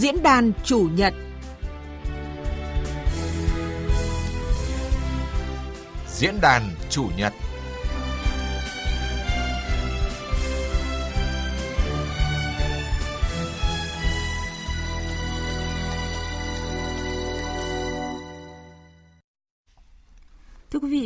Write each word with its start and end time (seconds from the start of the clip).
Diễn 0.00 0.22
đàn 0.22 0.52
chủ 0.64 0.88
nhật. 0.94 1.14
Diễn 6.08 6.40
đàn 6.40 6.62
chủ 6.90 7.08
nhật. 7.16 7.32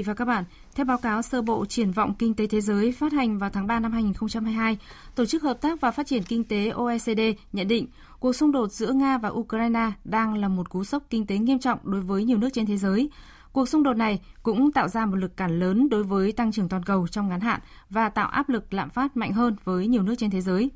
Vị 0.03 0.07
và 0.07 0.15
các 0.15 0.25
bạn, 0.25 0.45
theo 0.75 0.87
báo 0.87 0.99
cáo 0.99 1.23
sơ 1.23 1.43
bộ 1.43 1.67
triển 1.67 1.91
vọng 1.91 2.15
kinh 2.19 2.35
tế 2.35 2.47
thế 2.47 2.61
giới 2.61 2.93
phát 2.93 3.13
hành 3.13 3.39
vào 3.39 3.51
tháng 3.51 3.67
3 3.67 3.81
năm 3.81 3.93
2022, 3.93 4.79
Tổ 5.15 5.27
chức 5.27 5.43
Hợp 5.43 5.61
tác 5.61 5.81
và 5.81 5.91
Phát 5.91 6.07
triển 6.07 6.23
Kinh 6.23 6.45
tế 6.45 6.69
OECD 6.69 7.21
nhận 7.53 7.69
định 7.69 7.87
cuộc 8.21 8.33
xung 8.33 8.53
đột 8.53 8.73
giữa 8.73 8.93
Nga 8.93 9.19
và 9.19 9.29
Ukraine 9.29 9.93
đang 10.05 10.35
là 10.35 10.49
một 10.49 10.71
cú 10.71 10.85
sốc 10.85 11.03
kinh 11.11 11.27
tế 11.27 11.39
nghiêm 11.39 11.59
trọng 11.59 11.79
đối 11.83 12.01
với 12.01 12.25
nhiều 12.25 12.39
nước 12.39 12.49
trên 12.53 12.67
thế 12.67 12.77
giới. 12.77 13.11
Cuộc 13.53 13.69
xung 13.69 13.83
đột 13.83 13.95
này 13.95 14.21
cũng 14.43 14.73
tạo 14.73 14.89
ra 14.89 15.07
một 15.07 15.17
lực 15.17 15.37
cản 15.37 15.59
lớn 15.59 15.89
đối 15.89 16.03
với 16.03 16.33
tăng 16.33 16.53
trưởng 16.53 16.69
toàn 16.69 16.83
cầu 16.83 17.09
trong 17.09 17.29
ngắn 17.29 17.41
hạn 17.41 17.61
và 17.91 18.09
tạo 18.09 18.29
áp 18.29 18.49
lực 18.49 18.75
lạm 18.75 18.91
phát 18.91 19.17
mạnh 19.17 19.33
hơn 19.33 19.57
với 19.65 19.87
nhiều 19.87 20.03
nước 20.03 20.15
trên 20.19 20.31
thế 20.31 20.41
giới. 20.41 20.71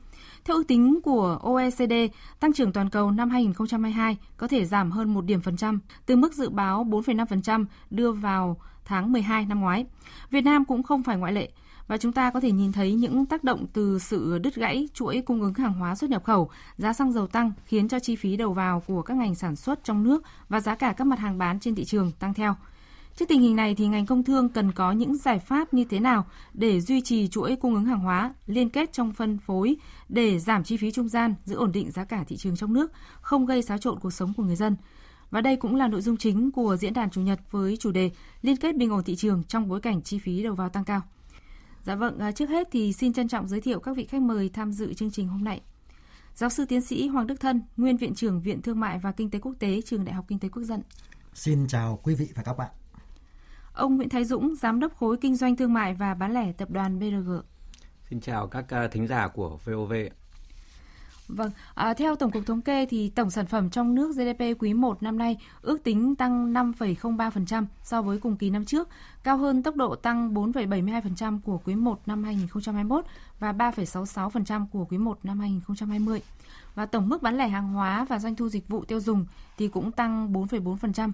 Theo 0.44 0.56
ước 0.56 0.68
tính 0.68 1.00
của 1.04 1.38
OECD, 1.42 1.92
tăng 2.40 2.52
trưởng 2.52 2.72
toàn 2.72 2.90
cầu 2.90 3.10
năm 3.10 3.30
2022 3.30 4.16
có 4.36 4.48
thể 4.48 4.64
giảm 4.64 4.90
hơn 4.90 5.14
1 5.14 5.24
điểm 5.24 5.40
phần 5.40 5.56
trăm, 5.56 5.80
từ 6.06 6.16
mức 6.16 6.34
dự 6.34 6.48
báo 6.48 6.84
4,5% 6.84 7.64
đưa 7.90 8.12
vào 8.12 8.56
tháng 8.86 9.12
12 9.12 9.46
năm 9.46 9.60
ngoái. 9.60 9.86
Việt 10.30 10.40
Nam 10.40 10.64
cũng 10.64 10.82
không 10.82 11.02
phải 11.02 11.16
ngoại 11.16 11.32
lệ 11.32 11.50
và 11.88 11.96
chúng 11.96 12.12
ta 12.12 12.30
có 12.30 12.40
thể 12.40 12.52
nhìn 12.52 12.72
thấy 12.72 12.94
những 12.94 13.26
tác 13.26 13.44
động 13.44 13.66
từ 13.72 13.98
sự 13.98 14.38
đứt 14.38 14.54
gãy 14.54 14.88
chuỗi 14.94 15.22
cung 15.26 15.42
ứng 15.42 15.54
hàng 15.54 15.72
hóa 15.72 15.94
xuất 15.94 16.10
nhập 16.10 16.24
khẩu, 16.24 16.50
giá 16.78 16.92
xăng 16.92 17.12
dầu 17.12 17.26
tăng 17.26 17.52
khiến 17.66 17.88
cho 17.88 17.98
chi 17.98 18.16
phí 18.16 18.36
đầu 18.36 18.52
vào 18.52 18.82
của 18.86 19.02
các 19.02 19.16
ngành 19.16 19.34
sản 19.34 19.56
xuất 19.56 19.84
trong 19.84 20.04
nước 20.04 20.22
và 20.48 20.60
giá 20.60 20.74
cả 20.74 20.92
các 20.92 21.06
mặt 21.06 21.18
hàng 21.18 21.38
bán 21.38 21.60
trên 21.60 21.74
thị 21.74 21.84
trường 21.84 22.12
tăng 22.12 22.34
theo. 22.34 22.54
Trước 23.16 23.28
tình 23.28 23.40
hình 23.40 23.56
này 23.56 23.74
thì 23.74 23.86
ngành 23.86 24.06
công 24.06 24.24
thương 24.24 24.48
cần 24.48 24.72
có 24.72 24.92
những 24.92 25.16
giải 25.16 25.38
pháp 25.38 25.74
như 25.74 25.84
thế 25.84 26.00
nào 26.00 26.24
để 26.54 26.80
duy 26.80 27.00
trì 27.00 27.28
chuỗi 27.28 27.56
cung 27.56 27.74
ứng 27.74 27.84
hàng 27.84 28.00
hóa, 28.00 28.34
liên 28.46 28.70
kết 28.70 28.92
trong 28.92 29.12
phân 29.12 29.38
phối 29.38 29.76
để 30.08 30.38
giảm 30.38 30.64
chi 30.64 30.76
phí 30.76 30.90
trung 30.90 31.08
gian, 31.08 31.34
giữ 31.44 31.56
ổn 31.56 31.72
định 31.72 31.90
giá 31.90 32.04
cả 32.04 32.24
thị 32.28 32.36
trường 32.36 32.56
trong 32.56 32.72
nước, 32.72 32.92
không 33.20 33.46
gây 33.46 33.62
xáo 33.62 33.78
trộn 33.78 33.98
cuộc 34.00 34.10
sống 34.10 34.32
của 34.36 34.42
người 34.42 34.56
dân. 34.56 34.76
Và 35.30 35.40
đây 35.40 35.56
cũng 35.56 35.76
là 35.76 35.88
nội 35.88 36.02
dung 36.02 36.16
chính 36.16 36.50
của 36.50 36.76
diễn 36.76 36.94
đàn 36.94 37.10
chủ 37.10 37.20
nhật 37.20 37.40
với 37.50 37.76
chủ 37.76 37.92
đề 37.92 38.10
liên 38.42 38.56
kết 38.56 38.76
bình 38.76 38.90
ổn 38.90 39.04
thị 39.04 39.16
trường 39.16 39.42
trong 39.44 39.68
bối 39.68 39.80
cảnh 39.80 40.02
chi 40.02 40.18
phí 40.18 40.42
đầu 40.42 40.54
vào 40.54 40.68
tăng 40.68 40.84
cao. 40.84 41.02
Dạ 41.82 41.94
vâng, 41.94 42.18
à, 42.18 42.32
trước 42.32 42.48
hết 42.48 42.68
thì 42.72 42.92
xin 42.92 43.12
trân 43.12 43.28
trọng 43.28 43.48
giới 43.48 43.60
thiệu 43.60 43.80
các 43.80 43.96
vị 43.96 44.04
khách 44.04 44.22
mời 44.22 44.48
tham 44.48 44.72
dự 44.72 44.94
chương 44.94 45.10
trình 45.10 45.28
hôm 45.28 45.44
nay. 45.44 45.60
Giáo 46.34 46.50
sư 46.50 46.64
tiến 46.64 46.80
sĩ 46.80 47.08
Hoàng 47.08 47.26
Đức 47.26 47.40
Thân, 47.40 47.62
nguyên 47.76 47.96
viện 47.96 48.14
trưởng 48.14 48.40
Viện 48.40 48.62
Thương 48.62 48.80
mại 48.80 48.98
và 48.98 49.12
Kinh 49.12 49.30
tế 49.30 49.38
Quốc 49.38 49.54
tế, 49.58 49.80
Trường 49.82 50.04
Đại 50.04 50.14
học 50.14 50.24
Kinh 50.28 50.38
tế 50.38 50.48
Quốc 50.48 50.62
dân. 50.62 50.82
Xin 51.34 51.66
chào 51.66 52.00
quý 52.02 52.14
vị 52.14 52.28
và 52.34 52.42
các 52.42 52.56
bạn. 52.56 52.70
Ông 53.72 53.96
Nguyễn 53.96 54.08
Thái 54.08 54.24
Dũng, 54.24 54.54
Giám 54.54 54.80
đốc 54.80 54.96
khối 54.96 55.16
Kinh 55.16 55.36
doanh 55.36 55.56
Thương 55.56 55.72
mại 55.72 55.94
và 55.94 56.14
Bán 56.14 56.34
lẻ 56.34 56.52
Tập 56.52 56.70
đoàn 56.70 56.98
BRG. 56.98 57.30
Xin 58.10 58.20
chào 58.20 58.48
các 58.48 58.74
à, 58.74 58.88
thính 58.88 59.06
giả 59.06 59.28
của 59.28 59.58
VOV. 59.64 59.92
Vâng, 61.28 61.50
à, 61.74 61.94
theo 61.94 62.16
Tổng 62.16 62.30
cục 62.30 62.46
Thống 62.46 62.62
kê 62.62 62.86
thì 62.86 63.10
tổng 63.10 63.30
sản 63.30 63.46
phẩm 63.46 63.70
trong 63.70 63.94
nước 63.94 64.16
GDP 64.16 64.42
quý 64.58 64.74
1 64.74 65.02
năm 65.02 65.18
nay 65.18 65.36
ước 65.62 65.84
tính 65.84 66.16
tăng 66.16 66.52
5,03% 66.52 67.64
so 67.82 68.02
với 68.02 68.18
cùng 68.18 68.36
kỳ 68.36 68.50
năm 68.50 68.64
trước, 68.64 68.88
cao 69.22 69.36
hơn 69.36 69.62
tốc 69.62 69.76
độ 69.76 69.94
tăng 69.94 70.34
4,72% 70.34 71.40
của 71.40 71.60
quý 71.64 71.74
1 71.74 72.00
năm 72.06 72.24
2021 72.24 73.04
và 73.38 73.52
3,66% 73.52 74.66
của 74.72 74.84
quý 74.84 74.98
1 74.98 75.18
năm 75.22 75.40
2020. 75.40 76.22
Và 76.74 76.86
tổng 76.86 77.08
mức 77.08 77.22
bán 77.22 77.36
lẻ 77.36 77.48
hàng 77.48 77.68
hóa 77.68 78.06
và 78.08 78.18
doanh 78.18 78.36
thu 78.36 78.48
dịch 78.48 78.68
vụ 78.68 78.84
tiêu 78.84 79.00
dùng 79.00 79.26
thì 79.58 79.68
cũng 79.68 79.92
tăng 79.92 80.32
4,4%. 80.32 81.12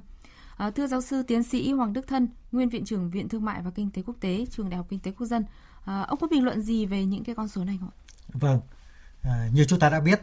À, 0.56 0.70
thưa 0.70 0.86
giáo 0.86 1.00
sư 1.00 1.22
tiến 1.22 1.42
sĩ 1.42 1.72
Hoàng 1.72 1.92
Đức 1.92 2.06
Thân, 2.06 2.28
nguyên 2.52 2.68
viện 2.68 2.84
trưởng 2.84 3.10
Viện 3.10 3.28
Thương 3.28 3.44
mại 3.44 3.62
và 3.62 3.70
Kinh 3.70 3.90
tế 3.90 4.02
Quốc 4.02 4.16
tế, 4.20 4.46
Trường 4.50 4.70
Đại 4.70 4.76
học 4.76 4.86
Kinh 4.90 5.00
tế 5.00 5.10
Quốc 5.10 5.26
dân, 5.26 5.44
à, 5.84 6.02
ông 6.02 6.18
có 6.18 6.26
bình 6.26 6.44
luận 6.44 6.60
gì 6.60 6.86
về 6.86 7.04
những 7.04 7.24
cái 7.24 7.34
con 7.34 7.48
số 7.48 7.64
này 7.64 7.78
không 7.80 7.88
ạ? 7.88 7.98
Vâng, 8.32 8.60
à, 9.22 9.48
như 9.52 9.64
chúng 9.64 9.78
ta 9.78 9.88
đã 9.88 10.00
biết, 10.00 10.20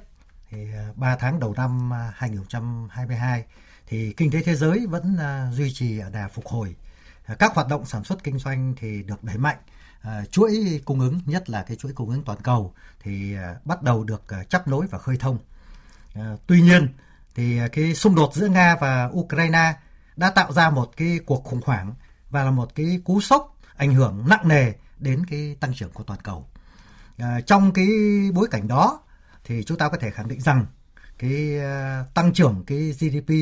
thì 0.50 0.72
ờ, 0.74 0.94
3 0.96 1.16
tháng 1.16 1.40
đầu 1.40 1.54
năm 1.58 1.94
à, 1.94 2.14
2022 2.16 3.44
thì 3.88 4.14
kinh 4.18 4.32
tế 4.32 4.42
thế 4.44 4.56
giới 4.56 4.88
vẫn 4.88 5.18
à, 5.20 5.52
duy 5.52 5.74
trì 5.74 6.00
ở 6.00 6.10
đà 6.10 6.28
phục 6.28 6.48
hồi. 6.48 6.76
Ờ, 7.26 7.36
các 7.40 7.56
hoạt 7.56 7.68
động 7.68 7.86
sản 7.86 8.04
xuất 8.04 8.24
kinh 8.24 8.40
doanh 8.40 8.74
thì 8.78 9.04
được 9.04 9.24
đẩy 9.24 9.38
mạnh. 9.38 9.58
Chuỗi 10.32 10.82
cung 10.86 11.00
ứng, 11.00 11.20
nhất 11.26 11.50
là 11.50 11.64
cái 11.64 11.78
chuỗi 11.78 11.94
cung 11.94 12.10
ứng 12.10 12.24
toàn 12.24 12.42
cầu 12.42 12.74
thì 13.00 13.36
bắt 13.66 13.84
đầu 13.84 14.04
được 14.04 14.24
chắp 14.30 14.48
chấp 14.50 14.68
nối 14.68 14.88
và 14.88 14.98
khơi 14.98 15.18
thông. 15.18 15.38
Tuy 16.48 16.62
nhiên 16.62 16.88
thì 17.36 17.60
cái 17.72 17.96
xung 17.96 18.16
đột 18.16 18.34
giữa 18.34 18.48
Nga 18.48 18.76
và 18.76 19.10
Ukraine 19.14 19.74
đã 20.16 20.30
tạo 20.30 20.54
ra 20.54 20.70
một 20.70 20.92
cái 20.98 21.20
cuộc 21.26 21.44
khủng 21.44 21.62
hoảng 21.66 21.94
và 22.30 22.44
là 22.44 22.52
một 22.52 22.76
cái 22.76 23.02
cú 23.04 23.22
sốc 23.22 23.58
ảnh 23.76 23.94
hưởng 23.94 24.26
nặng 24.30 24.48
nề 24.48 24.74
đến 25.00 25.26
cái 25.26 25.56
tăng 25.60 25.74
trưởng 25.74 25.92
của 25.92 26.04
toàn 26.04 26.20
cầu. 26.24 26.46
À, 27.19 27.41
trong 27.41 27.74
cái 27.74 27.88
bối 28.34 28.47
cảnh 28.52 28.68
đó 28.68 29.00
thì 29.44 29.63
chúng 29.63 29.78
ta 29.78 29.90
có 29.90 29.97
thể 29.97 30.12
khẳng 30.12 30.28
định 30.28 30.41
rằng 30.41 30.66
cái 31.18 31.57
uh, 31.57 32.13
tăng 32.13 32.34
trưởng 32.34 32.63
cái 32.68 32.91
GDP 33.00 33.34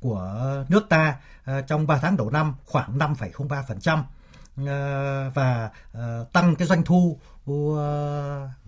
của 0.00 0.64
nước 0.68 0.86
ta 0.88 1.16
uh, 1.50 1.66
trong 1.66 1.86
3 1.86 1.98
tháng 1.98 2.16
đầu 2.16 2.30
năm 2.30 2.54
khoảng 2.64 2.98
5,03% 2.98 3.98
uh, 3.98 4.68
à, 4.68 5.30
và 5.34 5.70
uh, 5.92 6.32
tăng 6.32 6.56
cái 6.56 6.68
doanh 6.68 6.84
thu 6.84 7.18
uh, 7.50 7.78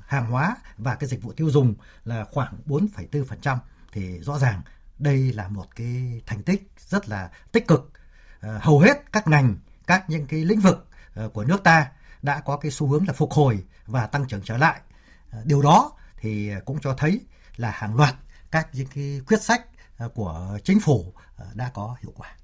hàng 0.06 0.30
hóa 0.30 0.56
và 0.78 0.94
cái 0.94 1.08
dịch 1.08 1.22
vụ 1.22 1.32
tiêu 1.32 1.50
dùng 1.50 1.74
là 2.04 2.24
khoảng 2.32 2.54
4,4% 2.66 3.56
thì 3.92 4.18
rõ 4.20 4.38
ràng 4.38 4.62
đây 4.98 5.32
là 5.32 5.48
một 5.48 5.66
cái 5.76 6.22
thành 6.26 6.42
tích 6.42 6.70
rất 6.78 7.08
là 7.08 7.30
tích 7.52 7.66
cực. 7.68 7.92
Hầu 8.40 8.80
hết 8.80 9.12
các 9.12 9.28
ngành, 9.28 9.56
các 9.86 10.10
những 10.10 10.26
cái 10.26 10.44
lĩnh 10.44 10.60
vực 10.60 10.88
của 11.32 11.44
nước 11.44 11.62
ta 11.62 11.90
đã 12.24 12.40
có 12.40 12.56
cái 12.56 12.70
xu 12.70 12.86
hướng 12.86 13.06
là 13.06 13.12
phục 13.12 13.32
hồi 13.32 13.64
và 13.86 14.06
tăng 14.06 14.26
trưởng 14.28 14.40
trở 14.44 14.56
lại. 14.56 14.80
À, 15.30 15.38
điều 15.44 15.62
đó 15.62 15.92
thì 16.16 16.50
cũng 16.64 16.78
cho 16.80 16.94
thấy 16.94 17.20
là 17.56 17.70
hàng 17.70 17.96
loạt 17.96 18.14
các 18.50 18.68
những 18.72 18.86
cái 18.94 19.20
quyết 19.28 19.42
sách 19.42 19.66
à, 19.98 20.06
của 20.14 20.58
chính 20.64 20.80
phủ 20.80 21.12
à, 21.36 21.44
đã 21.54 21.70
có 21.74 21.96
hiệu 22.02 22.12
quả. 22.16 22.36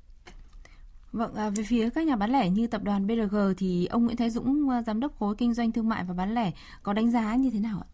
Vâng, 1.12 1.34
à, 1.34 1.50
về 1.50 1.64
phía 1.68 1.90
các 1.90 2.06
nhà 2.06 2.16
bán 2.16 2.30
lẻ 2.30 2.48
như 2.48 2.66
tập 2.66 2.82
đoàn 2.82 3.06
BRG 3.06 3.36
thì 3.58 3.86
ông 3.86 4.04
Nguyễn 4.04 4.16
Thái 4.16 4.30
Dũng, 4.30 4.68
giám 4.86 5.00
đốc 5.00 5.12
khối 5.18 5.34
kinh 5.38 5.54
doanh 5.54 5.72
thương 5.72 5.88
mại 5.88 6.04
và 6.04 6.14
bán 6.14 6.34
lẻ 6.34 6.52
có 6.82 6.92
đánh 6.92 7.10
giá 7.10 7.36
như 7.36 7.50
thế 7.50 7.58
nào 7.58 7.84
ạ? 7.84 7.88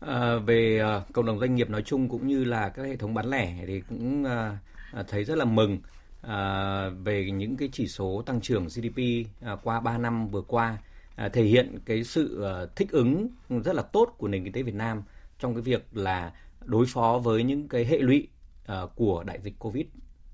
À, 0.00 0.36
về 0.46 0.82
cộng 1.12 1.26
đồng 1.26 1.40
doanh 1.40 1.54
nghiệp 1.54 1.70
nói 1.70 1.82
chung 1.82 2.08
cũng 2.08 2.26
như 2.26 2.44
là 2.44 2.68
các 2.68 2.82
hệ 2.82 2.96
thống 2.96 3.14
bán 3.14 3.30
lẻ 3.30 3.64
thì 3.66 3.80
cũng 3.88 4.24
thấy 5.08 5.24
rất 5.24 5.38
là 5.38 5.44
mừng 5.44 5.78
về 7.04 7.30
những 7.30 7.56
cái 7.56 7.68
chỉ 7.72 7.88
số 7.88 8.22
tăng 8.26 8.40
trưởng 8.40 8.66
GDP 8.66 9.26
qua 9.62 9.80
3 9.80 9.98
năm 9.98 10.28
vừa 10.28 10.42
qua 10.42 10.78
À, 11.16 11.28
thể 11.28 11.42
hiện 11.42 11.78
cái 11.84 12.04
sự 12.04 12.42
à, 12.42 12.66
thích 12.76 12.90
ứng 12.90 13.28
rất 13.64 13.74
là 13.74 13.82
tốt 13.82 14.14
của 14.18 14.28
nền 14.28 14.44
kinh 14.44 14.52
tế 14.52 14.62
Việt 14.62 14.74
Nam 14.74 15.02
trong 15.38 15.54
cái 15.54 15.62
việc 15.62 15.86
là 15.92 16.32
đối 16.64 16.86
phó 16.86 17.20
với 17.24 17.42
những 17.42 17.68
cái 17.68 17.84
hệ 17.84 17.98
lụy 17.98 18.28
à, 18.66 18.82
của 18.94 19.22
đại 19.26 19.38
dịch 19.42 19.54
Covid. 19.58 19.86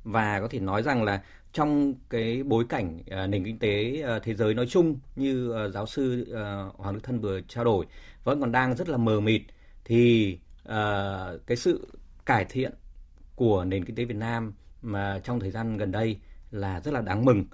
Và 0.05 0.41
có 0.41 0.49
thể 0.49 0.61
nói 0.61 0.83
rằng 0.83 1.05
là 1.05 1.23
trong 1.53 1.95
cái 2.09 2.43
bối 2.43 2.65
cảnh 2.69 2.99
nền 3.29 3.45
kinh 3.45 3.59
tế 3.59 4.03
thế 4.23 4.35
giới 4.35 4.55
nói 4.55 4.67
chung 4.67 4.99
như 5.17 5.55
giáo 5.75 5.87
sư 5.87 6.35
Hoàng 6.77 6.95
Đức 6.95 7.01
Thân 7.03 7.21
vừa 7.21 7.41
trao 7.41 7.65
đổi 7.65 7.87
vẫn 8.25 8.41
còn 8.41 8.53
đang 8.53 8.77
rất 8.77 8.89
là 8.89 8.97
mờ 8.97 9.21
mịt, 9.21 9.43
thì 9.85 10.39
cái 11.47 11.57
sự 11.57 11.87
cải 12.27 12.45
thiện 12.45 12.73
của 13.37 13.65
nền 13.65 13.85
kinh 13.85 13.97
tế 13.97 14.05
Việt 14.05 14.17
Nam 14.17 14.53
mà 14.83 15.21
trong 15.25 15.41
thời 15.41 15.51
gian 15.51 15.77
gần 15.77 15.93
đây 15.93 16.19
là 16.51 16.81
rất 16.81 16.95
là 16.95 17.01
đáng 17.01 17.25
mừng. 17.25 17.45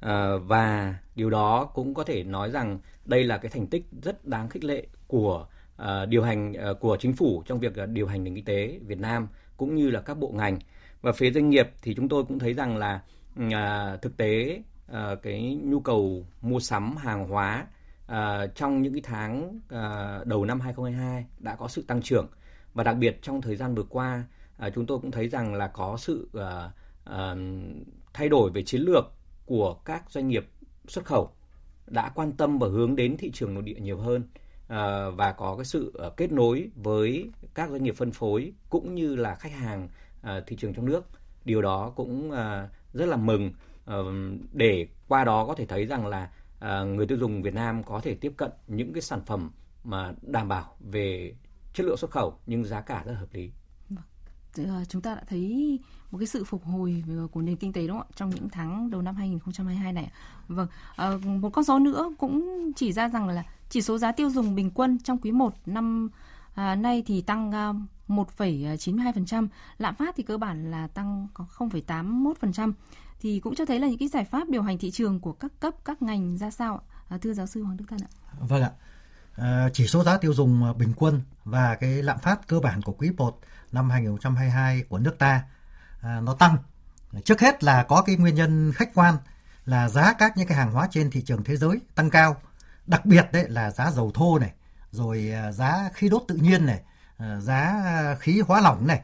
Ờ, 0.00 0.38
và 0.38 0.94
điều 1.14 1.30
đó 1.30 1.64
cũng 1.64 1.94
có 1.94 2.04
thể 2.04 2.24
nói 2.24 2.50
rằng 2.50 2.78
đây 3.04 3.24
là 3.24 3.38
cái 3.38 3.50
thành 3.50 3.66
tích 3.66 3.84
rất 4.02 4.24
đáng 4.24 4.48
khích 4.48 4.64
lệ 4.64 4.86
của 5.06 5.46
uh, 5.82 6.08
điều 6.08 6.22
hành 6.22 6.52
uh, 6.70 6.80
của 6.80 6.96
chính 7.00 7.12
phủ 7.12 7.42
trong 7.46 7.60
việc 7.60 7.72
uh, 7.82 7.88
điều 7.88 8.06
hành 8.06 8.24
nền 8.24 8.34
kinh 8.34 8.44
tế 8.44 8.78
Việt 8.82 8.98
Nam 8.98 9.28
cũng 9.56 9.74
như 9.74 9.90
là 9.90 10.00
các 10.00 10.18
bộ 10.18 10.32
ngành. 10.34 10.58
Và 11.02 11.12
phía 11.12 11.30
doanh 11.30 11.50
nghiệp 11.50 11.70
thì 11.82 11.94
chúng 11.94 12.08
tôi 12.08 12.24
cũng 12.24 12.38
thấy 12.38 12.54
rằng 12.54 12.76
là 12.76 13.00
uh, 13.40 14.02
thực 14.02 14.16
tế 14.16 14.62
uh, 14.90 15.22
cái 15.22 15.60
nhu 15.62 15.80
cầu 15.80 16.26
mua 16.42 16.60
sắm 16.60 16.96
hàng 16.96 17.28
hóa 17.28 17.66
uh, 18.12 18.14
trong 18.54 18.82
những 18.82 18.92
cái 18.92 19.02
tháng 19.04 19.60
uh, 19.66 20.26
đầu 20.26 20.44
năm 20.44 20.60
2022 20.60 21.26
đã 21.38 21.54
có 21.54 21.68
sự 21.68 21.84
tăng 21.88 22.02
trưởng. 22.02 22.28
Và 22.74 22.84
đặc 22.84 22.96
biệt 22.96 23.18
trong 23.22 23.42
thời 23.42 23.56
gian 23.56 23.74
vừa 23.74 23.82
qua 23.82 24.24
uh, 24.66 24.72
chúng 24.74 24.86
tôi 24.86 24.98
cũng 24.98 25.10
thấy 25.10 25.28
rằng 25.28 25.54
là 25.54 25.68
có 25.68 25.96
sự 25.96 26.28
uh, 26.36 26.42
uh, 27.10 27.38
thay 28.12 28.28
đổi 28.28 28.50
về 28.50 28.62
chiến 28.62 28.80
lược 28.80 29.15
của 29.46 29.74
các 29.74 30.10
doanh 30.10 30.28
nghiệp 30.28 30.46
xuất 30.88 31.04
khẩu 31.04 31.30
đã 31.86 32.12
quan 32.14 32.32
tâm 32.32 32.58
và 32.58 32.68
hướng 32.68 32.96
đến 32.96 33.16
thị 33.16 33.30
trường 33.34 33.54
nội 33.54 33.62
địa 33.62 33.80
nhiều 33.80 33.98
hơn 33.98 34.22
à, 34.68 35.10
và 35.10 35.32
có 35.32 35.56
cái 35.56 35.64
sự 35.64 35.92
à, 36.02 36.08
kết 36.16 36.32
nối 36.32 36.70
với 36.74 37.30
các 37.54 37.70
doanh 37.70 37.82
nghiệp 37.82 37.94
phân 37.96 38.10
phối 38.10 38.52
cũng 38.70 38.94
như 38.94 39.16
là 39.16 39.34
khách 39.34 39.52
hàng 39.52 39.88
à, 40.22 40.40
thị 40.46 40.56
trường 40.56 40.74
trong 40.74 40.86
nước 40.86 41.04
điều 41.44 41.62
đó 41.62 41.92
cũng 41.96 42.30
rất 42.92 43.06
là 43.06 43.16
mừng 43.16 43.52
để 44.52 44.88
qua 45.08 45.24
đó 45.24 45.46
có 45.46 45.54
thể 45.54 45.66
thấy 45.66 45.86
rằng 45.86 46.06
là 46.06 46.30
à, 46.60 46.82
người 46.82 47.06
tiêu 47.06 47.18
dùng 47.18 47.42
Việt 47.42 47.54
Nam 47.54 47.82
có 47.82 48.00
thể 48.00 48.14
tiếp 48.14 48.32
cận 48.36 48.50
những 48.66 48.92
cái 48.92 49.02
sản 49.02 49.20
phẩm 49.26 49.50
mà 49.84 50.12
đảm 50.22 50.48
bảo 50.48 50.76
về 50.80 51.34
chất 51.74 51.86
lượng 51.86 51.96
xuất 51.96 52.10
khẩu 52.10 52.38
nhưng 52.46 52.64
giá 52.64 52.80
cả 52.80 53.02
rất 53.06 53.14
hợp 53.14 53.26
lý. 53.32 53.50
Ờ, 54.58 54.84
chúng 54.88 55.02
ta 55.02 55.14
đã 55.14 55.22
thấy 55.28 55.78
một 56.10 56.18
cái 56.18 56.26
sự 56.26 56.44
phục 56.44 56.64
hồi 56.64 57.04
ờ, 57.08 57.26
của 57.32 57.42
nền 57.42 57.56
kinh 57.56 57.72
tế 57.72 57.86
đúng 57.86 57.98
không 57.98 58.06
ạ 58.10 58.14
trong 58.16 58.30
những 58.30 58.48
tháng 58.48 58.90
đầu 58.90 59.02
năm 59.02 59.16
2022 59.16 59.92
này. 59.92 60.10
Vâng, 60.48 60.68
ờ, 60.96 61.18
một 61.18 61.50
con 61.50 61.64
số 61.64 61.78
nữa 61.78 62.14
cũng 62.18 62.72
chỉ 62.76 62.92
ra 62.92 63.08
rằng 63.08 63.28
là 63.28 63.44
chỉ 63.68 63.82
số 63.82 63.98
giá 63.98 64.12
tiêu 64.12 64.30
dùng 64.30 64.54
bình 64.54 64.70
quân 64.70 64.98
trong 64.98 65.18
quý 65.18 65.32
1 65.32 65.54
năm 65.66 66.08
à, 66.54 66.74
nay 66.74 67.02
thì 67.06 67.20
tăng 67.20 67.52
1,92%, 68.08 69.48
lạm 69.78 69.94
phát 69.94 70.16
thì 70.16 70.22
cơ 70.22 70.38
bản 70.38 70.70
là 70.70 70.86
tăng 70.86 71.28
có 71.34 71.44
0,81% 71.56 72.72
thì 73.20 73.40
cũng 73.40 73.54
cho 73.54 73.64
thấy 73.64 73.80
là 73.80 73.88
những 73.88 73.98
cái 73.98 74.08
giải 74.08 74.24
pháp 74.24 74.48
điều 74.48 74.62
hành 74.62 74.78
thị 74.78 74.90
trường 74.90 75.20
của 75.20 75.32
các 75.32 75.52
cấp 75.60 75.74
các 75.84 76.02
ngành 76.02 76.36
ra 76.36 76.50
sao 76.50 76.80
à, 77.08 77.18
thưa 77.18 77.32
giáo 77.32 77.46
sư 77.46 77.62
Hoàng 77.62 77.76
Đức 77.76 77.84
Thân 77.88 77.98
ạ. 78.02 78.10
Vâng 78.40 78.62
ạ. 78.62 78.70
Ờ, 79.36 79.70
chỉ 79.72 79.86
số 79.86 80.04
giá 80.04 80.16
tiêu 80.18 80.34
dùng 80.34 80.64
ờ, 80.64 80.72
bình 80.72 80.92
quân 80.96 81.22
và 81.44 81.74
cái 81.74 82.02
lạm 82.02 82.18
phát 82.18 82.48
cơ 82.48 82.60
bản 82.60 82.82
của 82.82 82.92
quý 82.92 83.10
1 83.16 83.38
năm 83.72 83.90
2022 83.90 84.82
của 84.88 84.98
nước 84.98 85.18
ta 85.18 85.42
ờ, 86.00 86.20
nó 86.20 86.34
tăng. 86.34 86.56
Trước 87.24 87.40
hết 87.40 87.64
là 87.64 87.82
có 87.82 88.02
cái 88.02 88.16
nguyên 88.16 88.34
nhân 88.34 88.72
khách 88.72 88.94
quan 88.94 89.16
là 89.64 89.88
giá 89.88 90.12
các 90.12 90.36
những 90.36 90.48
cái 90.48 90.58
hàng 90.58 90.72
hóa 90.72 90.88
trên 90.90 91.10
thị 91.10 91.22
trường 91.22 91.44
thế 91.44 91.56
giới 91.56 91.80
tăng 91.94 92.10
cao. 92.10 92.36
Đặc 92.86 93.06
biệt 93.06 93.26
đấy 93.32 93.48
là 93.48 93.70
giá 93.70 93.90
dầu 93.90 94.10
thô 94.14 94.38
này, 94.38 94.52
rồi 94.90 95.32
giá 95.52 95.90
khí 95.94 96.08
đốt 96.08 96.22
tự 96.28 96.36
nhiên 96.36 96.66
này, 96.66 96.80
giá 97.40 97.82
khí 98.20 98.42
hóa 98.46 98.60
lỏng 98.60 98.86
này 98.86 99.00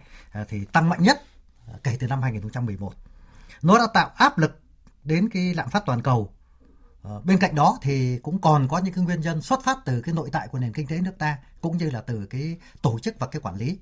thì 0.49 0.65
tăng 0.65 0.89
mạnh 0.89 1.03
nhất 1.03 1.23
kể 1.83 1.97
từ 2.01 2.07
năm 2.07 2.23
2011. 2.23 2.93
Nó 3.63 3.79
đã 3.79 3.87
tạo 3.95 4.11
áp 4.17 4.39
lực 4.39 4.61
đến 5.05 5.29
cái 5.29 5.55
lạm 5.55 5.69
phát 5.69 5.83
toàn 5.87 6.03
cầu. 6.03 6.33
Ờ, 7.03 7.21
bên 7.25 7.39
cạnh 7.39 7.55
đó 7.55 7.79
thì 7.83 8.19
cũng 8.23 8.39
còn 8.41 8.69
có 8.69 8.79
những 8.79 8.95
cái 8.95 9.05
nguyên 9.05 9.21
nhân 9.21 9.43
xuất 9.43 9.65
phát 9.65 9.79
từ 9.85 10.01
cái 10.01 10.15
nội 10.15 10.29
tại 10.33 10.49
của 10.49 10.59
nền 10.59 10.73
kinh 10.73 10.87
tế 10.87 11.01
nước 11.01 11.19
ta 11.19 11.39
cũng 11.61 11.77
như 11.77 11.91
là 11.91 12.01
từ 12.01 12.27
cái 12.31 12.57
tổ 12.83 12.99
chức 12.99 13.15
và 13.19 13.27
cái 13.27 13.41
quản 13.41 13.57
lý. 13.57 13.79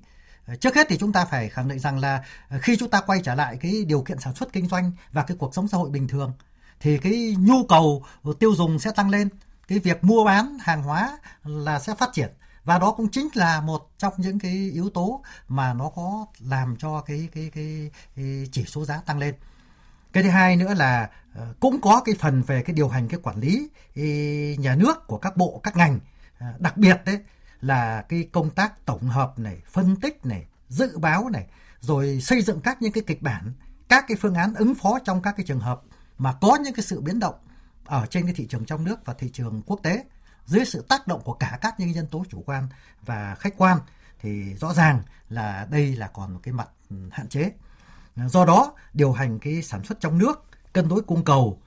Ờ, 0.47 0.55
trước 0.55 0.75
hết 0.75 0.87
thì 0.89 0.97
chúng 0.97 1.13
ta 1.13 1.25
phải 1.25 1.49
khẳng 1.49 1.67
định 1.67 1.79
rằng 1.79 1.99
là 1.99 2.23
ờ, 2.49 2.59
khi 2.61 2.75
chúng 2.77 2.89
ta 2.89 3.01
quay 3.01 3.19
trở 3.23 3.35
lại 3.35 3.57
cái 3.61 3.85
điều 3.85 4.01
kiện 4.01 4.19
sản 4.19 4.35
xuất 4.35 4.53
kinh 4.53 4.67
doanh 4.67 4.91
và 5.11 5.23
cái 5.23 5.37
cuộc 5.37 5.55
sống 5.55 5.67
xã 5.67 5.77
hội 5.77 5.89
bình 5.89 6.07
thường 6.07 6.33
thì 6.79 6.97
cái 6.97 7.35
nhu 7.39 7.63
cầu 7.69 8.03
tiêu 8.39 8.55
dùng 8.55 8.79
sẽ 8.79 8.91
tăng 8.91 9.09
lên, 9.09 9.29
cái 9.67 9.79
việc 9.79 10.03
mua 10.03 10.23
bán 10.25 10.57
hàng 10.61 10.83
hóa 10.83 11.17
là 11.43 11.79
sẽ 11.79 11.95
phát 11.95 12.09
triển 12.13 12.29
và 12.63 12.79
đó 12.79 12.91
cũng 12.91 13.07
chính 13.11 13.27
là 13.33 13.61
một 13.61 13.89
trong 13.97 14.13
những 14.17 14.39
cái 14.39 14.51
yếu 14.73 14.89
tố 14.89 15.23
mà 15.47 15.73
nó 15.73 15.89
có 15.95 16.25
làm 16.39 16.75
cho 16.79 17.01
cái 17.01 17.29
cái 17.35 17.51
cái, 17.55 17.91
cái 18.15 18.47
chỉ 18.51 18.65
số 18.65 18.85
giá 18.85 18.97
tăng 18.97 19.19
lên. 19.19 19.35
Cái 20.13 20.23
thứ 20.23 20.29
hai 20.29 20.55
nữa 20.55 20.73
là 20.73 21.09
ờ, 21.35 21.53
cũng 21.59 21.81
có 21.81 22.01
cái 22.05 22.15
phần 22.19 22.41
về 22.41 22.63
cái 22.63 22.73
điều 22.73 22.89
hành 22.89 23.07
cái 23.07 23.19
quản 23.23 23.39
lý 23.39 23.69
nhà 24.57 24.75
nước 24.75 25.07
của 25.07 25.17
các 25.17 25.37
bộ 25.37 25.59
các 25.63 25.77
ngành 25.77 25.99
ờ, 26.39 26.47
đặc 26.59 26.77
biệt 26.77 27.01
đấy 27.05 27.19
là 27.61 28.01
cái 28.09 28.29
công 28.31 28.49
tác 28.49 28.85
tổng 28.85 29.09
hợp 29.09 29.39
này, 29.39 29.61
phân 29.71 29.95
tích 29.95 30.25
này, 30.25 30.45
dự 30.69 30.97
báo 30.97 31.29
này, 31.29 31.47
rồi 31.79 32.21
xây 32.21 32.41
dựng 32.41 32.61
các 32.61 32.81
những 32.81 32.91
cái 32.91 33.03
kịch 33.07 33.21
bản, 33.21 33.53
các 33.89 34.05
cái 34.07 34.17
phương 34.21 34.35
án 34.35 34.53
ứng 34.53 34.75
phó 34.75 34.99
trong 34.99 35.21
các 35.21 35.33
cái 35.37 35.45
trường 35.45 35.59
hợp 35.59 35.81
mà 36.17 36.33
có 36.41 36.57
những 36.63 36.73
cái 36.73 36.83
sự 36.83 37.01
biến 37.01 37.19
động 37.19 37.35
ở 37.85 38.05
trên 38.05 38.25
cái 38.25 38.33
thị 38.33 38.47
trường 38.47 38.65
trong 38.65 38.83
nước 38.83 39.05
và 39.05 39.13
thị 39.13 39.29
trường 39.33 39.61
quốc 39.65 39.79
tế 39.83 40.03
dưới 40.45 40.65
sự 40.65 40.85
tác 40.89 41.07
động 41.07 41.21
của 41.23 41.33
cả 41.33 41.57
các 41.61 41.79
những 41.79 41.91
nhân 41.91 42.07
tố 42.07 42.25
chủ 42.29 42.43
quan 42.45 42.67
và 43.05 43.35
khách 43.35 43.53
quan 43.57 43.77
thì 44.19 44.53
rõ 44.53 44.73
ràng 44.73 45.01
là 45.29 45.67
đây 45.71 45.95
là 45.95 46.07
còn 46.07 46.33
một 46.33 46.39
cái 46.43 46.53
mặt 46.53 46.69
ừ, 46.89 46.95
hạn 47.11 47.27
chế. 47.27 47.51
Do 48.15 48.45
đó, 48.45 48.73
điều 48.93 49.11
hành 49.11 49.39
cái 49.39 49.61
sản 49.61 49.83
xuất 49.83 49.99
trong 49.99 50.17
nước, 50.17 50.45
cân 50.73 50.87
đối 50.87 51.01
cung 51.01 51.23
cầu, 51.23 51.61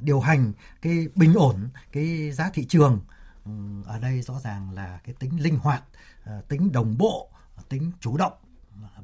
điều 0.00 0.20
hành 0.20 0.52
cái 0.82 1.08
bình 1.14 1.34
ổn 1.34 1.68
cái 1.92 2.32
giá 2.32 2.50
thị 2.54 2.64
trường 2.64 3.00
ừ, 3.44 3.50
ở 3.86 3.98
đây 3.98 4.22
rõ 4.22 4.40
ràng 4.40 4.70
là 4.70 5.00
cái 5.04 5.14
tính 5.18 5.42
linh 5.42 5.58
hoạt, 5.58 5.82
ờ, 6.24 6.42
tính 6.48 6.72
đồng 6.72 6.98
bộ, 6.98 7.30
tính 7.68 7.92
chủ 8.00 8.16
động 8.16 8.32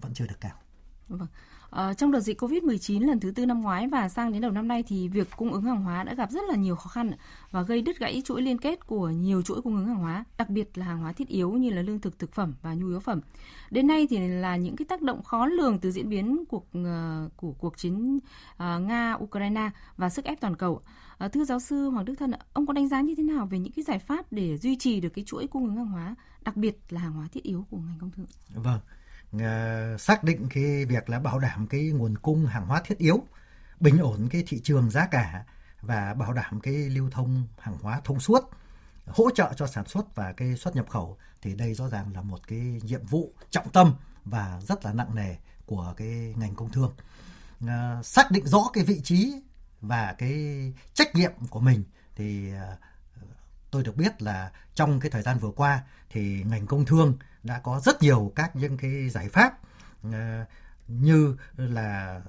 vẫn 0.01 0.15
chưa 0.15 0.27
được 0.27 0.41
cao. 0.41 0.55
Vâng. 1.09 1.29
À, 1.71 1.95
trong 1.95 2.13
đợt 2.13 2.21
dịch 2.21 2.43
Covid-19 2.43 3.07
lần 3.07 3.21
thứ 3.21 3.31
tư 3.31 3.47
năm 3.47 3.63
ngoái 3.63 3.87
và 3.87 4.09
sang 4.09 4.33
đến 4.33 4.43
đầu 4.43 4.51
năm 4.51 4.69
nay 4.69 4.85
thì 4.87 5.09
việc 5.09 5.29
cung 5.37 5.53
ứng 5.53 5.63
hàng 5.63 5.83
hóa 5.83 6.05
đã 6.05 6.15
gặp 6.15 6.31
rất 6.31 6.41
là 6.49 6.57
nhiều 6.57 6.77
khó 6.77 6.89
khăn 6.89 7.11
và 7.51 7.63
gây 7.63 7.83
đứt 7.83 7.99
gãy 7.99 8.23
chuỗi 8.25 8.43
liên 8.43 8.59
kết 8.59 8.87
của 8.87 9.09
nhiều 9.09 9.43
chuỗi 9.43 9.63
cung 9.63 9.77
ứng 9.77 9.87
hàng 9.87 9.97
hóa, 9.97 10.25
đặc 10.39 10.51
biệt 10.51 10.79
là 10.79 10.87
hàng 10.87 10.99
hóa 10.99 11.13
thiết 11.13 11.29
yếu 11.29 11.53
như 11.53 11.71
là 11.71 11.83
lương 11.83 12.01
thực, 12.01 12.19
thực 12.19 12.33
phẩm 12.33 12.55
và 12.63 12.75
nhu 12.75 12.89
yếu 12.89 13.01
phẩm. 13.01 13.21
Đến 13.71 13.87
nay 13.87 14.07
thì 14.11 14.29
là 14.29 14.57
những 14.57 14.77
cái 14.77 14.87
tác 14.89 15.03
động 15.03 15.23
khó 15.23 15.47
lường 15.47 15.79
từ 15.79 15.91
diễn 15.91 16.09
biến 16.09 16.45
cuộc 16.49 16.67
uh, 16.79 17.37
của 17.37 17.53
cuộc 17.53 17.79
chiến 17.79 18.19
ờ, 18.57 18.77
uh, 18.77 18.83
Nga 18.83 19.17
Ukraine 19.23 19.71
và 19.97 20.09
sức 20.09 20.25
ép 20.25 20.41
toàn 20.41 20.57
cầu. 20.57 20.81
Uh, 21.25 21.33
thưa 21.33 21.45
giáo 21.45 21.61
sư 21.61 21.89
Hoàng 21.89 22.05
Đức 22.05 22.15
Thân, 22.19 22.33
ông 22.53 22.67
có 22.67 22.73
đánh 22.73 22.89
giá 22.89 23.01
như 23.01 23.15
thế 23.15 23.23
nào 23.23 23.47
về 23.47 23.59
những 23.59 23.73
cái 23.73 23.83
giải 23.83 23.99
pháp 23.99 24.33
để 24.33 24.59
duy 24.59 24.77
trì 24.77 25.01
được 25.01 25.09
cái 25.09 25.25
chuỗi 25.25 25.47
cung 25.47 25.65
ứng 25.65 25.77
hàng 25.77 25.87
hóa, 25.87 26.15
đặc 26.45 26.57
biệt 26.57 26.79
là 26.89 27.01
hàng 27.01 27.13
hóa 27.13 27.29
thiết 27.33 27.43
yếu 27.43 27.67
của 27.71 27.77
ngành 27.77 27.99
công 28.01 28.11
thương? 28.11 28.27
Vâng 28.55 28.81
Ờ, 29.41 29.97
xác 29.99 30.25
định 30.25 30.49
cái 30.51 30.85
việc 30.85 31.11
là 31.11 31.19
bảo 31.19 31.39
đảm 31.39 31.67
cái 31.67 31.81
nguồn 31.81 32.19
cung 32.19 32.47
hàng 32.47 32.67
hóa 32.67 32.83
thiết 32.85 32.99
yếu, 32.99 33.27
bình 33.81 33.99
ổn 33.99 34.29
cái 34.31 34.45
thị 34.47 34.61
trường 34.65 34.91
giá 34.91 35.07
cả 35.07 35.45
và 35.81 36.15
bảo 36.15 36.33
đảm 36.33 36.61
cái 36.61 36.75
lưu 36.75 37.11
thông 37.11 37.47
hàng 37.59 37.79
hóa 37.83 38.01
thông 38.05 38.21
suốt, 38.21 38.51
hỗ 39.07 39.31
trợ 39.31 39.53
cho 39.57 39.67
sản 39.67 39.87
xuất 39.87 40.15
và 40.15 40.33
cái 40.33 40.57
xuất 40.57 40.77
nhập 40.77 40.89
khẩu 40.89 41.17
thì 41.43 41.55
đây 41.55 41.75
rõ 41.75 41.89
ràng 41.89 42.13
là 42.15 42.23
một 42.23 42.41
cái 42.49 42.81
nhiệm 42.83 43.07
vụ 43.07 43.33
trọng 43.51 43.71
tâm 43.71 43.95
và 44.25 44.61
rất 44.61 44.85
là 44.85 44.93
nặng 44.93 45.15
nề 45.15 45.37
của 45.67 45.95
cái 45.97 46.35
ngành 46.37 46.55
công 46.55 46.71
thương. 46.71 46.95
Ờ, 47.67 48.03
xác 48.03 48.31
định 48.31 48.47
rõ 48.47 48.71
cái 48.73 48.85
vị 48.85 49.01
trí 49.05 49.43
và 49.81 50.15
cái 50.19 50.73
trách 50.95 51.15
nhiệm 51.15 51.33
của 51.51 51.61
mình 51.61 51.85
thì 52.17 52.53
ờ, 52.53 52.77
tôi 53.71 53.83
được 53.83 53.97
biết 53.97 54.23
là 54.23 54.51
trong 54.75 55.01
cái 55.01 55.11
thời 55.11 55.23
gian 55.23 55.39
vừa 55.39 55.51
qua 55.51 55.83
thì 56.11 56.43
ngành 56.43 56.67
công 56.67 56.85
thương 56.85 57.17
đã 57.43 57.59
có 57.59 57.81
rất 57.85 58.03
nhiều 58.03 58.33
các 58.35 58.57
những 58.57 58.77
cái 58.77 59.09
giải 59.09 59.29
pháp 59.29 59.59
ờ, 60.03 60.45
như 60.89 61.37
là 61.57 62.21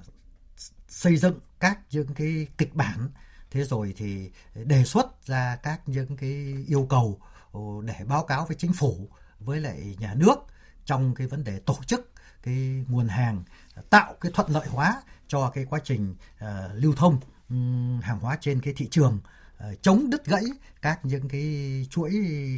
xây 0.88 1.16
dựng 1.16 1.40
các 1.60 1.78
những 1.90 2.14
cái 2.14 2.46
kịch 2.58 2.74
bản. 2.74 3.08
Thế 3.50 3.64
rồi 3.64 3.94
thì 3.96 4.30
đề 4.54 4.84
xuất 4.84 5.26
ra 5.26 5.56
các 5.62 5.80
những 5.86 6.16
cái 6.16 6.54
yêu 6.66 6.86
cầu 6.90 7.20
ờ, 7.52 7.60
để 7.84 8.04
báo 8.04 8.24
cáo 8.24 8.46
với 8.46 8.56
chính 8.56 8.72
phủ 8.72 9.08
với 9.40 9.60
lại 9.60 9.96
nhà 9.98 10.14
nước 10.14 10.36
trong 10.84 11.14
cái 11.14 11.26
vấn 11.26 11.44
đề 11.44 11.58
tổ 11.58 11.76
chức 11.86 12.12
cái 12.42 12.84
nguồn 12.88 13.08
hàng 13.08 13.42
tạo 13.90 14.14
cái 14.20 14.32
thuận 14.34 14.50
lợi 14.50 14.66
hóa 14.68 15.02
cho 15.28 15.50
cái 15.50 15.64
quá 15.70 15.80
trình 15.84 16.14
uh, 16.44 16.48
lưu 16.74 16.94
thông 16.96 17.20
um, 17.48 18.00
hàng 18.00 18.20
hóa 18.20 18.38
trên 18.40 18.60
cái 18.60 18.74
thị 18.76 18.88
trường. 18.90 19.18
uh, 19.24 19.37
Ờ, 19.58 19.74
chống 19.82 20.10
đứt 20.10 20.24
gãy 20.26 20.44
các 20.82 21.00
những 21.02 21.28
cái 21.28 21.86
chuỗi 21.90 22.12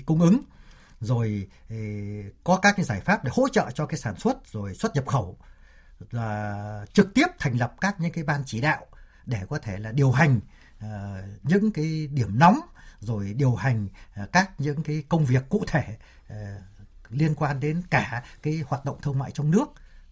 cung 0.06 0.20
ứng, 0.20 0.41
rồi 1.00 1.49
ờ, 1.71 1.76
có 2.45 2.57
các 2.57 2.76
cái 2.76 2.85
giải 2.85 3.00
pháp 3.00 3.25
để 3.25 3.30
hỗ 3.35 3.49
trợ 3.49 3.71
cho 3.75 3.87
cái 3.87 3.99
sản 3.99 4.16
xuất, 4.16 4.52
rồi 4.52 4.75
xuất 4.75 4.95
nhập 4.95 5.07
khẩu, 5.07 5.38
là 6.11 6.87
trực 6.92 7.14
tiếp 7.14 7.26
thành 7.38 7.59
lập 7.59 7.75
các 7.80 8.00
những 8.00 8.12
cái 8.12 8.25
ban 8.25 8.42
chỉ 8.47 8.61
đạo 8.61 8.87
để 9.26 9.42
có 9.49 9.59
thể 9.59 9.78
là 9.78 9.92
điều 9.92 10.12
hành 10.12 10.40
ờ, 10.80 11.23
những 11.42 11.73
cái 11.73 12.07
điểm 12.07 12.38
nóng, 12.38 12.61
rồi 13.00 13.35
điều 13.35 13.54
hành 13.54 13.88
các 14.33 14.50
những 14.59 14.83
cái 14.83 15.04
công 15.09 15.25
việc 15.25 15.49
cụ 15.49 15.64
thể 15.66 15.97
liên 17.11 17.35
quan 17.35 17.61
đến 17.61 17.83
cả 17.90 18.25
cái 18.42 18.62
hoạt 18.66 18.85
động 18.85 19.00
thương 19.02 19.19
mại 19.19 19.30
trong 19.30 19.50
nước 19.50 19.66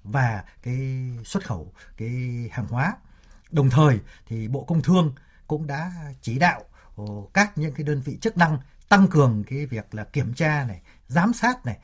và 0.04 0.44
cái 0.62 1.10
xuất 1.24 1.46
khẩu, 1.46 1.72
cái 1.96 2.10
hàng 2.52 2.66
hóa. 2.66 2.96
Đồng 3.50 3.70
thời 3.70 4.00
thì 4.26 4.48
Bộ 4.48 4.64
Công 4.64 4.82
Thương 4.82 5.14
cũng 5.46 5.66
đã 5.66 5.92
chỉ 6.22 6.38
đạo 6.38 6.64
các 7.34 7.58
những 7.58 7.74
cái 7.74 7.84
đơn 7.84 8.00
vị 8.00 8.18
chức 8.20 8.36
năng 8.36 8.58
tăng 8.88 9.08
cường 9.08 9.44
cái 9.44 9.66
việc 9.66 9.94
là 9.94 10.04
kiểm 10.04 10.34
tra 10.34 10.64
này, 10.64 10.82
giám 11.08 11.32
sát 11.32 11.66
này, 11.66 11.78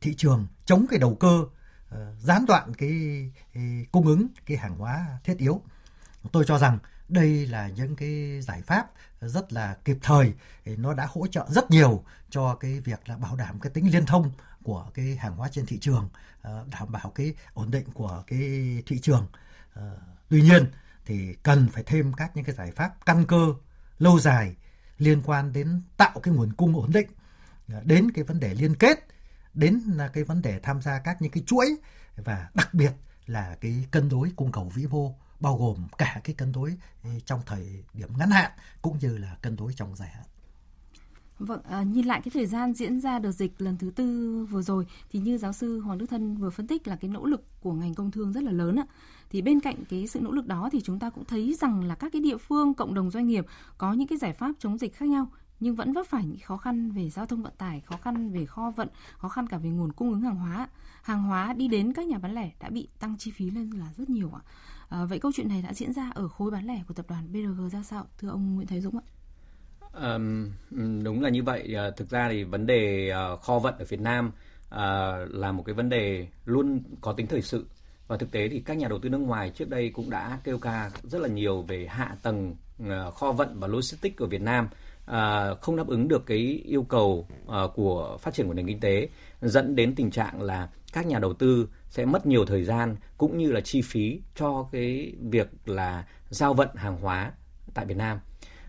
thị 0.00 0.14
trường 0.16 0.46
chống 0.64 0.86
cái 0.90 0.98
đầu 0.98 1.14
cơ, 1.14 1.44
ờ, 1.90 2.14
gián 2.20 2.46
đoạn 2.46 2.74
cái, 2.74 2.90
cung 3.92 4.06
ứng 4.06 4.26
cái 4.46 4.56
hàng 4.56 4.78
hóa 4.78 5.18
thiết 5.24 5.38
yếu. 5.38 5.60
Tôi 6.32 6.44
cho 6.46 6.58
rằng 6.58 6.78
đây 7.08 7.46
là 7.46 7.68
những 7.68 7.96
cái 7.96 8.40
giải 8.42 8.62
pháp 8.62 8.86
rất 9.20 9.52
là 9.52 9.76
kịp 9.84 9.98
thời, 10.02 10.34
nó 10.64 10.94
đã 10.94 11.08
hỗ 11.10 11.26
trợ 11.26 11.46
rất 11.48 11.70
nhiều 11.70 12.04
cho 12.30 12.54
cái 12.54 12.80
việc 12.80 13.08
là 13.08 13.16
bảo 13.16 13.36
đảm 13.36 13.60
cái 13.60 13.70
tính 13.70 13.92
liên 13.92 14.06
thông 14.06 14.30
của 14.62 14.90
cái 14.94 15.16
hàng 15.16 15.36
hóa 15.36 15.48
trên 15.52 15.66
thị 15.66 15.78
trường, 15.78 16.08
ờ, 16.42 16.66
đảm 16.70 16.92
bảo 16.92 17.12
cái 17.14 17.34
ổn 17.54 17.70
định 17.70 17.84
của 17.94 18.22
cái 18.26 18.38
thị 18.86 18.98
trường. 19.02 19.26
Ờ, 19.74 19.98
tuy 20.28 20.42
nhiên 20.42 20.70
thì 21.04 21.34
cần 21.42 21.68
phải 21.72 21.82
thêm 21.82 22.12
các 22.12 22.36
những 22.36 22.44
cái 22.44 22.54
giải 22.54 22.72
pháp 22.72 23.06
căn 23.06 23.24
cơ 23.26 23.54
lâu 23.98 24.20
dài 24.20 24.56
liên 24.98 25.22
quan 25.24 25.52
đến 25.52 25.82
tạo 25.96 26.20
cái 26.22 26.34
nguồn 26.34 26.52
cung 26.52 26.76
ổn 26.76 26.90
định 26.92 27.08
đến 27.84 28.10
cái 28.10 28.24
vấn 28.24 28.40
đề 28.40 28.54
liên 28.54 28.74
kết 28.74 29.06
đến 29.54 29.80
là 29.94 30.08
cái 30.08 30.24
vấn 30.24 30.42
đề 30.42 30.60
tham 30.60 30.82
gia 30.82 30.98
các 30.98 31.22
những 31.22 31.32
cái 31.32 31.42
chuỗi 31.46 31.66
và 32.16 32.50
đặc 32.54 32.74
biệt 32.74 32.92
là 33.26 33.56
cái 33.60 33.86
cân 33.90 34.08
đối 34.08 34.30
cung 34.36 34.52
cầu 34.52 34.72
vĩ 34.74 34.86
mô 34.86 35.14
bao 35.40 35.56
gồm 35.56 35.86
cả 35.98 36.20
cái 36.24 36.34
cân 36.34 36.52
đối 36.52 36.76
ừ, 37.04 37.10
trong 37.24 37.40
thời 37.46 37.84
điểm 37.92 38.08
ngắn 38.18 38.30
hạn 38.30 38.50
cũng 38.82 38.98
như 38.98 39.18
là 39.18 39.36
cân 39.42 39.56
đối 39.56 39.72
trong 39.72 39.96
dài 39.96 40.08
hạn. 40.08 40.24
Vâng, 41.38 41.62
à, 41.62 41.82
nhìn 41.82 42.06
lại 42.06 42.20
cái 42.24 42.30
thời 42.34 42.46
gian 42.46 42.74
diễn 42.74 43.00
ra 43.00 43.18
đợt 43.18 43.32
dịch 43.32 43.52
lần 43.58 43.78
thứ 43.78 43.90
tư 43.90 44.46
vừa 44.50 44.62
rồi 44.62 44.86
thì 45.10 45.18
như 45.18 45.38
giáo 45.38 45.52
sư 45.52 45.80
Hoàng 45.80 45.98
Đức 45.98 46.06
Thân 46.10 46.36
vừa 46.36 46.50
phân 46.50 46.66
tích 46.66 46.88
là 46.88 46.96
cái 46.96 47.10
nỗ 47.10 47.24
lực 47.24 47.44
của 47.60 47.72
ngành 47.72 47.94
công 47.94 48.10
thương 48.10 48.32
rất 48.32 48.42
là 48.42 48.52
lớn 48.52 48.76
ạ. 48.76 48.86
Thì 49.30 49.42
bên 49.42 49.60
cạnh 49.60 49.76
cái 49.88 50.06
sự 50.06 50.20
nỗ 50.20 50.30
lực 50.30 50.46
đó 50.46 50.68
thì 50.72 50.80
chúng 50.80 50.98
ta 50.98 51.10
cũng 51.10 51.24
thấy 51.24 51.54
rằng 51.60 51.84
là 51.84 51.94
các 51.94 52.12
cái 52.12 52.22
địa 52.22 52.36
phương, 52.36 52.74
cộng 52.74 52.94
đồng 52.94 53.10
doanh 53.10 53.26
nghiệp 53.26 53.46
có 53.78 53.92
những 53.92 54.08
cái 54.08 54.18
giải 54.18 54.32
pháp 54.32 54.52
chống 54.58 54.78
dịch 54.78 54.94
khác 54.94 55.08
nhau 55.08 55.28
nhưng 55.60 55.74
vẫn 55.74 55.92
vấp 55.92 56.06
phải 56.06 56.24
những 56.24 56.38
khó 56.40 56.56
khăn 56.56 56.90
về 56.90 57.10
giao 57.10 57.26
thông 57.26 57.42
vận 57.42 57.52
tải, 57.58 57.80
khó 57.80 57.96
khăn 57.96 58.30
về 58.30 58.46
kho 58.46 58.70
vận, 58.70 58.88
khó 59.18 59.28
khăn 59.28 59.46
cả 59.46 59.58
về 59.58 59.70
nguồn 59.70 59.92
cung 59.92 60.10
ứng 60.10 60.20
hàng 60.20 60.36
hóa. 60.36 60.68
Hàng 61.02 61.22
hóa 61.22 61.52
đi 61.52 61.68
đến 61.68 61.92
các 61.92 62.06
nhà 62.06 62.18
bán 62.18 62.34
lẻ 62.34 62.50
đã 62.60 62.68
bị 62.68 62.88
tăng 63.00 63.16
chi 63.18 63.30
phí 63.30 63.50
lên 63.50 63.70
là 63.70 63.86
rất 63.96 64.10
nhiều 64.10 64.30
ạ. 64.34 64.40
À, 64.88 65.04
vậy 65.04 65.18
câu 65.18 65.32
chuyện 65.34 65.48
này 65.48 65.62
đã 65.62 65.74
diễn 65.74 65.92
ra 65.92 66.10
ở 66.14 66.28
khối 66.28 66.50
bán 66.50 66.66
lẻ 66.66 66.82
của 66.88 66.94
tập 66.94 67.06
đoàn 67.08 67.32
BRG 67.32 67.68
ra 67.68 67.82
sao? 67.82 68.06
Thưa 68.18 68.28
ông 68.28 68.54
Nguyễn 68.54 68.66
Thái 68.66 68.80
Dũng 68.80 68.98
ạ. 68.98 69.04
À, 69.92 70.18
đúng 71.02 71.22
là 71.22 71.28
như 71.28 71.42
vậy. 71.42 71.74
À, 71.74 71.90
thực 71.96 72.10
ra 72.10 72.28
thì 72.30 72.44
vấn 72.44 72.66
đề 72.66 73.10
à, 73.10 73.36
kho 73.42 73.58
vận 73.58 73.74
ở 73.78 73.84
Việt 73.88 74.00
Nam 74.00 74.32
à, 74.70 75.16
là 75.30 75.52
một 75.52 75.62
cái 75.66 75.74
vấn 75.74 75.88
đề 75.88 76.28
luôn 76.44 76.82
có 77.00 77.12
tính 77.12 77.26
thời 77.26 77.42
sự 77.42 77.66
và 78.08 78.16
thực 78.16 78.30
tế 78.30 78.48
thì 78.48 78.60
các 78.60 78.76
nhà 78.76 78.88
đầu 78.88 78.98
tư 78.98 79.08
nước 79.08 79.18
ngoài 79.18 79.50
trước 79.50 79.68
đây 79.68 79.90
cũng 79.90 80.10
đã 80.10 80.38
kêu 80.44 80.58
ca 80.58 80.90
rất 81.02 81.22
là 81.22 81.28
nhiều 81.28 81.62
về 81.62 81.86
hạ 81.90 82.16
tầng 82.22 82.56
ờ, 82.88 83.10
kho 83.10 83.32
vận 83.32 83.60
và 83.60 83.68
logistics 83.68 84.16
của 84.18 84.26
Việt 84.26 84.42
Nam 84.42 84.68
ờ, 85.04 85.54
không 85.54 85.76
đáp 85.76 85.86
ứng 85.86 86.08
được 86.08 86.26
cái 86.26 86.62
yêu 86.64 86.82
cầu 86.82 87.28
ờ, 87.46 87.68
của 87.74 88.18
phát 88.20 88.34
triển 88.34 88.46
của 88.46 88.54
nền 88.54 88.66
kinh 88.66 88.80
tế, 88.80 89.08
dẫn 89.42 89.76
đến 89.76 89.94
tình 89.94 90.10
trạng 90.10 90.42
là 90.42 90.68
các 90.92 91.06
nhà 91.06 91.18
đầu 91.18 91.34
tư 91.34 91.68
sẽ 91.88 92.04
mất 92.04 92.26
nhiều 92.26 92.46
thời 92.46 92.64
gian 92.64 92.96
cũng 93.18 93.38
như 93.38 93.52
là 93.52 93.60
chi 93.60 93.82
phí 93.82 94.20
cho 94.34 94.68
cái 94.72 95.12
việc 95.20 95.48
là 95.66 96.04
giao 96.30 96.54
vận 96.54 96.68
hàng 96.74 96.96
hóa 97.00 97.32
tại 97.74 97.86
Việt 97.86 97.96
Nam. 97.96 98.18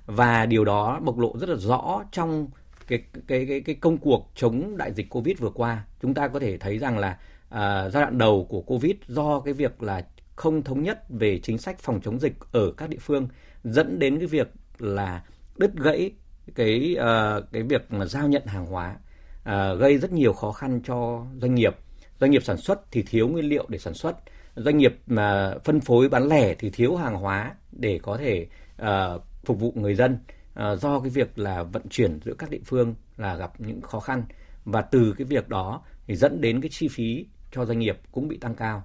Và 0.05 0.45
điều 0.45 0.65
đó 0.65 0.99
bộc 1.03 1.17
lộ 1.17 1.37
rất 1.37 1.49
là 1.49 1.55
rõ 1.55 2.03
trong 2.11 2.47
cái 2.87 3.03
cái 3.27 3.45
cái 3.45 3.61
cái 3.61 3.75
công 3.75 3.97
cuộc 3.97 4.31
chống 4.35 4.77
đại 4.77 4.93
dịch 4.93 5.09
Covid 5.09 5.39
vừa 5.39 5.49
qua. 5.49 5.85
Chúng 6.01 6.13
ta 6.13 6.27
có 6.27 6.39
thể 6.39 6.57
thấy 6.57 6.77
rằng 6.77 6.97
là 6.97 7.17
à, 7.49 7.89
giai 7.89 8.03
đoạn 8.03 8.17
đầu 8.17 8.45
của 8.49 8.61
Covid 8.61 8.95
do 9.07 9.39
cái 9.39 9.53
việc 9.53 9.83
là 9.83 10.01
không 10.35 10.63
thống 10.63 10.83
nhất 10.83 11.03
về 11.09 11.39
chính 11.43 11.57
sách 11.57 11.79
phòng 11.79 12.01
chống 12.01 12.19
dịch 12.19 12.33
ở 12.51 12.71
các 12.77 12.89
địa 12.89 12.97
phương 13.01 13.27
dẫn 13.63 13.99
đến 13.99 14.17
cái 14.17 14.27
việc 14.27 14.47
là 14.79 15.23
đứt 15.57 15.71
gãy 15.75 16.11
cái 16.55 16.95
uh, 16.97 17.43
cái 17.51 17.63
việc 17.63 17.91
mà 17.91 18.05
giao 18.05 18.27
nhận 18.27 18.45
hàng 18.45 18.65
hóa 18.65 18.95
uh, 19.39 19.79
gây 19.79 19.97
rất 19.97 20.11
nhiều 20.11 20.33
khó 20.33 20.51
khăn 20.51 20.81
cho 20.85 21.25
doanh 21.41 21.55
nghiệp. 21.55 21.75
Doanh 22.19 22.31
nghiệp 22.31 22.43
sản 22.43 22.57
xuất 22.57 22.91
thì 22.91 23.03
thiếu 23.03 23.27
nguyên 23.27 23.45
liệu 23.45 23.65
để 23.69 23.77
sản 23.77 23.93
xuất. 23.93 24.17
Doanh 24.55 24.77
nghiệp 24.77 24.95
mà 25.07 25.53
phân 25.63 25.79
phối 25.79 26.09
bán 26.09 26.27
lẻ 26.27 26.55
thì 26.55 26.69
thiếu 26.69 26.95
hàng 26.95 27.15
hóa 27.15 27.55
để 27.71 27.99
có 28.03 28.17
thể 28.17 28.47
uh, 28.81 29.21
phục 29.45 29.59
vụ 29.59 29.73
người 29.75 29.95
dân 29.95 30.17
uh, 30.59 30.79
do 30.79 30.99
cái 30.99 31.09
việc 31.09 31.39
là 31.39 31.63
vận 31.63 31.89
chuyển 31.89 32.19
giữa 32.25 32.33
các 32.37 32.49
địa 32.49 32.61
phương 32.65 32.95
là 33.17 33.35
gặp 33.35 33.61
những 33.61 33.81
khó 33.81 33.99
khăn. 33.99 34.23
Và 34.65 34.81
từ 34.81 35.13
cái 35.17 35.25
việc 35.25 35.49
đó 35.49 35.81
thì 36.07 36.15
dẫn 36.15 36.41
đến 36.41 36.61
cái 36.61 36.69
chi 36.69 36.87
phí 36.87 37.25
cho 37.51 37.65
doanh 37.65 37.79
nghiệp 37.79 37.99
cũng 38.11 38.27
bị 38.27 38.37
tăng 38.37 38.55
cao. 38.55 38.83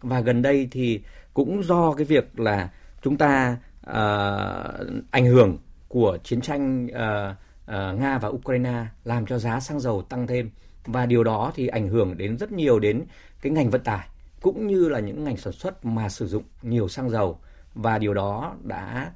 Và 0.00 0.20
gần 0.20 0.42
đây 0.42 0.68
thì 0.70 1.02
cũng 1.34 1.62
do 1.62 1.92
cái 1.92 2.04
việc 2.04 2.40
là 2.40 2.70
chúng 3.02 3.16
ta 3.16 3.56
uh, 3.80 4.86
ảnh 5.10 5.26
hưởng 5.26 5.58
của 5.88 6.18
chiến 6.24 6.40
tranh 6.40 6.86
uh, 6.86 7.36
uh, 7.64 8.00
Nga 8.00 8.18
và 8.18 8.28
Ukraine 8.28 8.86
làm 9.04 9.26
cho 9.26 9.38
giá 9.38 9.60
xăng 9.60 9.80
dầu 9.80 10.02
tăng 10.02 10.26
thêm. 10.26 10.50
Và 10.84 11.06
điều 11.06 11.24
đó 11.24 11.52
thì 11.54 11.66
ảnh 11.66 11.88
hưởng 11.88 12.16
đến 12.16 12.38
rất 12.38 12.52
nhiều 12.52 12.78
đến 12.78 13.04
cái 13.42 13.52
ngành 13.52 13.70
vận 13.70 13.80
tải 13.80 14.08
cũng 14.40 14.66
như 14.66 14.88
là 14.88 15.00
những 15.00 15.24
ngành 15.24 15.36
sản 15.36 15.52
xuất 15.52 15.84
mà 15.84 16.08
sử 16.08 16.26
dụng 16.26 16.42
nhiều 16.62 16.88
xăng 16.88 17.10
dầu. 17.10 17.38
Và 17.74 17.98
điều 17.98 18.14
đó 18.14 18.56
đã 18.62 19.12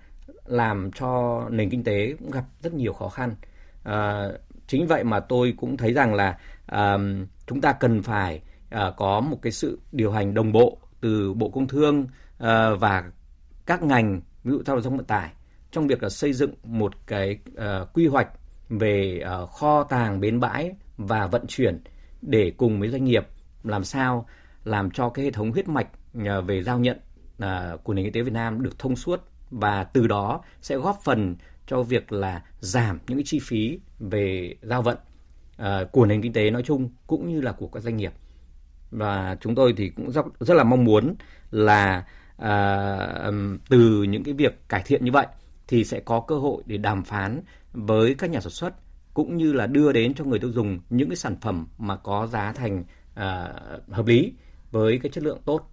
làm 0.46 0.90
cho 0.92 1.42
nền 1.50 1.70
kinh 1.70 1.84
tế 1.84 2.14
cũng 2.18 2.30
gặp 2.30 2.44
rất 2.62 2.74
nhiều 2.74 2.92
khó 2.92 3.08
khăn. 3.08 3.34
À, 3.84 4.28
chính 4.66 4.86
vậy 4.86 5.04
mà 5.04 5.20
tôi 5.20 5.54
cũng 5.56 5.76
thấy 5.76 5.92
rằng 5.92 6.14
là 6.14 6.38
à, 6.66 6.96
chúng 7.46 7.60
ta 7.60 7.72
cần 7.72 8.02
phải 8.02 8.42
à, 8.70 8.92
có 8.96 9.20
một 9.20 9.38
cái 9.42 9.52
sự 9.52 9.78
điều 9.92 10.12
hành 10.12 10.34
đồng 10.34 10.52
bộ 10.52 10.78
từ 11.00 11.34
Bộ 11.34 11.50
Công 11.50 11.68
Thương 11.68 12.06
à, 12.38 12.70
và 12.70 13.04
các 13.66 13.82
ngành 13.82 14.20
ví 14.44 14.52
dụ 14.52 14.62
giao 14.66 14.80
thông 14.80 14.96
vận 14.96 15.06
tải 15.06 15.30
trong 15.70 15.86
việc 15.86 16.02
là 16.02 16.08
xây 16.08 16.32
dựng 16.32 16.54
một 16.62 17.06
cái 17.06 17.38
à, 17.56 17.80
quy 17.94 18.06
hoạch 18.06 18.28
về 18.68 19.20
à, 19.24 19.36
kho 19.46 19.82
tàng 19.84 20.20
bến 20.20 20.40
bãi 20.40 20.72
và 20.96 21.26
vận 21.26 21.46
chuyển 21.46 21.82
để 22.22 22.52
cùng 22.56 22.80
với 22.80 22.88
doanh 22.88 23.04
nghiệp 23.04 23.26
làm 23.64 23.84
sao 23.84 24.26
làm 24.64 24.90
cho 24.90 25.08
cái 25.08 25.24
hệ 25.24 25.30
thống 25.30 25.52
huyết 25.52 25.68
mạch 25.68 25.88
à, 26.26 26.40
về 26.40 26.62
giao 26.62 26.78
nhận 26.78 26.98
của 27.82 27.94
nền 27.94 28.04
kinh 28.04 28.12
tế 28.12 28.22
Việt 28.22 28.32
Nam 28.32 28.62
được 28.62 28.78
thông 28.78 28.96
suốt 28.96 29.20
và 29.50 29.84
từ 29.84 30.06
đó 30.06 30.42
sẽ 30.62 30.76
góp 30.76 31.00
phần 31.04 31.36
cho 31.66 31.82
việc 31.82 32.12
là 32.12 32.42
giảm 32.60 32.98
những 33.08 33.18
cái 33.18 33.24
chi 33.26 33.38
phí 33.42 33.80
về 33.98 34.54
giao 34.62 34.82
vận 34.82 34.98
uh, 35.62 35.92
của 35.92 36.06
nền 36.06 36.22
kinh 36.22 36.32
tế 36.32 36.50
nói 36.50 36.62
chung 36.62 36.90
cũng 37.06 37.32
như 37.32 37.40
là 37.40 37.52
của 37.52 37.68
các 37.68 37.82
doanh 37.82 37.96
nghiệp 37.96 38.12
và 38.90 39.36
chúng 39.40 39.54
tôi 39.54 39.74
thì 39.76 39.88
cũng 39.88 40.10
rất, 40.10 40.26
rất 40.40 40.54
là 40.54 40.64
mong 40.64 40.84
muốn 40.84 41.14
là 41.50 42.04
à, 42.36 43.30
từ 43.68 44.02
những 44.02 44.24
cái 44.24 44.34
việc 44.34 44.68
cải 44.68 44.82
thiện 44.86 45.04
như 45.04 45.12
vậy 45.12 45.26
thì 45.68 45.84
sẽ 45.84 46.00
có 46.00 46.20
cơ 46.20 46.38
hội 46.38 46.62
để 46.66 46.76
đàm 46.76 47.04
phán 47.04 47.42
với 47.72 48.14
các 48.14 48.30
nhà 48.30 48.40
sản 48.40 48.50
xuất 48.50 48.74
cũng 49.14 49.36
như 49.36 49.52
là 49.52 49.66
đưa 49.66 49.92
đến 49.92 50.14
cho 50.14 50.24
người 50.24 50.38
tiêu 50.38 50.52
dùng 50.52 50.78
những 50.90 51.08
cái 51.08 51.16
sản 51.16 51.36
phẩm 51.40 51.66
mà 51.78 51.96
có 51.96 52.26
giá 52.26 52.52
thành 52.52 52.84
à, 53.14 53.54
hợp 53.90 54.06
lý 54.06 54.32
với 54.70 54.98
cái 55.02 55.10
chất 55.10 55.24
lượng 55.24 55.40
tốt. 55.44 55.70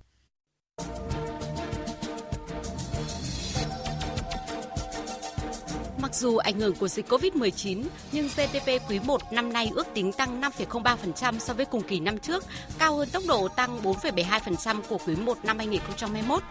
Mặc 6.05 6.15
dù 6.15 6.37
ảnh 6.37 6.59
hưởng 6.59 6.75
của 6.75 6.87
dịch 6.87 7.09
COVID-19, 7.09 7.83
nhưng 8.11 8.27
GDP 8.27 8.89
quý 8.89 8.99
1 8.99 9.33
năm 9.33 9.53
nay 9.53 9.71
ước 9.75 9.87
tính 9.93 10.11
tăng 10.11 10.41
5,03% 10.41 11.39
so 11.39 11.53
với 11.53 11.65
cùng 11.65 11.81
kỳ 11.81 11.99
năm 11.99 12.17
trước, 12.17 12.43
cao 12.79 12.95
hơn 12.95 13.09
tốc 13.09 13.23
độ 13.27 13.47
tăng 13.47 13.81
4,72% 13.83 14.81
của 14.89 14.97
quý 15.07 15.15
1 15.15 15.37
năm 15.43 15.57
2021. 15.57 16.43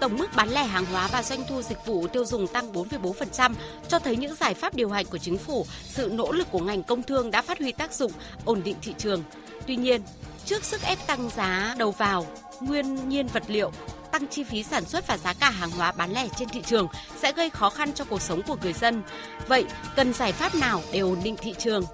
Tổng 0.00 0.18
mức 0.18 0.26
bán 0.36 0.48
lẻ 0.48 0.64
hàng 0.64 0.84
hóa 0.84 1.08
và 1.12 1.22
doanh 1.22 1.40
thu 1.48 1.62
dịch 1.62 1.86
vụ 1.86 2.06
tiêu 2.06 2.24
dùng 2.24 2.46
tăng 2.46 2.72
4,4%, 2.72 3.54
cho 3.88 3.98
thấy 3.98 4.16
những 4.16 4.34
giải 4.34 4.54
pháp 4.54 4.74
điều 4.74 4.90
hành 4.90 5.06
của 5.06 5.18
chính 5.18 5.38
phủ, 5.38 5.66
sự 5.84 6.10
nỗ 6.12 6.32
lực 6.32 6.50
của 6.50 6.60
ngành 6.60 6.82
công 6.82 7.02
thương 7.02 7.30
đã 7.30 7.42
phát 7.42 7.58
huy 7.58 7.72
tác 7.72 7.92
dụng, 7.92 8.12
ổn 8.44 8.62
định 8.64 8.76
thị 8.82 8.94
trường. 8.98 9.22
Tuy 9.66 9.76
nhiên, 9.76 10.02
trước 10.44 10.64
sức 10.64 10.82
ép 10.82 11.06
tăng 11.06 11.30
giá 11.36 11.74
đầu 11.78 11.90
vào, 11.90 12.26
nguyên 12.60 13.08
nhiên 13.08 13.26
vật 13.26 13.42
liệu, 13.48 13.72
tăng 14.14 14.28
chi 14.28 14.44
phí 14.44 14.62
sản 14.62 14.84
xuất 14.84 15.06
và 15.06 15.18
giá 15.18 15.32
cả 15.32 15.50
hàng 15.50 15.70
hóa 15.70 15.92
bán 15.92 16.12
lẻ 16.12 16.28
trên 16.38 16.48
thị 16.48 16.60
trường 16.66 16.88
sẽ 17.22 17.32
gây 17.32 17.50
khó 17.50 17.70
khăn 17.70 17.92
cho 17.92 18.04
cuộc 18.04 18.22
sống 18.22 18.42
của 18.42 18.56
người 18.62 18.72
dân. 18.72 19.02
Vậy, 19.48 19.64
cần 19.96 20.12
giải 20.12 20.32
pháp 20.32 20.54
nào 20.54 20.82
để 20.92 20.98
ổn 20.98 21.18
định 21.24 21.36
thị 21.36 21.54
trường? 21.58 21.84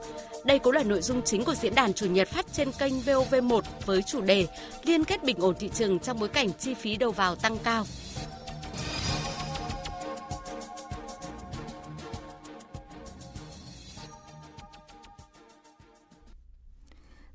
Đây 0.45 0.59
cũng 0.59 0.73
là 0.73 0.83
nội 0.83 1.03
dung 1.03 1.23
chính 1.25 1.45
của 1.45 1.55
diễn 1.55 1.75
đàn 1.75 1.93
chủ 1.93 2.07
nhật 2.07 2.29
phát 2.29 2.47
trên 2.53 2.73
kênh 2.73 3.01
VOV1 3.01 3.61
với 3.87 4.03
chủ 4.03 4.21
đề 4.21 4.47
Liên 4.85 5.05
kết 5.05 5.25
bình 5.25 5.37
ổn 5.41 5.55
thị 5.59 5.71
trường 5.75 5.99
trong 5.99 6.21
bối 6.21 6.29
cảnh 6.29 6.49
chi 6.59 6.75
phí 6.75 6.97
đầu 6.97 7.11
vào 7.11 7.37
tăng 7.37 7.59
cao. 7.59 7.85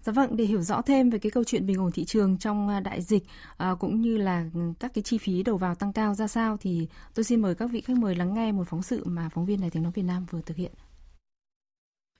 Dạ 0.05 0.11
vâng, 0.11 0.37
để 0.37 0.45
hiểu 0.45 0.61
rõ 0.61 0.81
thêm 0.81 1.09
về 1.09 1.19
cái 1.19 1.31
câu 1.31 1.43
chuyện 1.43 1.65
bình 1.65 1.79
ổn 1.79 1.91
thị 1.91 2.05
trường 2.05 2.37
trong 2.37 2.69
à, 2.69 2.79
đại 2.79 3.01
dịch 3.01 3.23
à, 3.57 3.75
cũng 3.79 4.01
như 4.01 4.17
là 4.17 4.45
các 4.79 4.93
cái 4.93 5.03
chi 5.03 5.17
phí 5.17 5.43
đầu 5.43 5.57
vào 5.57 5.75
tăng 5.75 5.93
cao 5.93 6.15
ra 6.15 6.27
sao 6.27 6.57
thì 6.61 6.87
tôi 7.13 7.23
xin 7.23 7.41
mời 7.41 7.55
các 7.55 7.65
vị 7.65 7.81
khách 7.81 7.97
mời 7.97 8.15
lắng 8.15 8.33
nghe 8.33 8.51
một 8.51 8.63
phóng 8.69 8.83
sự 8.83 9.01
mà 9.05 9.29
phóng 9.33 9.45
viên 9.45 9.61
Đài 9.61 9.69
Tiếng 9.69 9.83
nói 9.83 9.91
Việt 9.95 10.01
Nam 10.01 10.25
vừa 10.31 10.41
thực 10.41 10.57
hiện. 10.57 10.71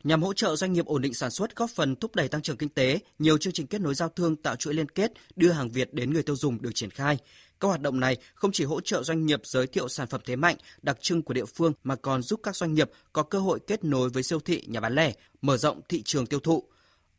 Nhằm 0.03 0.23
hỗ 0.23 0.33
trợ 0.33 0.55
doanh 0.55 0.73
nghiệp 0.73 0.85
ổn 0.85 1.01
định 1.01 1.13
sản 1.13 1.31
xuất, 1.31 1.55
góp 1.55 1.69
phần 1.69 1.95
thúc 1.95 2.15
đẩy 2.15 2.27
tăng 2.27 2.41
trưởng 2.41 2.57
kinh 2.57 2.69
tế, 2.69 2.99
nhiều 3.19 3.37
chương 3.37 3.53
trình 3.53 3.67
kết 3.67 3.81
nối 3.81 3.95
giao 3.95 4.09
thương 4.09 4.35
tạo 4.35 4.55
chuỗi 4.55 4.73
liên 4.73 4.89
kết 4.89 5.11
đưa 5.35 5.51
hàng 5.51 5.71
Việt 5.71 5.93
đến 5.93 6.13
người 6.13 6.23
tiêu 6.23 6.35
dùng 6.35 6.61
được 6.61 6.71
triển 6.75 6.89
khai. 6.89 7.17
Các 7.59 7.67
hoạt 7.67 7.81
động 7.81 7.99
này 7.99 8.17
không 8.35 8.51
chỉ 8.51 8.63
hỗ 8.63 8.81
trợ 8.81 9.03
doanh 9.03 9.25
nghiệp 9.25 9.41
giới 9.43 9.67
thiệu 9.67 9.87
sản 9.87 10.07
phẩm 10.07 10.21
thế 10.25 10.35
mạnh, 10.35 10.55
đặc 10.81 10.97
trưng 11.01 11.21
của 11.21 11.33
địa 11.33 11.45
phương 11.45 11.73
mà 11.83 11.95
còn 11.95 12.21
giúp 12.21 12.39
các 12.43 12.55
doanh 12.55 12.73
nghiệp 12.73 12.91
có 13.13 13.23
cơ 13.23 13.39
hội 13.39 13.59
kết 13.67 13.83
nối 13.83 14.09
với 14.09 14.23
siêu 14.23 14.39
thị, 14.39 14.63
nhà 14.67 14.79
bán 14.79 14.95
lẻ, 14.95 15.13
mở 15.41 15.57
rộng 15.57 15.81
thị 15.89 16.01
trường 16.05 16.25
tiêu 16.25 16.39
thụ. 16.39 16.63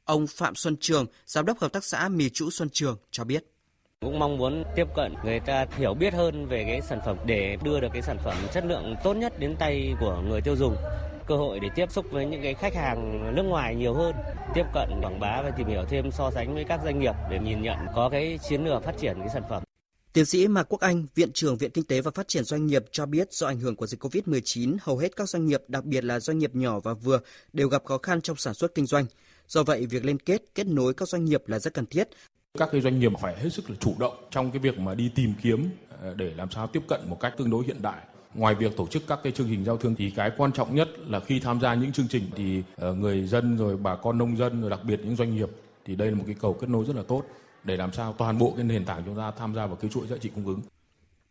Ông 0.07 0.27
Phạm 0.27 0.55
Xuân 0.55 0.77
Trường, 0.81 1.07
giám 1.27 1.47
đốc 1.47 1.59
hợp 1.59 1.73
tác 1.73 1.85
xã 1.85 2.09
mì 2.09 2.31
trũ 2.31 2.51
Xuân 2.51 2.69
Trường 2.73 2.97
cho 3.11 3.25
biết 3.25 3.45
cũng 4.01 4.19
mong 4.19 4.39
muốn 4.39 4.65
tiếp 4.77 4.85
cận 4.97 5.15
người 5.25 5.41
ta 5.41 5.67
hiểu 5.77 5.95
biết 5.95 6.15
hơn 6.15 6.47
về 6.47 6.65
cái 6.67 6.81
sản 6.83 7.01
phẩm 7.07 7.17
để 7.27 7.57
đưa 7.65 7.81
được 7.81 7.89
cái 7.93 8.03
sản 8.03 8.19
phẩm 8.25 8.37
chất 8.53 8.65
lượng 8.67 8.95
tốt 9.05 9.15
nhất 9.15 9.39
đến 9.39 9.57
tay 9.59 9.95
của 10.01 10.23
người 10.29 10.41
tiêu 10.41 10.57
dùng 10.57 10.77
cơ 11.27 11.37
hội 11.37 11.61
để 11.61 11.69
tiếp 11.75 11.93
xúc 11.93 12.07
với 12.11 12.27
những 12.27 12.43
cái 12.43 12.55
khách 12.55 12.75
hàng 12.75 13.33
nước 13.37 13.43
ngoài 13.43 13.75
nhiều 13.75 13.95
hơn, 13.95 14.15
tiếp 14.55 14.65
cận 14.75 14.89
quảng 15.03 15.21
bá 15.21 15.43
và 15.43 15.51
tìm 15.51 15.69
hiểu 15.69 15.85
thêm 15.89 16.11
so 16.13 16.31
sánh 16.31 16.55
với 16.55 16.65
các 16.65 16.81
doanh 16.85 17.01
nghiệp 17.01 17.15
để 17.31 17.39
nhìn 17.39 17.63
nhận 17.63 17.77
có 17.95 18.09
cái 18.09 18.39
chiến 18.49 18.65
lược 18.65 18.85
phát 18.85 18.95
triển 19.01 19.17
cái 19.19 19.29
sản 19.33 19.43
phẩm. 19.51 19.63
Tiến 20.13 20.25
sĩ 20.25 20.49
Mạc 20.49 20.63
Quốc 20.69 20.81
Anh, 20.81 21.07
Viện 21.15 21.33
trưởng 21.33 21.57
Viện 21.57 21.71
Kinh 21.71 21.85
tế 21.85 22.01
và 22.01 22.11
Phát 22.11 22.29
triển 22.29 22.45
Doanh 22.45 22.67
nghiệp 22.67 22.85
cho 22.91 23.07
biết 23.07 23.33
do 23.33 23.47
ảnh 23.47 23.61
hưởng 23.61 23.77
của 23.77 23.87
dịch 23.87 24.05
COVID-19, 24.05 24.77
hầu 24.83 24.99
hết 24.99 25.17
các 25.17 25.29
doanh 25.29 25.47
nghiệp, 25.47 25.63
đặc 25.69 25.85
biệt 25.85 26.05
là 26.05 26.21
doanh 26.21 26.39
nghiệp 26.39 26.55
nhỏ 26.55 26.81
và 26.81 26.95
vừa, 26.95 27.19
đều 27.53 27.69
gặp 27.69 27.85
khó 27.85 27.99
khăn 27.99 28.21
trong 28.21 28.37
sản 28.37 28.55
xuất 28.55 28.75
kinh 28.75 28.87
doanh. 28.87 29.07
Do 29.49 29.63
vậy, 29.63 29.87
việc 29.87 30.05
liên 30.05 30.19
kết, 30.19 30.43
kết 30.55 30.67
nối 30.67 30.95
các 30.95 31.09
doanh 31.09 31.25
nghiệp 31.25 31.43
là 31.47 31.59
rất 31.59 31.75
cần 31.75 31.87
thiết. 31.87 32.09
Các 32.59 32.69
cái 32.73 32.81
doanh 32.81 32.99
nghiệp 32.99 33.13
phải 33.21 33.37
hết 33.37 33.51
sức 33.53 33.71
là 33.71 33.77
chủ 33.81 33.95
động 33.99 34.15
trong 34.31 34.51
cái 34.51 34.59
việc 34.59 34.79
mà 34.79 34.95
đi 34.95 35.11
tìm 35.15 35.33
kiếm 35.43 35.69
ờ, 36.03 36.15
để 36.15 36.33
làm 36.37 36.51
sao 36.51 36.67
tiếp 36.67 36.83
cận 36.89 37.01
một 37.09 37.21
cách 37.21 37.35
tương 37.39 37.51
đối 37.51 37.65
hiện 37.65 37.83
đại 37.83 38.03
ngoài 38.37 38.55
việc 38.55 38.77
tổ 38.77 38.87
chức 38.87 39.03
các 39.09 39.21
cái 39.23 39.33
chương 39.33 39.47
trình 39.51 39.65
giao 39.65 39.77
thương 39.77 39.95
thì 39.95 40.11
cái 40.11 40.31
quan 40.37 40.53
trọng 40.53 40.75
nhất 40.75 40.89
là 41.07 41.21
khi 41.21 41.41
tham 41.41 41.61
gia 41.61 41.75
những 41.75 41.93
chương 41.93 42.09
trình 42.09 42.23
thì 42.37 42.63
ờ, 42.77 42.95
người 42.95 43.27
dân 43.27 43.57
rồi 43.57 43.77
bà 43.77 43.97
con 43.97 44.19
nông 44.19 44.37
dân 44.37 44.61
rồi 44.61 44.71
đặc 44.71 44.81
biệt 44.85 45.01
những 45.05 45.17
doanh 45.17 45.37
nghiệp 45.37 45.49
thì 45.85 45.97
đây 45.97 46.11
là 46.11 46.17
một 46.17 46.25
cái 46.27 46.37
cầu 46.41 46.53
kết 46.53 46.71
nối 46.71 46.85
rất 46.85 46.97
là 46.97 47.03
tốt 47.09 47.23
để 47.65 47.77
làm 47.77 47.93
sao 47.93 48.15
toàn 48.19 48.39
bộ 48.39 48.53
cái 48.57 48.65
nền 48.65 48.85
tảng 48.85 49.03
chúng 49.07 49.17
ta 49.17 49.31
tham 49.31 49.55
gia 49.55 49.67
vào 49.67 49.77
cái 49.77 49.91
chuỗi 49.91 50.07
giá 50.07 50.17
trị 50.17 50.31
cung 50.35 50.47
ứng. 50.47 50.61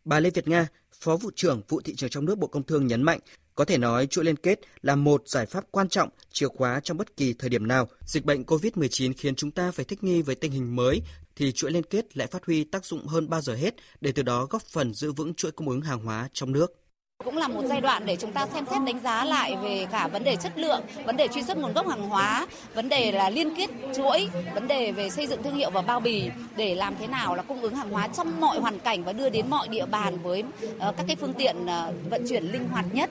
Bà 0.04 0.20
Lê 0.20 0.30
Việt 0.30 0.48
Nga, 0.48 0.66
Phó 1.00 1.16
vụ 1.16 1.30
trưởng 1.36 1.62
vụ 1.68 1.80
thị 1.80 1.94
trường 1.94 2.10
trong 2.10 2.24
nước 2.24 2.38
Bộ 2.38 2.46
Công 2.46 2.62
Thương 2.62 2.86
nhấn 2.86 3.02
mạnh, 3.02 3.20
Có 3.56 3.64
thể 3.64 3.78
nói 3.78 4.06
chuỗi 4.06 4.24
liên 4.24 4.36
kết 4.36 4.60
là 4.82 4.96
một 4.96 5.22
giải 5.26 5.46
pháp 5.46 5.64
quan 5.70 5.88
trọng, 5.88 6.08
chìa 6.32 6.48
khóa 6.48 6.80
trong 6.80 6.96
bất 6.96 7.16
kỳ 7.16 7.32
thời 7.32 7.50
điểm 7.50 7.66
nào. 7.66 7.88
Dịch 8.06 8.24
bệnh 8.24 8.42
COVID-19 8.42 9.12
khiến 9.16 9.34
chúng 9.34 9.50
ta 9.50 9.70
phải 9.70 9.84
thích 9.84 10.04
nghi 10.04 10.22
với 10.22 10.34
tình 10.34 10.52
hình 10.52 10.76
mới, 10.76 11.02
thì 11.36 11.52
chuỗi 11.52 11.70
liên 11.70 11.82
kết 11.82 12.16
lại 12.16 12.26
phát 12.26 12.44
huy 12.44 12.64
tác 12.64 12.84
dụng 12.84 13.06
hơn 13.06 13.28
bao 13.28 13.40
giờ 13.40 13.54
hết 13.54 13.74
để 14.00 14.12
từ 14.12 14.22
đó 14.22 14.46
góp 14.50 14.62
phần 14.62 14.94
giữ 14.94 15.12
vững 15.12 15.34
chuỗi 15.34 15.52
cung 15.52 15.68
ứng 15.68 15.80
hàng 15.80 16.04
hóa 16.04 16.28
trong 16.32 16.52
nước. 16.52 16.85
Cũng 17.24 17.36
là 17.36 17.48
một 17.48 17.62
giai 17.68 17.80
đoạn 17.80 18.06
để 18.06 18.16
chúng 18.16 18.32
ta 18.32 18.46
xem 18.46 18.64
xét 18.70 18.82
đánh 18.86 19.00
giá 19.00 19.24
lại 19.24 19.56
về 19.62 19.86
cả 19.92 20.08
vấn 20.08 20.24
đề 20.24 20.36
chất 20.36 20.58
lượng, 20.58 20.82
vấn 21.06 21.16
đề 21.16 21.28
truy 21.28 21.42
xuất 21.42 21.58
nguồn 21.58 21.72
gốc 21.72 21.88
hàng 21.88 22.08
hóa, 22.08 22.46
vấn 22.74 22.88
đề 22.88 23.12
là 23.12 23.30
liên 23.30 23.56
kết 23.56 23.70
chuỗi, 23.96 24.28
vấn 24.54 24.68
đề 24.68 24.92
về 24.92 25.10
xây 25.10 25.26
dựng 25.26 25.42
thương 25.42 25.54
hiệu 25.54 25.70
và 25.70 25.82
bao 25.82 26.00
bì 26.00 26.30
để 26.56 26.74
làm 26.74 26.94
thế 26.98 27.06
nào 27.06 27.34
là 27.34 27.42
cung 27.42 27.60
ứng 27.60 27.74
hàng 27.74 27.90
hóa 27.90 28.08
trong 28.08 28.40
mọi 28.40 28.60
hoàn 28.60 28.78
cảnh 28.80 29.04
và 29.04 29.12
đưa 29.12 29.28
đến 29.28 29.50
mọi 29.50 29.68
địa 29.68 29.86
bàn 29.86 30.18
với 30.22 30.44
ờ, 30.78 30.92
các 30.96 31.06
cái 31.06 31.16
phương 31.16 31.34
tiện 31.38 31.66
ờ, 31.66 31.92
vận 32.10 32.24
chuyển 32.28 32.44
linh 32.44 32.68
hoạt 32.68 32.94
nhất. 32.94 33.10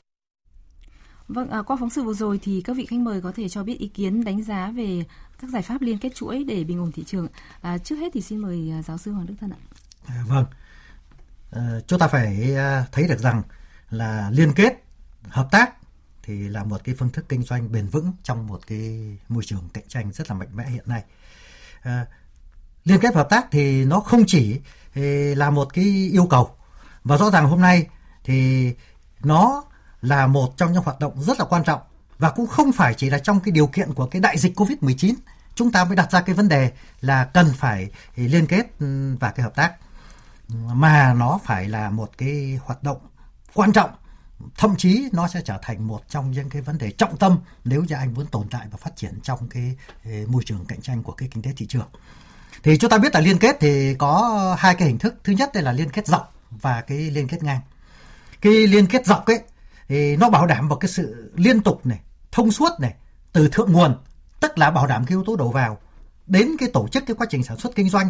Vâng, 1.27 1.49
à, 1.49 1.61
qua 1.61 1.77
phóng 1.79 1.89
sự 1.89 2.03
vừa 2.03 2.13
rồi 2.13 2.39
thì 2.43 2.61
các 2.61 2.77
vị 2.77 2.85
khách 2.85 2.99
mời 2.99 3.21
có 3.21 3.31
thể 3.35 3.49
cho 3.49 3.63
biết 3.63 3.79
ý 3.79 3.87
kiến 3.87 4.23
đánh 4.23 4.43
giá 4.43 4.71
về 4.75 5.03
các 5.41 5.49
giải 5.49 5.61
pháp 5.61 5.81
liên 5.81 5.97
kết 5.97 6.15
chuỗi 6.15 6.43
để 6.43 6.63
bình 6.63 6.79
ổn 6.79 6.91
thị 6.91 7.03
trường. 7.03 7.27
À, 7.61 7.77
trước 7.77 7.95
hết 7.95 8.09
thì 8.13 8.21
xin 8.21 8.39
mời 8.39 8.71
à, 8.73 8.81
giáo 8.81 8.97
sư 8.97 9.11
Hoàng 9.11 9.25
Đức 9.25 9.35
Thân 9.39 9.49
ạ. 9.49 9.59
À, 10.07 10.23
vâng, 10.27 10.45
à, 11.51 11.61
chúng 11.87 11.99
ta 11.99 12.07
phải 12.07 12.55
à, 12.55 12.85
thấy 12.91 13.07
được 13.07 13.19
rằng 13.19 13.41
là 13.89 14.29
liên 14.33 14.53
kết, 14.53 14.83
hợp 15.27 15.47
tác 15.51 15.73
thì 16.23 16.49
là 16.49 16.63
một 16.63 16.81
cái 16.83 16.95
phương 16.95 17.09
thức 17.09 17.25
kinh 17.29 17.43
doanh 17.43 17.71
bền 17.71 17.87
vững 17.87 18.11
trong 18.23 18.47
một 18.47 18.61
cái 18.67 19.17
môi 19.29 19.43
trường 19.45 19.69
cạnh 19.73 19.83
tranh 19.87 20.11
rất 20.11 20.29
là 20.29 20.35
mạnh 20.35 20.55
mẽ 20.55 20.69
hiện 20.69 20.83
nay. 20.85 21.03
À, 21.81 22.05
liên 22.83 22.99
kết 22.99 23.15
hợp 23.15 23.29
tác 23.29 23.47
thì 23.51 23.85
nó 23.85 23.99
không 23.99 24.23
chỉ 24.27 24.59
à, 24.95 25.01
là 25.35 25.49
một 25.49 25.73
cái 25.73 26.09
yêu 26.11 26.25
cầu. 26.25 26.55
Và 27.03 27.17
rõ 27.17 27.31
ràng 27.31 27.45
hôm 27.45 27.61
nay 27.61 27.87
thì 28.23 28.71
nó 29.23 29.63
là 30.01 30.27
một 30.27 30.57
trong 30.57 30.73
những 30.73 30.83
hoạt 30.83 30.99
động 30.99 31.23
rất 31.23 31.39
là 31.39 31.45
quan 31.45 31.63
trọng 31.63 31.81
và 32.17 32.29
cũng 32.29 32.47
không 32.47 32.71
phải 32.71 32.93
chỉ 32.93 33.09
là 33.09 33.19
trong 33.19 33.39
cái 33.39 33.51
điều 33.51 33.67
kiện 33.67 33.93
của 33.93 34.05
cái 34.05 34.21
đại 34.21 34.37
dịch 34.37 34.59
Covid-19 34.59 35.13
chúng 35.55 35.71
ta 35.71 35.85
mới 35.85 35.95
đặt 35.95 36.11
ra 36.11 36.21
cái 36.21 36.35
vấn 36.35 36.47
đề 36.47 36.71
là 37.01 37.25
cần 37.25 37.53
phải 37.57 37.89
à, 38.17 38.23
liên 38.27 38.47
kết 38.47 38.65
ừ, 38.79 39.15
và 39.19 39.31
cái 39.31 39.43
hợp 39.43 39.55
tác. 39.55 39.73
Mà 40.49 41.13
nó 41.13 41.39
phải 41.43 41.69
là 41.69 41.89
một 41.89 42.09
cái 42.17 42.59
hoạt 42.65 42.83
động 42.83 42.97
quan 43.55 43.73
trọng. 43.73 43.89
Thậm 44.57 44.75
chí 44.75 45.09
nó 45.11 45.27
sẽ 45.27 45.41
trở 45.45 45.59
thành 45.61 45.87
một 45.87 46.01
trong 46.09 46.31
những 46.31 46.49
cái 46.49 46.61
vấn 46.61 46.77
đề 46.77 46.91
trọng 46.91 47.17
tâm 47.17 47.39
nếu 47.63 47.83
như 47.83 47.95
anh 47.95 48.13
muốn 48.13 48.25
tồn 48.27 48.47
tại 48.51 48.67
và 48.71 48.77
phát 48.77 48.95
triển 48.95 49.19
trong 49.23 49.49
cái 49.49 49.75
ờ, 50.05 50.11
môi 50.27 50.43
trường 50.45 50.65
cạnh 50.65 50.81
tranh 50.81 51.03
của 51.03 51.11
cái 51.11 51.29
kinh 51.31 51.43
tế 51.43 51.51
thị 51.57 51.65
trường. 51.65 51.87
Thì 52.63 52.77
chúng 52.77 52.89
ta 52.89 52.97
biết 52.97 53.13
là 53.13 53.19
liên 53.19 53.39
kết 53.39 53.57
thì 53.59 53.95
có 53.95 54.55
hai 54.59 54.75
cái 54.75 54.87
hình 54.87 54.97
thức. 54.97 55.15
Thứ 55.23 55.33
nhất 55.33 55.51
đây 55.53 55.63
là 55.63 55.71
liên 55.71 55.89
kết 55.89 56.07
dọc 56.07 56.33
và 56.49 56.81
cái 56.81 56.97
liên 56.97 57.27
kết 57.27 57.43
ngang. 57.43 57.61
Cái 58.41 58.53
liên 58.53 58.87
kết 58.87 59.05
dọc 59.05 59.25
ấy, 59.25 59.39
thì 59.87 60.15
nó 60.15 60.29
bảo 60.29 60.45
đảm 60.45 60.67
một 60.67 60.75
cái 60.75 60.89
sự 60.89 61.31
liên 61.35 61.61
tục 61.61 61.85
này, 61.85 61.99
thông 62.31 62.51
suốt 62.51 62.69
này, 62.79 62.93
từ 63.31 63.49
thượng 63.49 63.73
nguồn, 63.73 63.95
tức 64.39 64.57
là 64.57 64.71
bảo 64.71 64.87
đảm 64.87 65.05
cái 65.05 65.11
yếu 65.11 65.23
tố 65.23 65.35
đầu 65.35 65.51
vào, 65.51 65.77
đến 66.27 66.51
cái 66.59 66.69
tổ 66.73 66.87
chức, 66.87 67.03
cái 67.07 67.15
quá 67.15 67.27
trình 67.29 67.43
sản 67.43 67.57
xuất 67.57 67.75
kinh 67.75 67.89
doanh, 67.89 68.09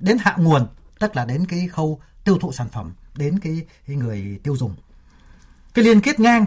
đến 0.00 0.18
hạ 0.20 0.34
nguồn, 0.38 0.66
tức 0.98 1.16
là 1.16 1.24
đến 1.24 1.46
cái 1.46 1.68
khâu 1.68 2.00
tiêu 2.24 2.38
thụ 2.38 2.52
sản 2.52 2.68
phẩm 2.68 2.94
đến 3.14 3.38
cái, 3.38 3.66
cái 3.86 3.96
người 3.96 4.40
tiêu 4.42 4.56
dùng. 4.56 4.74
Cái 5.74 5.84
liên 5.84 6.00
kết 6.00 6.20
ngang 6.20 6.46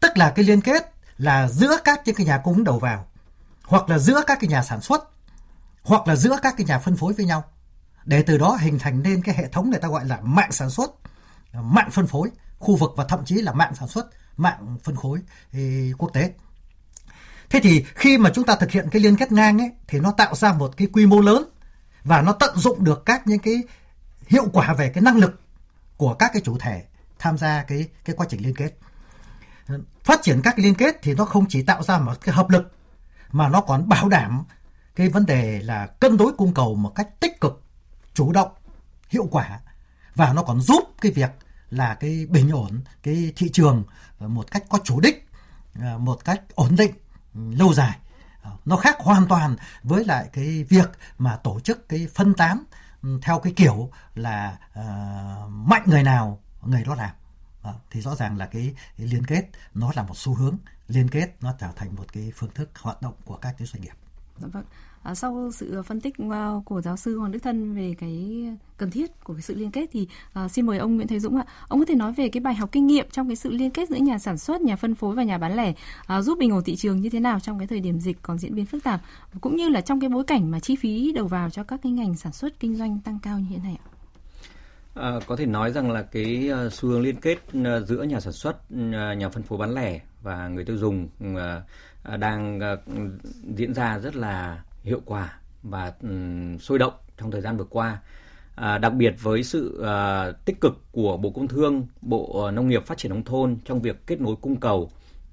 tức 0.00 0.12
là 0.14 0.30
cái 0.30 0.44
liên 0.44 0.60
kết 0.60 0.92
là 1.18 1.48
giữa 1.48 1.76
các 1.84 2.00
những 2.04 2.14
cái 2.14 2.26
nhà 2.26 2.38
cung 2.44 2.54
ứng 2.54 2.64
đầu 2.64 2.78
vào 2.78 3.06
hoặc 3.64 3.88
là 3.88 3.98
giữa 3.98 4.22
các 4.26 4.38
cái 4.40 4.48
nhà 4.48 4.62
sản 4.62 4.80
xuất 4.80 5.10
hoặc 5.82 6.08
là 6.08 6.16
giữa 6.16 6.38
các 6.42 6.54
cái 6.56 6.66
nhà 6.66 6.78
phân 6.78 6.96
phối 6.96 7.12
với 7.12 7.26
nhau. 7.26 7.44
Để 8.04 8.22
từ 8.22 8.38
đó 8.38 8.56
hình 8.60 8.78
thành 8.78 9.02
nên 9.02 9.22
cái 9.22 9.34
hệ 9.34 9.48
thống 9.48 9.70
người 9.70 9.80
ta 9.80 9.88
gọi 9.88 10.06
là 10.06 10.20
mạng 10.20 10.52
sản 10.52 10.70
xuất 10.70 10.90
mạng 11.52 11.90
phân 11.90 12.06
phối. 12.06 12.30
Khu 12.58 12.76
vực 12.76 12.92
và 12.96 13.04
thậm 13.04 13.24
chí 13.24 13.34
là 13.34 13.52
mạng 13.52 13.74
sản 13.74 13.88
xuất, 13.88 14.06
mạng 14.36 14.78
phân 14.82 14.96
phối 14.96 15.18
quốc 15.98 16.10
tế. 16.12 16.32
Thế 17.50 17.60
thì 17.62 17.84
khi 17.94 18.18
mà 18.18 18.30
chúng 18.34 18.44
ta 18.44 18.56
thực 18.56 18.70
hiện 18.70 18.88
cái 18.90 19.02
liên 19.02 19.16
kết 19.16 19.32
ngang 19.32 19.58
ấy 19.58 19.70
thì 19.86 20.00
nó 20.00 20.12
tạo 20.12 20.34
ra 20.34 20.52
một 20.52 20.76
cái 20.76 20.88
quy 20.92 21.06
mô 21.06 21.20
lớn 21.20 21.44
và 22.04 22.22
nó 22.22 22.32
tận 22.32 22.56
dụng 22.56 22.84
được 22.84 23.02
các 23.06 23.26
những 23.26 23.38
cái 23.38 23.62
hiệu 24.26 24.46
quả 24.52 24.74
về 24.74 24.88
cái 24.88 25.02
năng 25.02 25.16
lực 25.16 25.41
của 26.02 26.14
các 26.14 26.30
cái 26.32 26.42
chủ 26.44 26.58
thể 26.58 26.84
tham 27.18 27.38
gia 27.38 27.62
cái 27.62 27.88
cái 28.04 28.16
quá 28.16 28.26
trình 28.30 28.42
liên 28.42 28.54
kết. 28.54 28.70
Phát 30.04 30.22
triển 30.22 30.40
các 30.42 30.54
cái 30.56 30.64
liên 30.64 30.74
kết 30.74 30.96
thì 31.02 31.14
nó 31.14 31.24
không 31.24 31.46
chỉ 31.48 31.62
tạo 31.62 31.82
ra 31.82 31.98
một 31.98 32.20
cái 32.20 32.34
hợp 32.34 32.50
lực 32.50 32.72
mà 33.32 33.48
nó 33.48 33.60
còn 33.60 33.88
bảo 33.88 34.08
đảm 34.08 34.44
cái 34.96 35.08
vấn 35.08 35.26
đề 35.26 35.60
là 35.62 35.86
cân 35.86 36.16
đối 36.16 36.32
cung 36.32 36.54
cầu 36.54 36.74
một 36.74 36.92
cách 36.94 37.20
tích 37.20 37.40
cực, 37.40 37.62
chủ 38.14 38.32
động, 38.32 38.48
hiệu 39.08 39.28
quả 39.30 39.60
và 40.14 40.32
nó 40.32 40.42
còn 40.42 40.60
giúp 40.60 40.84
cái 41.00 41.12
việc 41.12 41.30
là 41.70 41.94
cái 41.94 42.26
bình 42.30 42.50
ổn 42.50 42.80
cái 43.02 43.32
thị 43.36 43.50
trường 43.52 43.84
một 44.18 44.50
cách 44.50 44.62
có 44.68 44.78
chủ 44.84 45.00
đích 45.00 45.28
một 45.98 46.24
cách 46.24 46.42
ổn 46.54 46.76
định 46.76 46.92
lâu 47.34 47.74
dài 47.74 47.98
nó 48.64 48.76
khác 48.76 48.96
hoàn 48.98 49.26
toàn 49.26 49.56
với 49.82 50.04
lại 50.04 50.28
cái 50.32 50.64
việc 50.68 50.90
mà 51.18 51.36
tổ 51.36 51.60
chức 51.60 51.88
cái 51.88 52.08
phân 52.14 52.34
tán 52.34 52.64
theo 53.22 53.38
cái 53.38 53.52
kiểu 53.56 53.90
là 54.14 54.58
uh, 54.78 55.50
mạnh 55.50 55.82
người 55.86 56.02
nào 56.02 56.40
người 56.62 56.84
đó 56.84 56.94
làm 56.94 57.10
uh, 57.68 57.74
thì 57.90 58.00
rõ 58.00 58.14
ràng 58.14 58.36
là 58.36 58.46
cái, 58.46 58.74
cái 58.98 59.06
liên 59.06 59.26
kết 59.26 59.44
nó 59.74 59.92
là 59.94 60.02
một 60.02 60.16
xu 60.16 60.34
hướng 60.34 60.56
liên 60.88 61.08
kết 61.08 61.30
nó 61.40 61.54
trở 61.58 61.68
thành 61.76 61.94
một 61.96 62.12
cái 62.12 62.32
phương 62.36 62.50
thức 62.54 62.70
hoạt 62.78 63.02
động 63.02 63.14
của 63.24 63.36
các 63.36 63.54
cái 63.58 63.66
doanh 63.66 63.82
nghiệp. 63.82 63.94
Dạ 64.38 64.46
vâng. 64.52 64.64
À, 65.02 65.14
sau 65.14 65.50
sự 65.52 65.82
phân 65.82 66.00
tích 66.00 66.14
à, 66.30 66.50
của 66.64 66.80
giáo 66.80 66.96
sư 66.96 67.18
Hoàng 67.18 67.32
Đức 67.32 67.38
Thân 67.42 67.74
về 67.74 67.94
cái 67.98 68.46
cần 68.76 68.90
thiết 68.90 69.24
của 69.24 69.34
cái 69.34 69.42
sự 69.42 69.54
liên 69.54 69.70
kết 69.70 69.90
thì 69.92 70.08
à, 70.32 70.48
xin 70.48 70.66
mời 70.66 70.78
ông 70.78 70.96
Nguyễn 70.96 71.08
Thế 71.08 71.18
Dũng 71.18 71.36
ạ. 71.36 71.44
Ông 71.68 71.78
có 71.78 71.84
thể 71.84 71.94
nói 71.94 72.12
về 72.12 72.28
cái 72.28 72.40
bài 72.40 72.54
học 72.54 72.68
kinh 72.72 72.86
nghiệm 72.86 73.06
trong 73.10 73.28
cái 73.28 73.36
sự 73.36 73.50
liên 73.50 73.70
kết 73.70 73.88
giữa 73.88 73.96
nhà 73.96 74.18
sản 74.18 74.38
xuất, 74.38 74.60
nhà 74.60 74.76
phân 74.76 74.94
phối 74.94 75.14
và 75.14 75.22
nhà 75.22 75.38
bán 75.38 75.56
lẻ 75.56 75.72
à, 76.06 76.22
giúp 76.22 76.38
bình 76.38 76.50
ổn 76.50 76.64
thị 76.64 76.76
trường 76.76 77.00
như 77.00 77.10
thế 77.10 77.20
nào 77.20 77.40
trong 77.40 77.58
cái 77.58 77.66
thời 77.66 77.80
điểm 77.80 78.00
dịch 78.00 78.18
còn 78.22 78.38
diễn 78.38 78.54
biến 78.54 78.66
phức 78.66 78.84
tạp 78.84 79.00
cũng 79.40 79.56
như 79.56 79.68
là 79.68 79.80
trong 79.80 80.00
cái 80.00 80.10
bối 80.10 80.24
cảnh 80.24 80.50
mà 80.50 80.60
chi 80.60 80.76
phí 80.76 81.12
đầu 81.12 81.26
vào 81.26 81.50
cho 81.50 81.64
các 81.64 81.80
cái 81.82 81.92
ngành 81.92 82.16
sản 82.16 82.32
xuất 82.32 82.60
kinh 82.60 82.76
doanh 82.76 82.98
tăng 83.04 83.18
cao 83.22 83.38
như 83.38 83.46
thế 83.50 83.58
này 83.62 83.78
ạ. 83.84 83.88
À, 84.94 85.20
có 85.26 85.36
thể 85.36 85.46
nói 85.46 85.72
rằng 85.72 85.90
là 85.90 86.02
cái 86.02 86.50
à, 86.52 86.68
xu 86.70 86.88
hướng 86.88 87.02
liên 87.02 87.16
kết 87.16 87.38
à, 87.64 87.80
giữa 87.80 88.02
nhà 88.02 88.20
sản 88.20 88.32
xuất, 88.32 88.72
nhà 89.16 89.28
phân 89.28 89.42
phối 89.42 89.58
bán 89.58 89.74
lẻ 89.74 90.00
và 90.22 90.48
người 90.48 90.64
tiêu 90.64 90.76
dùng 90.76 91.08
đang 92.18 92.60
diễn 93.56 93.74
ra 93.74 93.98
rất 93.98 94.16
là 94.16 94.62
hiệu 94.82 95.00
quả 95.04 95.38
và 95.62 95.92
um, 96.02 96.58
sôi 96.58 96.78
động 96.78 96.92
trong 97.18 97.30
thời 97.30 97.40
gian 97.40 97.56
vừa 97.56 97.64
qua. 97.64 98.00
À, 98.54 98.78
đặc 98.78 98.94
biệt 98.94 99.14
với 99.22 99.42
sự 99.42 99.82
à, 99.82 100.30
tích 100.44 100.60
cực 100.60 100.72
của 100.92 101.16
Bộ 101.16 101.30
Công 101.30 101.48
Thương, 101.48 101.86
Bộ 102.02 102.50
Nông 102.50 102.68
nghiệp 102.68 102.86
Phát 102.86 102.98
triển 102.98 103.10
nông 103.10 103.24
thôn 103.24 103.56
trong 103.64 103.82
việc 103.82 104.06
kết 104.06 104.20
nối 104.20 104.36
cung 104.40 104.60
cầu 104.60 104.90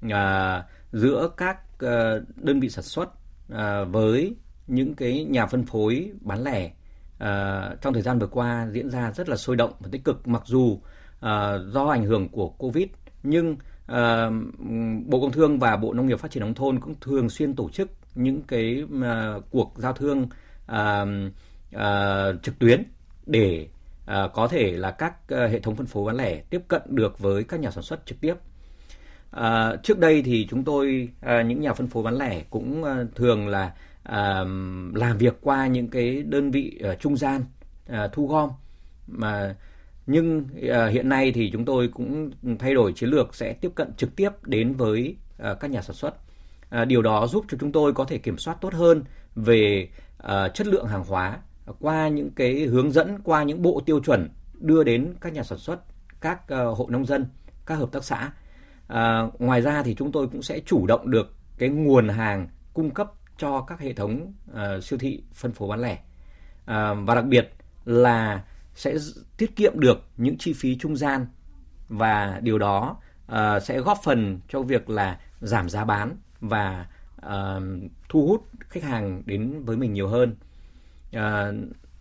à, 0.09 0.63
giữa 0.91 1.29
các 1.37 1.57
à, 1.79 2.13
đơn 2.35 2.59
vị 2.59 2.69
sản 2.69 2.83
xuất 2.83 3.09
à, 3.49 3.83
với 3.83 4.35
những 4.67 4.95
cái 4.95 5.23
nhà 5.23 5.45
phân 5.45 5.65
phối 5.65 6.11
bán 6.21 6.43
lẻ 6.43 6.71
à, 7.19 7.61
trong 7.81 7.93
thời 7.93 8.01
gian 8.01 8.19
vừa 8.19 8.27
qua 8.27 8.67
diễn 8.71 8.89
ra 8.89 9.11
rất 9.11 9.29
là 9.29 9.35
sôi 9.35 9.55
động 9.55 9.71
và 9.79 9.89
tích 9.91 10.03
cực 10.03 10.27
mặc 10.27 10.41
dù 10.45 10.79
à, 11.19 11.57
do 11.73 11.85
ảnh 11.85 12.05
hưởng 12.05 12.29
của 12.29 12.49
Covid 12.49 12.87
nhưng 13.23 13.57
à, 13.87 14.29
Bộ 15.05 15.21
Công 15.21 15.31
Thương 15.31 15.59
và 15.59 15.77
Bộ 15.77 15.93
Nông 15.93 16.07
nghiệp 16.07 16.19
Phát 16.19 16.31
triển 16.31 16.41
nông 16.41 16.53
thôn 16.53 16.79
cũng 16.79 16.95
thường 17.01 17.29
xuyên 17.29 17.55
tổ 17.55 17.69
chức 17.69 17.89
những 18.15 18.41
cái 18.41 18.83
uh, 18.83 19.43
cuộc 19.49 19.73
giao 19.75 19.93
thương 19.93 20.27
uh, 20.71 21.07
uh, 21.75 22.43
trực 22.43 22.59
tuyến 22.59 22.83
để 23.25 23.67
uh, 24.03 24.33
có 24.33 24.47
thể 24.47 24.71
là 24.71 24.91
các 24.91 25.13
uh, 25.33 25.51
hệ 25.51 25.59
thống 25.59 25.75
phân 25.75 25.85
phối 25.85 26.05
bán 26.05 26.15
lẻ 26.15 26.41
tiếp 26.49 26.61
cận 26.67 26.81
được 26.87 27.19
với 27.19 27.43
các 27.43 27.59
nhà 27.59 27.71
sản 27.71 27.83
xuất 27.83 28.05
trực 28.05 28.21
tiếp. 28.21 28.33
Uh, 29.37 29.83
trước 29.83 29.99
đây 29.99 30.21
thì 30.21 30.47
chúng 30.49 30.63
tôi 30.63 31.09
uh, 31.19 31.45
những 31.45 31.61
nhà 31.61 31.73
phân 31.73 31.87
phối 31.87 32.03
bán 32.03 32.17
lẻ 32.17 32.43
cũng 32.49 32.83
uh, 32.83 33.15
thường 33.15 33.47
là 33.47 33.73
uh, 34.09 34.47
làm 34.95 35.17
việc 35.17 35.37
qua 35.41 35.67
những 35.67 35.87
cái 35.87 36.23
đơn 36.23 36.51
vị 36.51 36.81
uh, 36.91 36.99
trung 36.99 37.17
gian 37.17 37.43
uh, 37.89 37.95
thu 38.11 38.27
gom 38.27 38.49
mà 39.07 39.55
nhưng 40.07 40.39
uh, 40.39 40.91
hiện 40.91 41.09
nay 41.09 41.31
thì 41.31 41.49
chúng 41.53 41.65
tôi 41.65 41.87
cũng 41.87 42.31
thay 42.59 42.73
đổi 42.73 42.93
chiến 42.93 43.09
lược 43.09 43.35
sẽ 43.35 43.53
tiếp 43.53 43.71
cận 43.75 43.93
trực 43.97 44.15
tiếp 44.15 44.29
đến 44.43 44.73
với 44.73 45.15
uh, 45.51 45.59
các 45.59 45.71
nhà 45.71 45.81
sản 45.81 45.95
xuất 45.95 46.15
À, 46.69 46.85
điều 46.85 47.01
đó 47.01 47.27
giúp 47.27 47.45
cho 47.49 47.57
chúng 47.61 47.71
tôi 47.71 47.93
có 47.93 48.05
thể 48.05 48.17
kiểm 48.17 48.37
soát 48.37 48.57
tốt 48.61 48.73
hơn 48.73 49.03
về 49.35 49.89
à, 50.17 50.49
chất 50.49 50.67
lượng 50.67 50.87
hàng 50.87 51.03
hóa 51.07 51.37
qua 51.79 52.07
những 52.07 52.31
cái 52.31 52.65
hướng 52.65 52.91
dẫn 52.91 53.19
qua 53.23 53.43
những 53.43 53.61
bộ 53.61 53.81
tiêu 53.85 53.99
chuẩn 53.99 54.29
đưa 54.53 54.83
đến 54.83 55.13
các 55.21 55.33
nhà 55.33 55.43
sản 55.43 55.57
xuất 55.57 55.79
các 56.21 56.47
à, 56.47 56.63
hộ 56.63 56.87
nông 56.89 57.05
dân 57.05 57.25
các 57.65 57.75
hợp 57.75 57.91
tác 57.91 58.03
xã. 58.03 58.31
À, 58.87 59.21
ngoài 59.39 59.61
ra 59.61 59.83
thì 59.83 59.95
chúng 59.95 60.11
tôi 60.11 60.27
cũng 60.27 60.41
sẽ 60.41 60.59
chủ 60.59 60.87
động 60.87 61.11
được 61.11 61.33
cái 61.57 61.69
nguồn 61.69 62.09
hàng 62.09 62.47
cung 62.73 62.89
cấp 62.89 63.11
cho 63.37 63.61
các 63.61 63.79
hệ 63.79 63.93
thống 63.93 64.33
uh, 64.51 64.83
siêu 64.83 64.99
thị 64.99 65.23
phân 65.33 65.51
phối 65.51 65.69
bán 65.69 65.81
lẻ. 65.81 65.99
À, 66.65 66.93
và 66.93 67.15
đặc 67.15 67.25
biệt 67.25 67.53
là 67.85 68.43
sẽ 68.73 68.95
tiết 69.37 69.55
kiệm 69.55 69.79
được 69.79 70.03
những 70.17 70.37
chi 70.37 70.53
phí 70.53 70.77
trung 70.77 70.95
gian 70.95 71.25
và 71.87 72.39
điều 72.43 72.59
đó 72.59 72.97
uh, 73.31 73.37
sẽ 73.63 73.79
góp 73.79 73.97
phần 74.03 74.39
cho 74.49 74.61
việc 74.61 74.89
là 74.89 75.19
giảm 75.39 75.69
giá 75.69 75.85
bán 75.85 76.17
và 76.41 76.85
uh, 77.25 77.63
thu 78.09 78.27
hút 78.27 78.47
khách 78.59 78.83
hàng 78.83 79.23
đến 79.25 79.63
với 79.65 79.77
mình 79.77 79.93
nhiều 79.93 80.07
hơn 80.07 80.35
uh, 81.15 81.55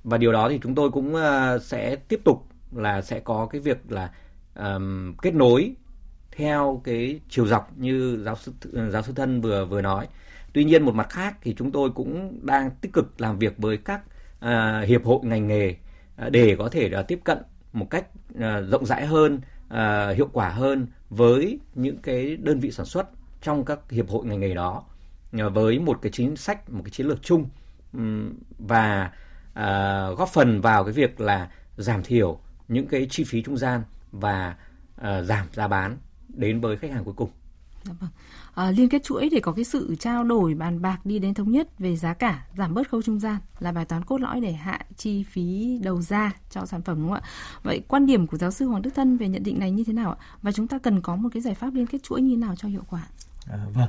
và 0.05 0.19
điều 0.19 0.33
đó 0.33 0.49
thì 0.49 0.61
chúng 0.63 0.75
tôi 0.75 0.91
cũng 0.91 1.15
uh, 1.15 1.63
sẽ 1.63 1.97
tiếp 1.97 2.21
tục 2.25 2.47
là 2.73 3.03
sẽ 3.03 3.21
có 3.21 3.47
cái 3.47 3.61
việc 3.61 3.79
là 3.89 4.11
um, 4.55 5.15
kết 5.23 5.35
nối 5.35 5.75
theo 6.31 6.81
cái 6.85 7.21
chiều 7.29 7.47
dọc 7.47 7.79
như 7.79 8.23
giáo 8.25 8.37
sư 8.37 8.53
giáo 8.93 9.03
sư 9.03 9.13
thân 9.17 9.41
vừa 9.41 9.65
vừa 9.65 9.83
nói. 9.83 10.09
Tuy 10.53 10.65
nhiên 10.65 10.83
một 10.83 10.95
mặt 10.95 11.09
khác 11.11 11.37
thì 11.43 11.55
chúng 11.59 11.73
tôi 11.73 11.91
cũng 11.91 12.41
đang 12.43 12.71
tích 12.71 12.93
cực 12.93 13.21
làm 13.21 13.39
việc 13.39 13.59
với 13.59 13.77
các 13.77 14.01
uh, 14.39 14.89
hiệp 14.89 15.05
hội 15.05 15.21
ngành 15.23 15.47
nghề 15.47 15.71
uh, 16.27 16.33
để 16.33 16.57
có 16.59 16.69
thể 16.69 16.91
uh, 17.01 17.09
tiếp 17.09 17.21
cận 17.25 17.39
một 17.73 17.91
cách 17.91 18.07
uh, 18.35 18.41
rộng 18.71 18.87
rãi 18.87 19.07
hơn, 19.07 19.41
uh, 19.67 20.17
hiệu 20.17 20.29
quả 20.33 20.49
hơn 20.49 20.87
với 21.11 21.59
những 21.75 21.97
cái 22.03 22.37
đơn 22.37 22.61
vị 22.61 22.71
sản 22.71 22.87
xuất 22.87 23.09
trong 23.43 23.65
các 23.65 23.91
hiệp 23.91 24.09
hội 24.09 24.27
ngành 24.27 24.41
nghề 24.41 24.55
đó 24.55 24.85
ờ, 25.33 25.51
với 25.51 25.79
một 25.79 25.99
cái 26.03 26.13
chính 26.13 26.37
sách, 26.37 26.71
một 26.71 26.81
cái 26.85 26.91
chiến 26.91 27.07
lược 27.07 27.23
chung 27.23 27.49
và 28.59 29.13
à, 29.55 30.09
góp 30.17 30.29
phần 30.29 30.61
vào 30.61 30.85
cái 30.85 30.93
việc 30.93 31.21
là 31.21 31.51
giảm 31.77 32.03
thiểu 32.03 32.39
những 32.69 32.87
cái 32.87 33.07
chi 33.11 33.25
phí 33.25 33.43
trung 33.43 33.57
gian 33.57 33.83
và 34.13 34.57
à, 34.97 35.23
giảm 35.23 35.47
giá 35.53 35.69
bán 35.69 35.97
đến 36.29 36.61
với 36.61 36.77
khách 36.77 36.91
hàng 36.91 37.05
cuối 37.05 37.15
cùng. 37.17 37.31
À, 38.55 38.71
liên 38.71 38.89
kết 38.89 39.03
chuỗi 39.05 39.29
để 39.33 39.41
có 39.41 39.53
cái 39.53 39.65
sự 39.65 39.97
trao 40.01 40.25
đổi 40.25 40.55
bàn 40.55 40.83
bạc 40.83 40.99
đi 41.05 41.19
đến 41.19 41.35
thống 41.35 41.51
nhất 41.51 41.79
về 41.79 41.97
giá 41.97 42.15
cả, 42.15 42.47
giảm 42.57 42.75
bớt 42.75 42.91
khâu 42.91 43.03
trung 43.03 43.21
gian 43.21 43.37
là 43.59 43.73
bài 43.73 43.85
toán 43.85 44.05
cốt 44.05 44.21
lõi 44.21 44.41
để 44.41 44.53
hạ 44.53 44.81
chi 44.97 45.23
phí 45.23 45.79
đầu 45.83 46.03
ra 46.03 46.33
cho 46.51 46.67
sản 46.67 46.83
phẩm 46.83 46.97
đúng 46.97 47.09
không 47.09 47.21
ạ? 47.23 47.29
Vậy 47.63 47.83
quan 47.89 48.07
điểm 48.07 48.27
của 48.27 48.37
giáo 48.37 48.51
sư 48.51 48.67
Hoàng 48.67 48.83
Đức 48.83 48.91
Thân 48.95 49.17
về 49.17 49.29
nhận 49.29 49.43
định 49.43 49.59
này 49.59 49.71
như 49.71 49.85
thế 49.85 49.93
nào 49.93 50.11
ạ? 50.13 50.17
Và 50.43 50.53
chúng 50.53 50.69
ta 50.69 50.79
cần 50.79 51.01
có 51.01 51.17
một 51.17 51.29
cái 51.33 51.43
giải 51.43 51.55
pháp 51.55 51.75
liên 51.75 51.87
kết 51.87 52.03
chuỗi 52.03 52.23
như 52.23 52.31
thế 52.31 52.37
nào 52.37 52.57
cho 52.57 52.69
hiệu 52.69 52.83
quả? 52.91 53.07
À, 53.51 53.59
vâng. 53.73 53.89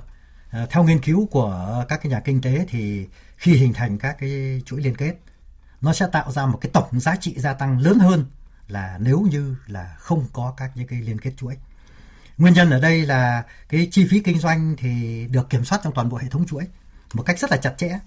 À, 0.49 0.65
theo 0.69 0.83
nghiên 0.83 0.99
cứu 0.99 1.27
của 1.31 1.85
các 1.89 1.99
cái 2.03 2.09
nhà 2.11 2.19
kinh 2.19 2.41
tế 2.41 2.65
thì 2.69 3.07
khi 3.37 3.53
hình 3.53 3.73
thành 3.73 3.97
các 3.97 4.15
cái 4.19 4.61
chuỗi 4.65 4.81
liên 4.81 4.95
kết 4.95 5.15
nó 5.81 5.93
sẽ 5.93 6.07
tạo 6.11 6.31
ra 6.31 6.45
một 6.45 6.57
cái 6.61 6.69
tổng 6.73 6.99
giá 6.99 7.15
trị 7.15 7.33
gia 7.37 7.53
tăng 7.53 7.79
lớn 7.79 7.99
hơn 7.99 8.25
là 8.67 8.97
nếu 9.01 9.21
như 9.31 9.55
là 9.67 9.95
không 9.99 10.25
có 10.33 10.53
các 10.57 10.71
những 10.75 10.87
cái 10.87 11.01
liên 11.01 11.19
kết 11.19 11.31
chuỗi. 11.37 11.57
Nguyên 12.37 12.53
nhân 12.53 12.69
ở 12.69 12.79
đây 12.79 13.05
là 13.05 13.43
cái 13.69 13.87
chi 13.91 14.07
phí 14.09 14.19
kinh 14.19 14.39
doanh 14.39 14.75
thì 14.77 15.25
được 15.27 15.49
kiểm 15.49 15.65
soát 15.65 15.81
trong 15.83 15.93
toàn 15.93 16.09
bộ 16.09 16.17
hệ 16.17 16.27
thống 16.29 16.45
chuỗi 16.45 16.67
một 17.13 17.23
cách 17.23 17.39
rất 17.39 17.51
là 17.51 17.57
chặt 17.57 17.73
chẽ. 17.77 17.99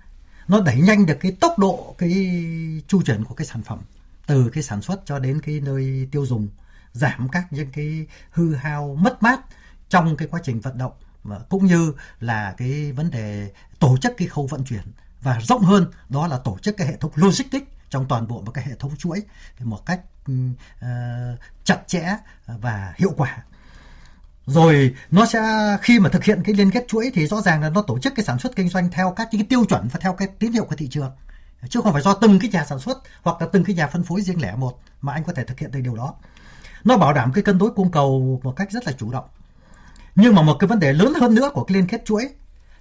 Nó 0.48 0.60
đẩy 0.60 0.76
nhanh 0.76 1.06
được 1.06 1.16
cái 1.20 1.32
tốc 1.40 1.58
độ 1.58 1.94
cái 1.98 2.42
chu 2.88 3.02
chuyển 3.02 3.24
của 3.24 3.34
cái 3.34 3.46
sản 3.46 3.62
phẩm 3.62 3.78
từ 4.26 4.50
cái 4.50 4.62
sản 4.62 4.82
xuất 4.82 5.00
cho 5.04 5.18
đến 5.18 5.40
cái 5.40 5.60
nơi 5.60 6.08
tiêu 6.10 6.26
dùng, 6.26 6.48
giảm 6.92 7.28
các 7.28 7.52
những 7.52 7.72
cái 7.72 8.06
hư 8.30 8.54
hao 8.54 8.94
mất 9.00 9.22
mát 9.22 9.40
trong 9.88 10.16
cái 10.16 10.28
quá 10.28 10.40
trình 10.44 10.60
vận 10.60 10.78
động 10.78 10.92
và 11.22 11.38
cũng 11.50 11.66
như 11.66 11.92
là 12.20 12.54
cái 12.56 12.92
vấn 12.92 13.10
đề 13.10 13.52
tổ 13.78 13.96
chức 13.96 14.12
cái 14.16 14.28
khâu 14.28 14.46
vận 14.46 14.64
chuyển. 14.64 14.82
Và 15.20 15.40
rộng 15.40 15.62
hơn 15.62 15.90
đó 16.08 16.26
là 16.26 16.38
tổ 16.38 16.58
chức 16.62 16.76
cái 16.76 16.86
hệ 16.86 16.96
thống 16.96 17.12
logistics 17.14 17.66
trong 17.90 18.06
toàn 18.08 18.28
bộ 18.28 18.42
một 18.42 18.50
cái 18.52 18.64
hệ 18.64 18.74
thống 18.78 18.96
chuỗi 18.96 19.22
một 19.58 19.86
cách 19.86 20.00
uh, 20.30 20.36
chặt 21.64 21.78
chẽ 21.86 22.16
và 22.46 22.92
hiệu 22.96 23.12
quả. 23.16 23.42
Rồi 24.46 24.94
nó 25.10 25.26
sẽ 25.26 25.40
khi 25.82 25.98
mà 25.98 26.08
thực 26.08 26.24
hiện 26.24 26.42
cái 26.44 26.54
liên 26.54 26.70
kết 26.70 26.84
chuỗi 26.88 27.10
thì 27.14 27.26
rõ 27.26 27.40
ràng 27.40 27.62
là 27.62 27.68
nó 27.68 27.82
tổ 27.82 27.98
chức 27.98 28.12
cái 28.16 28.24
sản 28.24 28.38
xuất 28.38 28.56
kinh 28.56 28.68
doanh 28.68 28.90
theo 28.90 29.12
các 29.16 29.28
cái 29.30 29.46
tiêu 29.48 29.64
chuẩn 29.64 29.88
và 29.88 30.00
theo 30.00 30.12
cái 30.12 30.28
tín 30.38 30.52
hiệu 30.52 30.64
của 30.64 30.76
thị 30.76 30.88
trường. 30.88 31.12
Chứ 31.68 31.80
không 31.80 31.92
phải 31.92 32.02
do 32.02 32.14
từng 32.14 32.38
cái 32.38 32.50
nhà 32.50 32.64
sản 32.64 32.78
xuất 32.78 32.98
hoặc 33.22 33.42
là 33.42 33.48
từng 33.52 33.64
cái 33.64 33.76
nhà 33.76 33.86
phân 33.86 34.04
phối 34.04 34.20
riêng 34.22 34.42
lẻ 34.42 34.54
một 34.56 34.80
mà 35.00 35.12
anh 35.12 35.24
có 35.24 35.32
thể 35.32 35.44
thực 35.44 35.58
hiện 35.58 35.70
được 35.70 35.80
điều 35.80 35.96
đó. 35.96 36.14
Nó 36.84 36.96
bảo 36.96 37.12
đảm 37.12 37.32
cái 37.32 37.44
cân 37.44 37.58
đối 37.58 37.70
cung 37.70 37.90
cầu 37.90 38.40
một 38.42 38.52
cách 38.56 38.70
rất 38.70 38.86
là 38.86 38.92
chủ 38.92 39.12
động 39.12 39.24
nhưng 40.14 40.34
mà 40.34 40.42
một 40.42 40.56
cái 40.60 40.68
vấn 40.68 40.80
đề 40.80 40.92
lớn 40.92 41.12
hơn 41.20 41.34
nữa 41.34 41.50
của 41.54 41.64
cái 41.64 41.74
liên 41.74 41.86
kết 41.86 42.04
chuỗi 42.04 42.28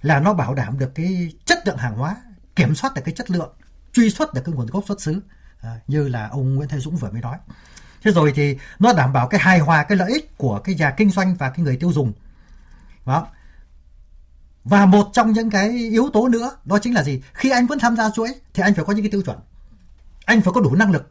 là 0.02 0.20
nó 0.20 0.34
bảo 0.34 0.54
đảm 0.54 0.78
được 0.78 0.94
cái 0.94 1.32
chất 1.44 1.58
lượng 1.66 1.76
hàng 1.76 1.96
hóa 1.96 2.16
kiểm 2.56 2.74
soát 2.74 2.94
được 2.94 3.02
cái 3.04 3.14
chất 3.14 3.30
lượng 3.30 3.54
truy 3.92 4.10
xuất 4.10 4.34
được 4.34 4.42
cái 4.44 4.54
nguồn 4.54 4.66
gốc 4.66 4.84
xuất 4.88 5.00
xứ 5.00 5.20
à, 5.60 5.80
như 5.86 6.08
là 6.08 6.28
ông 6.28 6.54
Nguyễn 6.54 6.68
Thế 6.68 6.78
Dũng 6.78 6.96
vừa 6.96 7.10
mới 7.10 7.20
nói. 7.20 7.36
Thế 8.02 8.10
rồi 8.10 8.32
thì 8.36 8.58
nó 8.78 8.92
đảm 8.92 9.12
bảo 9.12 9.28
cái 9.28 9.40
hài 9.40 9.58
hòa 9.58 9.82
cái 9.82 9.98
lợi 9.98 10.10
ích 10.10 10.38
của 10.38 10.60
cái 10.64 10.74
nhà 10.74 10.90
kinh 10.90 11.10
doanh 11.10 11.34
và 11.34 11.50
cái 11.50 11.64
người 11.64 11.76
tiêu 11.76 11.92
dùng. 11.92 12.12
Đó. 13.06 13.26
Và 14.64 14.86
một 14.86 15.10
trong 15.12 15.32
những 15.32 15.50
cái 15.50 15.68
yếu 15.68 16.10
tố 16.12 16.28
nữa 16.28 16.50
đó 16.64 16.78
chính 16.78 16.94
là 16.94 17.02
gì? 17.02 17.22
Khi 17.32 17.50
anh 17.50 17.66
vẫn 17.66 17.78
tham 17.78 17.96
gia 17.96 18.10
chuỗi 18.10 18.28
thì 18.54 18.62
anh 18.62 18.74
phải 18.74 18.84
có 18.84 18.92
những 18.92 19.04
cái 19.04 19.10
tiêu 19.10 19.22
chuẩn. 19.22 19.38
Anh 20.24 20.40
phải 20.40 20.52
có 20.54 20.60
đủ 20.60 20.74
năng 20.74 20.92
lực 20.92 21.10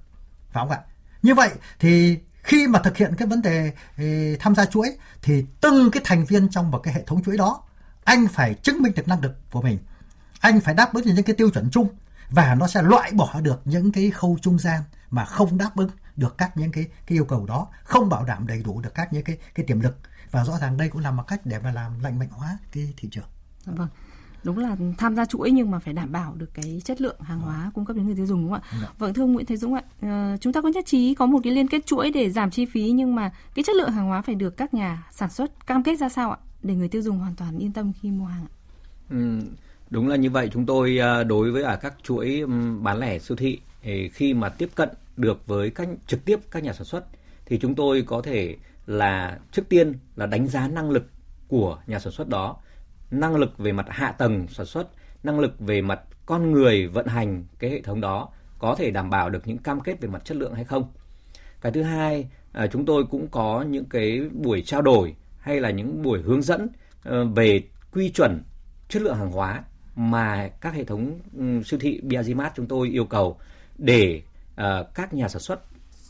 phải 0.52 0.62
không 0.62 0.70
ạ? 0.70 0.80
Như 1.22 1.36
vậy 1.36 1.50
thì 1.80 2.20
khi 2.44 2.68
mà 2.68 2.80
thực 2.80 2.98
hiện 2.98 3.16
cái 3.18 3.28
vấn 3.28 3.42
đề 3.42 3.72
ờ, 3.98 4.04
tham 4.40 4.56
gia 4.56 4.66
chuỗi, 4.66 4.98
thì 5.22 5.46
từng 5.62 5.92
cái 5.92 6.02
thành 6.06 6.26
viên 6.26 6.50
trong 6.50 6.72
một 6.72 6.80
cái 6.80 6.94
hệ 6.94 7.04
thống 7.04 7.24
chuỗi 7.24 7.38
đó, 7.38 7.64
anh 8.04 8.28
phải 8.28 8.54
chứng 8.54 8.82
minh 8.82 8.94
được 8.96 9.08
năng 9.08 9.22
lực 9.22 9.52
của 9.52 9.62
mình. 9.62 9.78
Anh 10.40 10.60
phải 10.62 10.74
đáp 10.74 10.94
ứng 10.94 11.06
được 11.06 11.12
những 11.16 11.26
cái 11.26 11.36
tiêu 11.36 11.50
chuẩn 11.50 11.70
chung 11.72 11.88
và 12.30 12.56
nó 12.56 12.68
sẽ 12.68 12.82
loại 12.82 13.12
bỏ 13.12 13.42
được 13.42 13.62
những 13.66 13.92
cái 13.92 14.12
khâu 14.12 14.38
trung 14.42 14.60
gian 14.60 14.82
mà 15.10 15.26
không 15.26 15.58
đáp 15.58 15.72
ứng 15.76 15.90
được 16.16 16.38
các 16.38 16.58
những 16.58 16.72
cái 16.72 16.86
cái 16.86 17.18
yêu 17.18 17.26
cầu 17.26 17.46
đó, 17.46 17.68
không 17.84 18.10
bảo 18.10 18.26
đảm 18.26 18.48
đầy 18.48 18.64
đủ 18.64 18.82
được 18.82 18.96
các 18.96 19.14
những 19.14 19.24
cái 19.24 19.38
cái 19.56 19.66
tiềm 19.66 19.80
lực. 19.80 19.98
Và 20.32 20.46
rõ 20.46 20.58
ràng 20.58 20.78
đây 20.78 20.90
cũng 20.90 21.02
là 21.02 21.12
một 21.12 21.24
cách 21.28 21.46
để 21.46 21.60
mà 21.60 21.72
làm 21.72 22.00
lành 22.00 22.20
mạnh 22.20 22.30
hóa 22.32 22.58
cái 22.72 22.94
thị 22.98 23.10
trường. 23.12 23.26
Vâng 23.66 23.88
đúng 24.44 24.58
là 24.58 24.76
tham 24.98 25.16
gia 25.16 25.26
chuỗi 25.26 25.52
nhưng 25.52 25.72
mà 25.72 25.80
phải 25.80 25.94
đảm 25.94 26.12
bảo 26.12 26.34
được 26.36 26.54
cái 26.54 26.82
chất 26.86 27.02
lượng 27.02 27.20
hàng 27.22 27.40
hóa 27.40 27.72
cung 27.76 27.86
cấp 27.86 27.96
đến 27.96 28.06
người 28.06 28.16
tiêu 28.16 28.26
dùng 28.26 28.42
đúng 28.42 28.52
không 28.52 28.62
ạ? 28.62 28.80
Dạ. 28.82 28.88
Vâng 28.98 29.14
thưa 29.14 29.26
Nguyễn 29.26 29.46
Thế 29.46 29.58
Dũng 29.58 29.74
ạ, 29.74 29.84
uh, 30.06 30.42
chúng 30.42 30.54
ta 30.54 30.62
có 30.62 30.70
nhất 30.70 30.86
trí 30.86 31.16
có 31.16 31.26
một 31.26 31.40
cái 31.44 31.54
liên 31.54 31.68
kết 31.68 31.86
chuỗi 31.86 32.12
để 32.12 32.30
giảm 32.30 32.52
chi 32.52 32.66
phí 32.66 32.92
nhưng 32.92 33.16
mà 33.16 33.32
cái 33.56 33.64
chất 33.64 33.76
lượng 33.76 33.92
hàng 33.92 34.08
hóa 34.08 34.22
phải 34.22 34.36
được 34.36 34.58
các 34.58 34.74
nhà 34.74 35.08
sản 35.12 35.30
xuất 35.30 35.68
cam 35.68 35.84
kết 35.84 35.96
ra 35.96 36.10
sao 36.10 36.32
ạ 36.32 36.38
để 36.64 36.76
người 36.76 36.88
tiêu 36.88 37.02
dùng 37.02 37.18
hoàn 37.18 37.36
toàn 37.36 37.58
yên 37.58 37.74
tâm 37.74 37.92
khi 38.02 38.12
mua 38.12 38.26
hàng 38.26 38.46
ạ? 38.46 38.52
Ừ, 39.10 39.40
đúng 39.90 40.08
là 40.08 40.16
như 40.16 40.30
vậy 40.30 40.50
chúng 40.54 40.66
tôi 40.66 40.98
ờ, 40.98 41.24
đối 41.24 41.52
với 41.52 41.64
ở 41.64 41.76
các 41.76 41.94
chuỗi 42.04 42.44
bán 42.82 43.00
lẻ 43.00 43.20
siêu 43.20 43.38
thị 43.38 43.60
khi 44.14 44.34
mà 44.34 44.50
tiếp 44.50 44.70
cận 44.76 44.90
được 45.18 45.48
với 45.48 45.70
các 45.70 45.88
trực 46.08 46.26
tiếp 46.26 46.40
các 46.52 46.64
nhà 46.64 46.74
sản 46.74 46.86
xuất 46.86 47.06
thì 47.46 47.60
chúng 47.60 47.76
tôi 47.76 48.04
có 48.08 48.22
thể 48.22 48.56
là 48.88 49.40
trước 49.52 49.70
tiên 49.70 49.94
là 50.16 50.26
đánh 50.26 50.48
giá 50.48 50.68
năng 50.68 50.90
lực 50.90 51.10
của 51.48 51.80
nhà 51.88 52.00
sản 52.00 52.14
xuất 52.14 52.30
đó 52.30 52.58
năng 53.12 53.36
lực 53.36 53.58
về 53.58 53.72
mặt 53.72 53.86
hạ 53.90 54.12
tầng 54.12 54.48
sản 54.48 54.66
xuất, 54.66 54.88
năng 55.24 55.40
lực 55.40 55.60
về 55.60 55.82
mặt 55.82 56.00
con 56.26 56.52
người 56.52 56.88
vận 56.88 57.08
hành 57.08 57.44
cái 57.60 57.70
hệ 57.70 57.82
thống 57.82 58.02
đó 58.02 58.30
có 58.60 58.76
thể 58.76 58.92
đảm 58.92 59.10
bảo 59.10 59.30
được 59.30 59.48
những 59.48 59.58
cam 59.58 59.80
kết 59.80 60.02
về 60.02 60.10
mặt 60.10 60.26
chất 60.26 60.38
lượng 60.38 60.54
hay 60.54 60.64
không. 60.64 60.92
Cái 61.62 61.72
thứ 61.72 61.84
hai, 61.84 62.30
à, 62.52 62.68
chúng 62.68 62.86
tôi 62.86 63.04
cũng 63.12 63.28
có 63.28 63.66
những 63.70 63.86
cái 63.86 64.22
buổi 64.34 64.62
trao 64.62 64.82
đổi 64.82 65.16
hay 65.40 65.60
là 65.60 65.70
những 65.70 66.02
buổi 66.02 66.22
hướng 66.22 66.42
dẫn 66.42 66.68
ờ, 67.04 67.26
về 67.26 67.64
quy 67.92 68.10
chuẩn 68.10 68.44
chất 68.90 69.02
lượng 69.02 69.18
hàng 69.18 69.32
hóa 69.32 69.64
mà 69.96 70.50
các 70.62 70.74
hệ 70.74 70.84
thống 70.84 71.20
ừ, 71.38 71.64
siêu 71.66 71.80
thị 71.80 72.02
Biazimat 72.04 72.50
chúng 72.56 72.68
tôi 72.68 72.90
yêu 72.90 73.06
cầu 73.06 73.38
để 73.78 74.22
ờ, 74.56 74.84
các 74.96 75.14
nhà 75.14 75.28
sản 75.28 75.42
xuất 75.42 75.60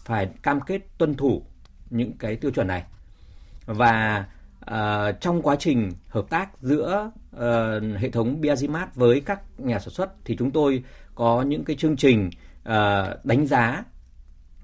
phải 0.06 0.30
cam 0.42 0.62
kết 0.62 0.82
tuân 0.98 1.16
thủ 1.16 1.44
những 1.90 2.14
cái 2.18 2.36
tiêu 2.36 2.52
chuẩn 2.52 2.68
này 2.68 2.84
và 3.66 4.26
uh, 4.72 5.22
trong 5.22 5.42
quá 5.42 5.56
trình 5.56 5.92
hợp 6.08 6.26
tác 6.30 6.50
giữa 6.58 7.12
uh, 7.36 7.40
hệ 7.98 8.10
thống 8.10 8.42
Biazimat 8.42 8.88
với 8.96 9.22
các 9.22 9.60
nhà 9.60 9.80
sản 9.80 9.90
xuất 9.90 10.10
thì 10.26 10.36
chúng 10.36 10.52
tôi 10.52 10.84
có 11.16 11.42
những 11.42 11.64
cái 11.64 11.76
chương 11.76 11.96
trình 11.96 12.30
uh, 12.70 12.74
đánh 13.24 13.48
giá 13.48 13.84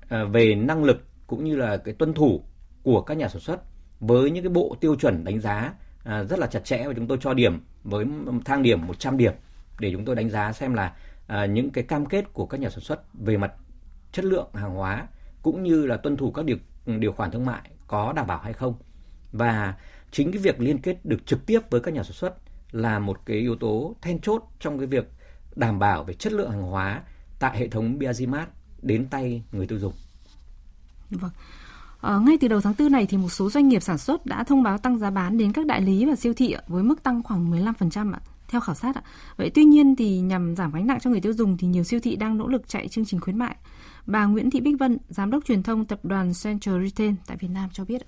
uh, 0.04 0.32
về 0.32 0.56
năng 0.56 0.84
lực 0.84 1.04
cũng 1.28 1.44
như 1.44 1.56
là 1.56 1.78
cái 1.78 1.94
tuân 1.94 2.14
thủ 2.14 2.44
của 2.84 3.02
các 3.02 3.18
nhà 3.18 3.28
sản 3.28 3.42
xuất 3.42 3.62
với 4.00 4.32
những 4.32 4.44
cái 4.44 4.50
bộ 4.50 4.78
tiêu 4.82 4.96
chuẩn 4.96 5.24
đánh 5.24 5.40
giá 5.40 5.74
uh, 6.00 6.30
rất 6.30 6.40
là 6.40 6.48
chặt 6.48 6.66
chẽ 6.66 6.88
và 6.88 6.94
chúng 6.94 7.08
tôi 7.08 7.18
cho 7.22 7.34
điểm 7.34 7.62
với 7.84 8.06
thang 8.46 8.64
điểm 8.64 8.88
100 8.88 9.18
điểm 9.18 9.34
để 9.80 9.92
chúng 9.92 10.06
tôi 10.06 10.16
đánh 10.16 10.30
giá 10.30 10.54
xem 10.54 10.74
là 10.74 10.96
uh, 11.26 11.50
những 11.50 11.70
cái 11.70 11.84
cam 11.84 12.06
kết 12.06 12.34
của 12.34 12.46
các 12.46 12.60
nhà 12.60 12.70
sản 12.70 12.80
xuất 12.80 13.14
về 13.14 13.38
mặt 13.38 13.54
chất 14.12 14.26
lượng 14.26 14.50
hàng 14.54 14.76
hóa 14.76 15.08
cũng 15.42 15.64
như 15.64 15.86
là 15.86 15.98
tuân 15.98 16.18
thủ 16.18 16.32
các 16.32 16.46
điều 16.46 16.58
điều 16.86 17.12
khoản 17.12 17.32
thương 17.32 17.46
mại 17.46 17.70
có 17.88 18.14
đảm 18.14 18.28
bảo 18.28 18.40
hay 18.40 18.54
không 18.54 18.76
và 19.32 19.76
chính 20.12 20.32
cái 20.32 20.42
việc 20.42 20.62
liên 20.62 20.78
kết 20.78 21.06
được 21.06 21.26
trực 21.26 21.46
tiếp 21.46 21.60
với 21.70 21.82
các 21.82 21.94
nhà 21.94 22.04
sản 22.04 22.14
xuất 22.14 22.36
là 22.72 23.00
một 23.00 23.26
cái 23.26 23.38
yếu 23.38 23.56
tố 23.56 23.96
then 24.02 24.20
chốt 24.20 24.44
trong 24.60 24.78
cái 24.78 24.88
việc 24.88 25.12
đảm 25.56 25.80
bảo 25.80 26.04
về 26.04 26.14
chất 26.14 26.34
lượng 26.34 26.52
hàng 26.52 26.64
hóa 26.64 27.02
tại 27.40 27.60
hệ 27.60 27.68
thống 27.68 28.00
Biazimat 28.00 28.46
đến 28.82 29.08
tay 29.10 29.44
người 29.52 29.68
tiêu 29.68 29.80
dùng. 29.80 29.94
Vâng. 31.10 31.32
À, 32.02 32.18
ngay 32.18 32.38
từ 32.42 32.48
đầu 32.48 32.62
tháng 32.62 32.74
4 32.80 32.92
này 32.92 33.06
thì 33.06 33.18
một 33.18 33.30
số 33.30 33.50
doanh 33.50 33.68
nghiệp 33.68 33.80
sản 33.80 33.98
xuất 33.98 34.26
đã 34.26 34.44
thông 34.44 34.64
báo 34.64 34.78
tăng 34.78 34.98
giá 34.98 35.10
bán 35.10 35.38
đến 35.38 35.52
các 35.52 35.66
đại 35.66 35.82
lý 35.82 36.06
và 36.06 36.16
siêu 36.16 36.34
thị 36.34 36.56
với 36.68 36.84
mức 36.84 37.04
tăng 37.04 37.24
khoảng 37.24 37.52
15% 37.52 38.14
ạ, 38.14 38.20
theo 38.48 38.62
khảo 38.62 38.76
sát 38.76 38.96
ạ. 38.96 39.02
Vậy 39.38 39.52
tuy 39.56 39.64
nhiên 39.64 39.96
thì 39.96 40.20
nhằm 40.20 40.56
giảm 40.56 40.72
gánh 40.72 40.88
nặng 40.88 41.00
cho 41.00 41.10
người 41.10 41.22
tiêu 41.22 41.34
dùng 41.34 41.58
thì 41.58 41.68
nhiều 41.68 41.84
siêu 41.84 42.00
thị 42.04 42.16
đang 42.16 42.38
nỗ 42.38 42.48
lực 42.48 42.68
chạy 42.68 42.88
chương 42.88 43.06
trình 43.06 43.20
khuyến 43.20 43.38
mại. 43.38 43.56
Bà 44.06 44.26
Nguyễn 44.26 44.52
Thị 44.52 44.62
Bích 44.62 44.80
Vân, 44.80 44.98
giám 45.10 45.32
đốc 45.32 45.46
truyền 45.46 45.64
thông 45.64 45.86
tập 45.86 46.00
đoàn 46.04 46.32
Central 46.44 46.84
Retail 46.84 47.14
tại 47.28 47.38
Việt 47.38 47.50
Nam 47.52 47.70
cho 47.74 47.86
biết 47.86 48.02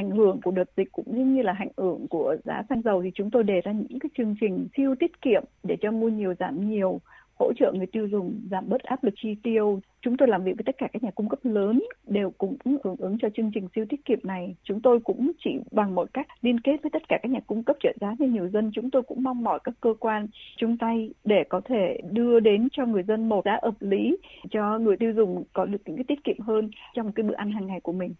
ảnh 0.00 0.10
hưởng 0.10 0.40
của 0.44 0.50
đợt 0.50 0.70
dịch 0.76 0.92
cũng 0.92 1.34
như 1.34 1.42
là 1.42 1.54
ảnh 1.58 1.72
hưởng 1.76 2.06
của 2.08 2.36
giá 2.44 2.62
xăng 2.68 2.82
dầu, 2.82 3.02
thì 3.02 3.10
chúng 3.14 3.30
tôi 3.30 3.42
đề 3.44 3.60
ra 3.64 3.72
những 3.72 3.98
cái 3.98 4.10
chương 4.18 4.34
trình 4.40 4.68
siêu 4.76 4.94
tiết 5.00 5.22
kiệm 5.22 5.42
để 5.62 5.76
cho 5.80 5.90
mua 5.90 6.08
nhiều, 6.08 6.34
giảm 6.38 6.70
nhiều, 6.70 7.00
hỗ 7.38 7.52
trợ 7.56 7.72
người 7.72 7.86
tiêu 7.86 8.06
dùng, 8.06 8.40
giảm 8.50 8.68
bớt 8.68 8.82
áp 8.82 9.04
lực 9.04 9.14
chi 9.22 9.34
tiêu. 9.42 9.80
Chúng 10.02 10.16
tôi 10.16 10.28
làm 10.28 10.44
việc 10.44 10.52
với 10.56 10.64
tất 10.66 10.74
cả 10.78 10.88
các 10.92 11.02
nhà 11.02 11.10
cung 11.10 11.28
cấp 11.28 11.38
lớn 11.42 11.82
đều 12.06 12.30
cũng 12.38 12.56
hưởng 12.84 12.96
ứng 12.98 13.18
cho 13.22 13.28
chương 13.36 13.50
trình 13.54 13.68
siêu 13.74 13.84
tiết 13.88 14.04
kiệm 14.04 14.18
này. 14.22 14.56
Chúng 14.62 14.80
tôi 14.80 15.00
cũng 15.00 15.32
chỉ 15.44 15.50
bằng 15.70 15.94
mọi 15.94 16.06
cách 16.12 16.26
liên 16.42 16.60
kết 16.60 16.76
với 16.82 16.90
tất 16.90 17.08
cả 17.08 17.18
các 17.22 17.30
nhà 17.30 17.40
cung 17.46 17.62
cấp 17.62 17.76
trợ 17.80 17.92
giá 18.00 18.14
cho 18.18 18.24
nhiều 18.24 18.48
dân. 18.48 18.70
Chúng 18.74 18.90
tôi 18.90 19.02
cũng 19.02 19.22
mong 19.22 19.44
mỏi 19.44 19.58
các 19.64 19.74
cơ 19.80 19.94
quan 20.00 20.26
chung 20.56 20.78
tay 20.78 21.10
để 21.24 21.44
có 21.48 21.60
thể 21.64 22.00
đưa 22.10 22.40
đến 22.40 22.68
cho 22.72 22.86
người 22.86 23.02
dân 23.02 23.28
một 23.28 23.44
giá 23.44 23.58
hợp 23.62 23.76
lý, 23.80 24.16
cho 24.50 24.78
người 24.78 24.96
tiêu 24.96 25.12
dùng 25.16 25.44
có 25.52 25.64
được 25.64 25.82
những 25.86 25.96
cái 25.96 26.04
tiết 26.08 26.24
kiệm 26.24 26.38
hơn 26.38 26.70
trong 26.94 27.12
cái 27.12 27.24
bữa 27.24 27.34
ăn 27.34 27.52
hàng 27.52 27.66
ngày 27.66 27.80
của 27.80 27.92
mình. 27.92 28.14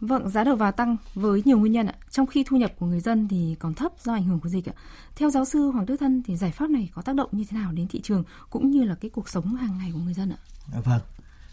Vâng, 0.00 0.28
giá 0.28 0.44
đầu 0.44 0.56
vào 0.56 0.72
tăng 0.72 0.96
với 1.14 1.42
nhiều 1.44 1.58
nguyên 1.58 1.72
nhân 1.72 1.86
ạ. 1.86 1.94
Trong 2.10 2.26
khi 2.26 2.44
thu 2.48 2.56
nhập 2.56 2.72
của 2.78 2.86
người 2.86 3.00
dân 3.00 3.28
thì 3.28 3.56
còn 3.58 3.74
thấp 3.74 3.92
do 4.04 4.12
ảnh 4.12 4.24
hưởng 4.24 4.40
của 4.40 4.48
dịch 4.48 4.68
ạ. 4.68 4.72
Theo 5.16 5.30
giáo 5.30 5.44
sư 5.44 5.70
Hoàng 5.70 5.86
Đức 5.86 5.96
Thân 6.00 6.22
thì 6.26 6.36
giải 6.36 6.50
pháp 6.50 6.70
này 6.70 6.88
có 6.94 7.02
tác 7.02 7.14
động 7.14 7.28
như 7.32 7.44
thế 7.50 7.58
nào 7.58 7.72
đến 7.72 7.88
thị 7.88 8.00
trường 8.02 8.24
cũng 8.50 8.70
như 8.70 8.84
là 8.84 8.94
cái 8.94 9.10
cuộc 9.10 9.28
sống 9.28 9.54
hàng 9.54 9.78
ngày 9.78 9.90
của 9.92 9.98
người 9.98 10.14
dân 10.14 10.30
ạ? 10.30 10.38
À, 10.72 10.80
vâng, 10.80 11.00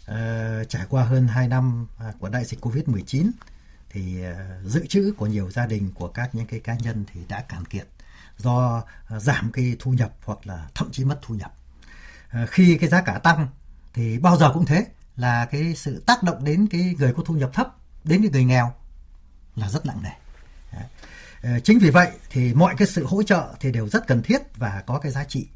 à, 0.06 0.64
trải 0.68 0.86
qua 0.88 1.04
hơn 1.04 1.28
2 1.28 1.48
năm 1.48 1.86
à, 1.98 2.12
của 2.18 2.28
đại 2.28 2.44
dịch 2.44 2.60
Covid-19 2.60 3.30
thì 3.90 4.22
à, 4.22 4.60
dự 4.64 4.86
trữ 4.86 5.12
của 5.16 5.26
nhiều 5.26 5.50
gia 5.50 5.66
đình 5.66 5.90
của 5.94 6.08
các 6.08 6.34
những 6.34 6.46
cái 6.46 6.60
cá 6.60 6.74
nhân 6.74 7.04
thì 7.12 7.20
đã 7.28 7.40
cạn 7.40 7.64
kiệt 7.64 7.86
do 8.38 8.82
giảm 9.18 9.50
cái 9.52 9.76
thu 9.78 9.92
nhập 9.92 10.12
hoặc 10.24 10.46
là 10.46 10.68
thậm 10.74 10.90
chí 10.92 11.04
mất 11.04 11.18
thu 11.22 11.34
nhập. 11.34 11.52
À, 12.28 12.46
khi 12.50 12.78
cái 12.80 12.88
giá 12.88 13.02
cả 13.02 13.18
tăng 13.18 13.48
thì 13.94 14.18
bao 14.18 14.36
giờ 14.36 14.50
cũng 14.54 14.64
thế 14.64 14.86
là 15.16 15.44
cái 15.44 15.74
sự 15.74 16.02
tác 16.06 16.22
động 16.22 16.44
đến 16.44 16.66
cái 16.70 16.94
người 16.98 17.12
có 17.12 17.22
thu 17.22 17.34
nhập 17.34 17.50
thấp 17.54 17.76
đến 18.06 18.20
với 18.20 18.30
người 18.30 18.44
nghèo 18.44 18.72
là 19.56 19.68
rất 19.68 19.86
nặng 19.86 20.02
nề. 20.02 20.10
Ờ, 21.42 21.60
chính 21.60 21.78
vì 21.78 21.90
vậy 21.90 22.08
thì 22.30 22.54
mọi 22.54 22.74
cái 22.78 22.88
sự 22.88 23.06
hỗ 23.06 23.22
trợ 23.22 23.54
thì 23.60 23.72
đều 23.72 23.88
rất 23.88 24.06
cần 24.06 24.22
thiết 24.22 24.42
và 24.56 24.82
có 24.86 24.98
cái 24.98 25.12
giá 25.12 25.24
trị. 25.24 25.46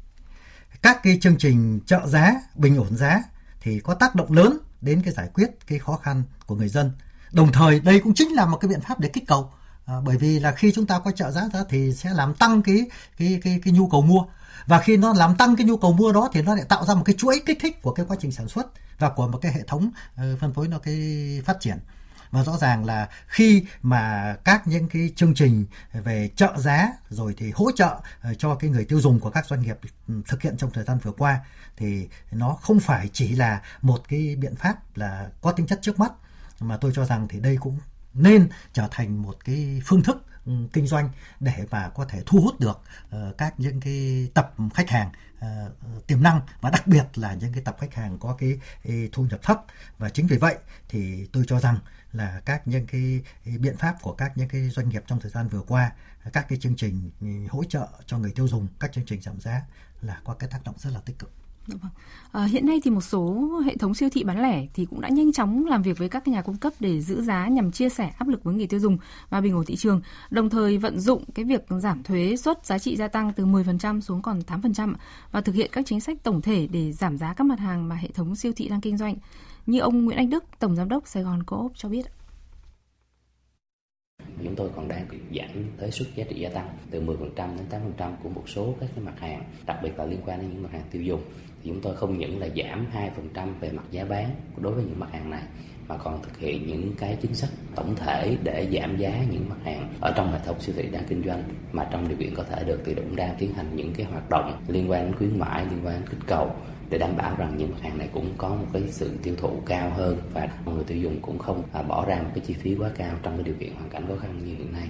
Các 0.81 0.99
cái 1.03 1.17
chương 1.21 1.37
trình 1.37 1.79
trợ 1.85 2.07
giá, 2.07 2.33
bình 2.55 2.77
ổn 2.77 2.97
giá 2.97 3.23
thì 3.61 3.79
có 3.79 3.93
tác 3.93 4.15
động 4.15 4.31
lớn 4.31 4.57
đến 4.81 5.01
cái 5.05 5.13
giải 5.13 5.29
quyết 5.33 5.49
cái 5.67 5.79
khó 5.79 5.97
khăn 5.97 6.23
của 6.45 6.55
người 6.55 6.69
dân. 6.69 6.91
Đồng 7.31 7.51
thời 7.51 7.79
đây 7.79 7.99
cũng 7.99 8.13
chính 8.13 8.33
là 8.33 8.45
một 8.45 8.57
cái 8.57 8.69
biện 8.69 8.81
pháp 8.81 8.99
để 8.99 9.09
kích 9.13 9.27
cầu 9.27 9.51
à, 9.85 9.95
bởi 10.05 10.17
vì 10.17 10.39
là 10.39 10.51
khi 10.51 10.71
chúng 10.71 10.85
ta 10.85 10.99
có 10.99 11.11
trợ 11.11 11.31
giá 11.31 11.49
ra 11.53 11.59
thì 11.69 11.93
sẽ 11.93 12.09
làm 12.13 12.33
tăng 12.33 12.61
cái 12.61 12.85
cái 13.17 13.39
cái 13.43 13.59
cái 13.63 13.73
nhu 13.73 13.87
cầu 13.87 14.01
mua 14.01 14.23
và 14.65 14.79
khi 14.79 14.97
nó 14.97 15.13
làm 15.13 15.35
tăng 15.35 15.55
cái 15.55 15.65
nhu 15.65 15.77
cầu 15.77 15.93
mua 15.93 16.11
đó 16.11 16.29
thì 16.33 16.41
nó 16.41 16.55
lại 16.55 16.65
tạo 16.69 16.85
ra 16.85 16.93
một 16.93 17.03
cái 17.05 17.15
chuỗi 17.17 17.41
kích 17.45 17.57
thích 17.61 17.81
của 17.81 17.93
cái 17.93 18.05
quá 18.09 18.17
trình 18.19 18.31
sản 18.31 18.47
xuất 18.47 18.67
và 18.99 19.09
của 19.09 19.27
một 19.27 19.39
cái 19.41 19.53
hệ 19.53 19.61
thống 19.67 19.91
uh, 20.15 20.39
phân 20.39 20.53
phối 20.53 20.67
nó 20.67 20.79
cái 20.79 21.41
phát 21.45 21.57
triển 21.59 21.77
và 22.31 22.43
rõ 22.43 22.57
ràng 22.57 22.85
là 22.85 23.09
khi 23.27 23.65
mà 23.81 24.35
các 24.43 24.67
những 24.67 24.87
cái 24.87 25.11
chương 25.15 25.33
trình 25.33 25.65
về 25.93 26.29
trợ 26.35 26.53
giá 26.57 26.91
rồi 27.09 27.33
thì 27.37 27.51
hỗ 27.51 27.71
trợ 27.71 27.99
ờ, 28.21 28.33
cho 28.33 28.55
cái 28.55 28.69
người 28.69 28.85
tiêu 28.85 29.01
dùng 29.01 29.19
của 29.19 29.29
các 29.29 29.45
doanh 29.45 29.61
nghiệp 29.61 29.77
ừ, 30.07 30.21
thực 30.27 30.41
hiện 30.41 30.57
trong 30.57 30.71
thời 30.71 30.83
gian 30.83 30.97
vừa 30.97 31.11
qua 31.11 31.39
thì 31.77 32.07
nó 32.31 32.57
không 32.61 32.79
phải 32.79 33.09
chỉ 33.13 33.35
là 33.35 33.61
một 33.81 34.01
cái 34.07 34.35
biện 34.35 34.55
pháp 34.55 34.97
là 34.97 35.29
có 35.41 35.51
tính 35.51 35.67
chất 35.67 35.79
trước 35.81 35.99
mắt 35.99 36.11
mà 36.59 36.77
tôi 36.77 36.91
cho 36.95 37.05
rằng 37.05 37.27
thì 37.27 37.39
đây 37.39 37.57
cũng 37.59 37.79
nên 38.13 38.49
trở 38.73 38.87
thành 38.91 39.21
một 39.21 39.37
cái 39.45 39.81
phương 39.85 40.03
thức 40.03 40.25
ừ, 40.45 40.53
kinh 40.73 40.87
doanh 40.87 41.09
để 41.39 41.65
mà 41.71 41.89
có 41.89 42.05
thể 42.05 42.23
thu 42.25 42.41
hút 42.41 42.59
được 42.59 42.81
uh, 43.15 43.37
các 43.37 43.53
những 43.57 43.79
cái 43.79 44.29
tập 44.33 44.53
khách 44.73 44.89
hàng 44.89 45.09
uh, 45.45 46.07
tiềm 46.07 46.23
năng 46.23 46.41
và 46.61 46.69
đặc 46.69 46.87
biệt 46.87 47.03
là 47.15 47.33
những 47.33 47.53
cái 47.53 47.63
tập 47.63 47.77
khách 47.79 47.93
hàng 47.93 48.17
có 48.19 48.35
cái, 48.39 48.59
cái 48.83 49.09
thu 49.11 49.23
nhập 49.23 49.39
thấp. 49.43 49.65
Và 49.97 50.09
chính 50.09 50.27
vì 50.27 50.37
vậy 50.37 50.55
thì 50.89 51.27
tôi 51.31 51.43
cho 51.47 51.59
rằng 51.59 51.77
là 52.11 52.41
các 52.45 52.67
những 52.67 52.87
cái 52.87 53.21
biện 53.59 53.77
pháp 53.77 53.95
của 54.01 54.13
các 54.13 54.37
những 54.37 54.47
cái 54.47 54.69
doanh 54.69 54.89
nghiệp 54.89 55.03
trong 55.07 55.19
thời 55.19 55.31
gian 55.31 55.47
vừa 55.47 55.61
qua 55.61 55.91
các 56.33 56.45
cái 56.49 56.59
chương 56.59 56.75
trình 56.75 57.11
hỗ 57.49 57.63
trợ 57.63 57.87
cho 58.05 58.17
người 58.17 58.31
tiêu 58.31 58.47
dùng 58.47 58.67
các 58.79 58.93
chương 58.93 59.05
trình 59.05 59.21
giảm 59.21 59.39
giá 59.39 59.61
là 60.01 60.21
có 60.23 60.33
cái 60.33 60.49
tác 60.49 60.59
động 60.65 60.75
rất 60.77 60.89
là 60.93 60.99
tích 60.99 61.19
cực 61.19 61.31
dạ 61.67 61.75
vâng. 61.81 61.91
À, 62.31 62.45
hiện 62.45 62.65
nay 62.65 62.81
thì 62.83 62.91
một 62.91 63.01
số 63.01 63.49
hệ 63.65 63.77
thống 63.77 63.93
siêu 63.93 64.09
thị 64.11 64.23
bán 64.23 64.41
lẻ 64.41 64.65
thì 64.73 64.85
cũng 64.85 65.01
đã 65.01 65.09
nhanh 65.09 65.33
chóng 65.33 65.65
làm 65.65 65.81
việc 65.81 65.97
với 65.97 66.09
các 66.09 66.27
nhà 66.27 66.41
cung 66.41 66.57
cấp 66.57 66.73
để 66.79 67.01
giữ 67.01 67.21
giá 67.21 67.47
nhằm 67.47 67.71
chia 67.71 67.89
sẻ 67.89 68.11
áp 68.17 68.27
lực 68.27 68.43
với 68.43 68.55
người 68.55 68.67
tiêu 68.67 68.79
dùng 68.79 68.97
và 69.29 69.41
bình 69.41 69.55
ổn 69.55 69.65
thị 69.65 69.75
trường, 69.75 70.01
đồng 70.29 70.49
thời 70.49 70.77
vận 70.77 70.99
dụng 70.99 71.23
cái 71.35 71.45
việc 71.45 71.65
giảm 71.69 72.03
thuế 72.03 72.35
suất 72.35 72.65
giá 72.65 72.79
trị 72.79 72.95
gia 72.95 73.07
tăng 73.07 73.33
từ 73.33 73.45
10% 73.45 74.01
xuống 74.01 74.21
còn 74.21 74.39
8% 74.39 74.93
và 75.31 75.41
thực 75.41 75.55
hiện 75.55 75.69
các 75.73 75.85
chính 75.85 76.01
sách 76.01 76.17
tổng 76.23 76.41
thể 76.41 76.67
để 76.67 76.91
giảm 76.91 77.17
giá 77.17 77.33
các 77.33 77.43
mặt 77.43 77.59
hàng 77.59 77.89
mà 77.89 77.95
hệ 77.95 78.07
thống 78.13 78.35
siêu 78.35 78.51
thị 78.55 78.67
đang 78.67 78.81
kinh 78.81 78.97
doanh. 78.97 79.15
Như 79.65 79.79
ông 79.79 80.05
Nguyễn 80.05 80.17
Anh 80.17 80.29
Đức, 80.29 80.43
Tổng 80.59 80.75
Giám 80.75 80.89
đốc 80.89 81.07
Sài 81.07 81.23
Gòn 81.23 81.43
Co-op 81.43 81.71
cho 81.75 81.89
biết. 81.89 82.05
Chúng 84.43 84.55
tôi 84.55 84.69
còn 84.75 84.87
đang 84.87 85.07
giảm 85.09 85.65
thuế 85.79 85.91
suất 85.91 86.07
giá 86.15 86.23
trị 86.29 86.39
gia 86.39 86.49
tăng 86.49 86.77
từ 86.91 87.01
10% 87.01 87.15
đến 87.35 87.81
8% 87.97 88.15
của 88.23 88.29
một 88.29 88.43
số 88.49 88.75
các 88.79 88.89
cái 88.95 89.05
mặt 89.05 89.19
hàng, 89.19 89.43
đặc 89.65 89.77
biệt 89.83 89.99
là 89.99 90.05
liên 90.05 90.19
quan 90.25 90.41
đến 90.41 90.49
những 90.53 90.63
mặt 90.63 90.69
hàng 90.71 90.83
tiêu 90.91 91.01
dùng. 91.01 91.21
Thì 91.63 91.69
chúng 91.69 91.81
tôi 91.81 91.95
không 91.95 92.17
những 92.17 92.39
là 92.39 92.47
giảm 92.55 92.87
2% 93.35 93.59
về 93.59 93.71
mặt 93.71 93.83
giá 93.91 94.05
bán 94.05 94.35
đối 94.57 94.73
với 94.73 94.83
những 94.83 94.99
mặt 94.99 95.09
hàng 95.11 95.29
này 95.29 95.43
mà 95.87 95.97
còn 95.97 96.21
thực 96.23 96.37
hiện 96.37 96.67
những 96.67 96.93
cái 96.97 97.17
chính 97.21 97.35
sách 97.35 97.49
tổng 97.75 97.95
thể 97.95 98.37
để 98.43 98.67
giảm 98.71 98.97
giá 98.97 99.23
những 99.31 99.49
mặt 99.49 99.55
hàng 99.63 99.93
ở 100.01 100.13
trong 100.15 100.31
hệ 100.31 100.39
thống 100.45 100.59
siêu 100.59 100.75
thị 100.77 100.89
đang 100.91 101.03
kinh 101.07 101.23
doanh 101.25 101.43
mà 101.71 101.87
trong 101.91 102.07
điều 102.07 102.17
kiện 102.17 102.35
có 102.35 102.43
thể 102.43 102.63
được 102.63 102.81
thì 102.85 102.93
cũng 102.93 103.15
đang 103.15 103.35
tiến 103.39 103.53
hành 103.53 103.75
những 103.75 103.93
cái 103.93 104.05
hoạt 104.05 104.29
động 104.29 104.61
liên 104.67 104.91
quan 104.91 105.05
đến 105.05 105.15
khuyến 105.17 105.39
mãi 105.39 105.65
liên 105.65 105.85
quan 105.85 105.95
đến 105.95 106.09
kích 106.09 106.19
cầu 106.27 106.55
để 106.91 106.97
đảm 106.97 107.17
bảo 107.17 107.35
rằng 107.37 107.57
những 107.57 107.71
mặt 107.71 107.77
hàng 107.81 107.97
này 107.97 108.09
cũng 108.13 108.33
có 108.37 108.49
một 108.49 108.65
cái 108.73 108.83
sự 108.91 109.11
tiêu 109.23 109.35
thụ 109.37 109.61
cao 109.65 109.93
hơn 109.95 110.17
và 110.33 110.49
người 110.65 110.83
tiêu 110.83 110.97
dùng 110.97 111.21
cũng 111.21 111.39
không 111.39 111.63
à, 111.73 111.81
bỏ 111.81 112.05
ra 112.05 112.21
một 112.21 112.29
cái 112.35 112.43
chi 112.47 112.53
phí 112.53 112.75
quá 112.75 112.89
cao 112.97 113.15
trong 113.23 113.35
cái 113.35 113.43
điều 113.43 113.55
kiện 113.59 113.73
hoàn 113.73 113.89
cảnh 113.89 114.05
khó 114.07 114.13
khăn 114.21 114.45
như 114.45 114.55
hiện 114.55 114.73
nay. 114.73 114.89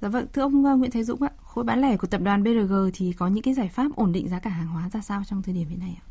Dạ 0.00 0.08
vâng, 0.08 0.26
thưa 0.32 0.42
ông 0.42 0.64
ờ, 0.64 0.76
Nguyễn 0.76 0.90
Thế 0.90 1.02
Dũng 1.02 1.22
ạ, 1.22 1.30
khối 1.44 1.64
bán 1.64 1.80
lẻ 1.80 1.96
của 1.96 2.06
tập 2.06 2.20
đoàn 2.20 2.42
BRG 2.42 2.74
thì 2.94 3.12
có 3.12 3.26
những 3.28 3.42
cái 3.42 3.54
giải 3.54 3.68
pháp 3.68 3.86
ổn 3.96 4.12
định 4.12 4.28
giá 4.28 4.38
cả 4.38 4.50
hàng 4.50 4.66
hóa 4.66 4.88
ra 4.92 5.00
sao 5.00 5.22
trong 5.26 5.42
thời 5.42 5.54
điểm 5.54 5.68
hiện 5.68 5.80
nay 5.80 5.98
ạ? 6.00 6.04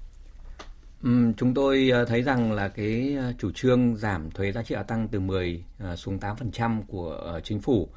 Ừ, 1.04 1.32
chúng 1.38 1.54
tôi 1.54 1.90
ờ, 1.90 2.06
thấy 2.06 2.22
rằng 2.22 2.52
là 2.52 2.68
cái 2.68 3.16
ờ, 3.20 3.34
chủ 3.38 3.52
trương 3.52 3.96
giảm 3.96 4.32
thuế 4.32 4.52
giá 4.52 4.64
trị 4.64 4.76
gia 4.76 4.84
tăng 4.84 5.08
từ 5.08 5.20
10 5.20 5.64
xuống 5.96 6.20
8% 6.20 6.82
của 6.88 7.40
chính 7.44 7.62
phủ 7.62 7.90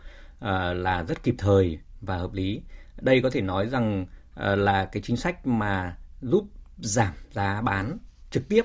là 0.75 1.05
rất 1.09 1.23
kịp 1.23 1.35
thời 1.39 1.79
và 2.01 2.17
hợp 2.17 2.33
lý. 2.33 2.63
Đây 3.01 3.21
có 3.23 3.31
thể 3.31 3.41
nói 3.41 3.67
rằng 3.69 4.07
là 4.37 4.85
cái 4.85 5.03
chính 5.03 5.17
sách 5.17 5.47
mà 5.47 5.97
giúp 6.25 6.45
giảm 6.79 7.13
giá 7.33 7.61
bán 7.61 7.99
trực 8.31 8.49
tiếp 8.49 8.63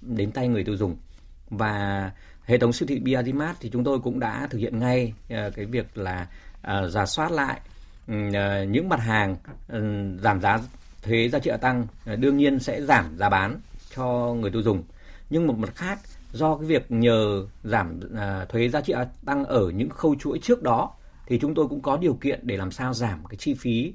đến 0.00 0.32
tay 0.32 0.48
người 0.48 0.64
tiêu 0.64 0.76
dùng. 0.76 0.96
Và 1.50 2.10
hệ 2.44 2.58
thống 2.58 2.72
siêu 2.72 2.86
thị 2.86 3.00
Biazimat 3.00 3.54
thì 3.60 3.70
chúng 3.72 3.84
tôi 3.84 3.98
cũng 3.98 4.20
đã 4.20 4.46
thực 4.50 4.58
hiện 4.58 4.78
ngay 4.78 5.12
ờ, 5.30 5.50
cái 5.50 5.66
việc 5.66 5.98
là 5.98 6.28
ờ, 6.62 6.88
giả 6.88 7.06
soát 7.06 7.32
lại 7.32 7.60
ừ, 8.08 8.14
ờ, 8.34 8.64
những 8.64 8.88
mặt 8.88 9.00
hàng 9.00 9.36
ừ, 9.68 9.82
giảm 10.22 10.40
giá 10.40 10.58
thuế 11.02 11.28
giá 11.28 11.38
trị 11.38 11.50
gia 11.50 11.56
tăng 11.56 11.86
đương 12.18 12.36
nhiên 12.36 12.58
sẽ 12.58 12.82
giảm 12.82 13.16
giá 13.18 13.28
bán 13.28 13.60
cho 13.96 14.34
người 14.40 14.50
tiêu 14.50 14.62
dùng. 14.62 14.82
Nhưng 15.30 15.46
một 15.46 15.58
mặt 15.58 15.74
khác, 15.74 15.98
do 16.32 16.56
cái 16.56 16.66
việc 16.66 16.90
nhờ 16.90 17.46
giảm 17.64 18.00
thuế 18.48 18.68
giá 18.68 18.80
trị 18.80 18.92
gia 18.92 19.04
tăng 19.24 19.44
ở 19.44 19.70
những 19.70 19.88
khâu 19.88 20.14
chuỗi 20.14 20.38
trước 20.38 20.62
đó, 20.62 20.94
thì 21.26 21.38
chúng 21.38 21.54
tôi 21.54 21.68
cũng 21.68 21.80
có 21.80 21.96
điều 21.96 22.14
kiện 22.14 22.40
để 22.42 22.56
làm 22.56 22.70
sao 22.70 22.94
giảm 22.94 23.24
cái 23.24 23.36
chi 23.36 23.54
phí 23.54 23.94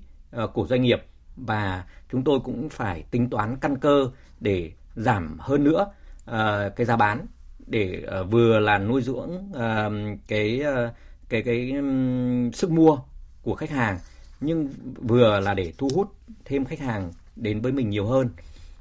của 0.53 0.67
doanh 0.67 0.81
nghiệp 0.81 1.08
và 1.45 1.83
chúng 2.11 2.23
tôi 2.23 2.39
cũng 2.39 2.69
phải 2.69 3.03
tính 3.11 3.29
toán 3.29 3.57
căn 3.57 3.77
cơ 3.77 4.09
để 4.39 4.71
giảm 4.95 5.37
hơn 5.39 5.63
nữa 5.63 5.91
uh, 6.31 6.75
cái 6.75 6.85
giá 6.85 6.95
bán 6.95 7.25
để 7.67 8.03
uh, 8.21 8.31
vừa 8.31 8.59
là 8.59 8.77
nuôi 8.77 9.01
dưỡng 9.01 9.31
uh, 9.51 10.19
cái 10.27 10.61
uh, 10.61 10.93
cái 11.29 11.41
cái 11.41 11.71
um, 11.71 12.51
sức 12.51 12.71
mua 12.71 12.97
của 13.43 13.55
khách 13.55 13.69
hàng 13.69 13.99
nhưng 14.41 14.69
vừa 14.95 15.39
là 15.39 15.53
để 15.53 15.73
thu 15.77 15.89
hút 15.95 16.13
thêm 16.45 16.65
khách 16.65 16.79
hàng 16.79 17.11
đến 17.35 17.61
với 17.61 17.71
mình 17.71 17.89
nhiều 17.89 18.05
hơn. 18.05 18.29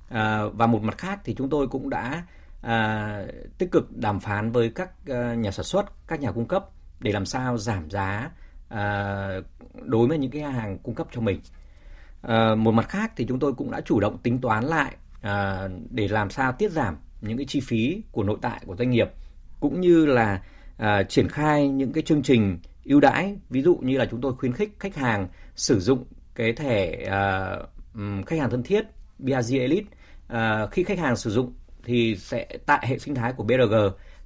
À, 0.09 0.43
và 0.45 0.67
một 0.67 0.83
mặt 0.83 0.99
khác 0.99 1.21
thì 1.25 1.35
chúng 1.35 1.51
tôi 1.51 1.69
cũng 1.69 1.91
đã 1.91 2.23
à, 2.63 3.23
tích 3.59 3.71
cực 3.73 3.97
đàm 3.97 4.21
phán 4.21 4.51
với 4.53 4.71
các 4.75 4.91
à, 5.07 5.35
nhà 5.35 5.51
sản 5.51 5.65
xuất 5.65 6.07
các 6.07 6.21
nhà 6.21 6.33
cung 6.33 6.49
cấp 6.49 6.65
để 7.01 7.13
làm 7.13 7.27
sao 7.27 7.59
giảm 7.59 7.91
giá 7.91 8.31
à, 8.69 9.41
đối 9.83 10.09
với 10.09 10.19
những 10.19 10.31
cái 10.31 10.43
hàng 10.43 10.79
cung 10.79 10.95
cấp 10.95 11.07
cho 11.13 11.21
mình. 11.21 11.41
À, 12.23 12.55
một 12.55 12.73
mặt 12.73 12.89
khác 12.89 13.13
thì 13.17 13.25
chúng 13.29 13.39
tôi 13.39 13.53
cũng 13.53 13.71
đã 13.71 13.81
chủ 13.81 14.01
động 14.01 14.19
tính 14.19 14.41
toán 14.41 14.65
lại 14.65 14.97
à, 15.21 15.69
để 15.91 16.09
làm 16.09 16.31
sao 16.31 16.53
tiết 16.53 16.71
giảm 16.71 16.97
những 17.21 17.37
cái 17.37 17.47
chi 17.47 17.61
phí 17.61 18.03
của 18.13 18.23
nội 18.23 18.39
tại 18.43 18.61
của 18.67 18.77
doanh 18.77 18.91
nghiệp 18.91 19.09
cũng 19.61 19.81
như 19.81 20.07
là 20.07 20.43
à, 20.77 21.03
triển 21.03 21.29
khai 21.29 21.69
những 21.69 21.93
cái 21.93 22.03
chương 22.03 22.23
trình 22.23 22.59
ưu 22.85 23.01
đãi. 23.01 23.37
Ví 23.51 23.63
dụ 23.63 23.77
như 23.77 23.99
là 23.99 24.07
chúng 24.11 24.21
tôi 24.21 24.33
khuyến 24.35 24.53
khích 24.53 24.77
khách 24.79 24.97
hàng 24.97 25.29
sử 25.55 25.81
dụng 25.81 26.05
cái 26.35 26.53
thẻ 26.53 27.05
à, 27.11 27.57
khách 28.27 28.41
hàng 28.41 28.51
thân 28.51 28.63
thiết 28.63 28.85
BRG 29.19 29.59
Elite. 29.59 29.97
À, 30.29 30.67
khi 30.67 30.85
khách 30.85 30.99
hàng 30.99 31.17
sử 31.17 31.31
dụng 31.31 31.53
thì 31.85 32.17
sẽ 32.17 32.47
tại 32.67 32.87
hệ 32.89 32.99
sinh 32.99 33.15
thái 33.15 33.33
của 33.33 33.45
BRG 33.45 33.75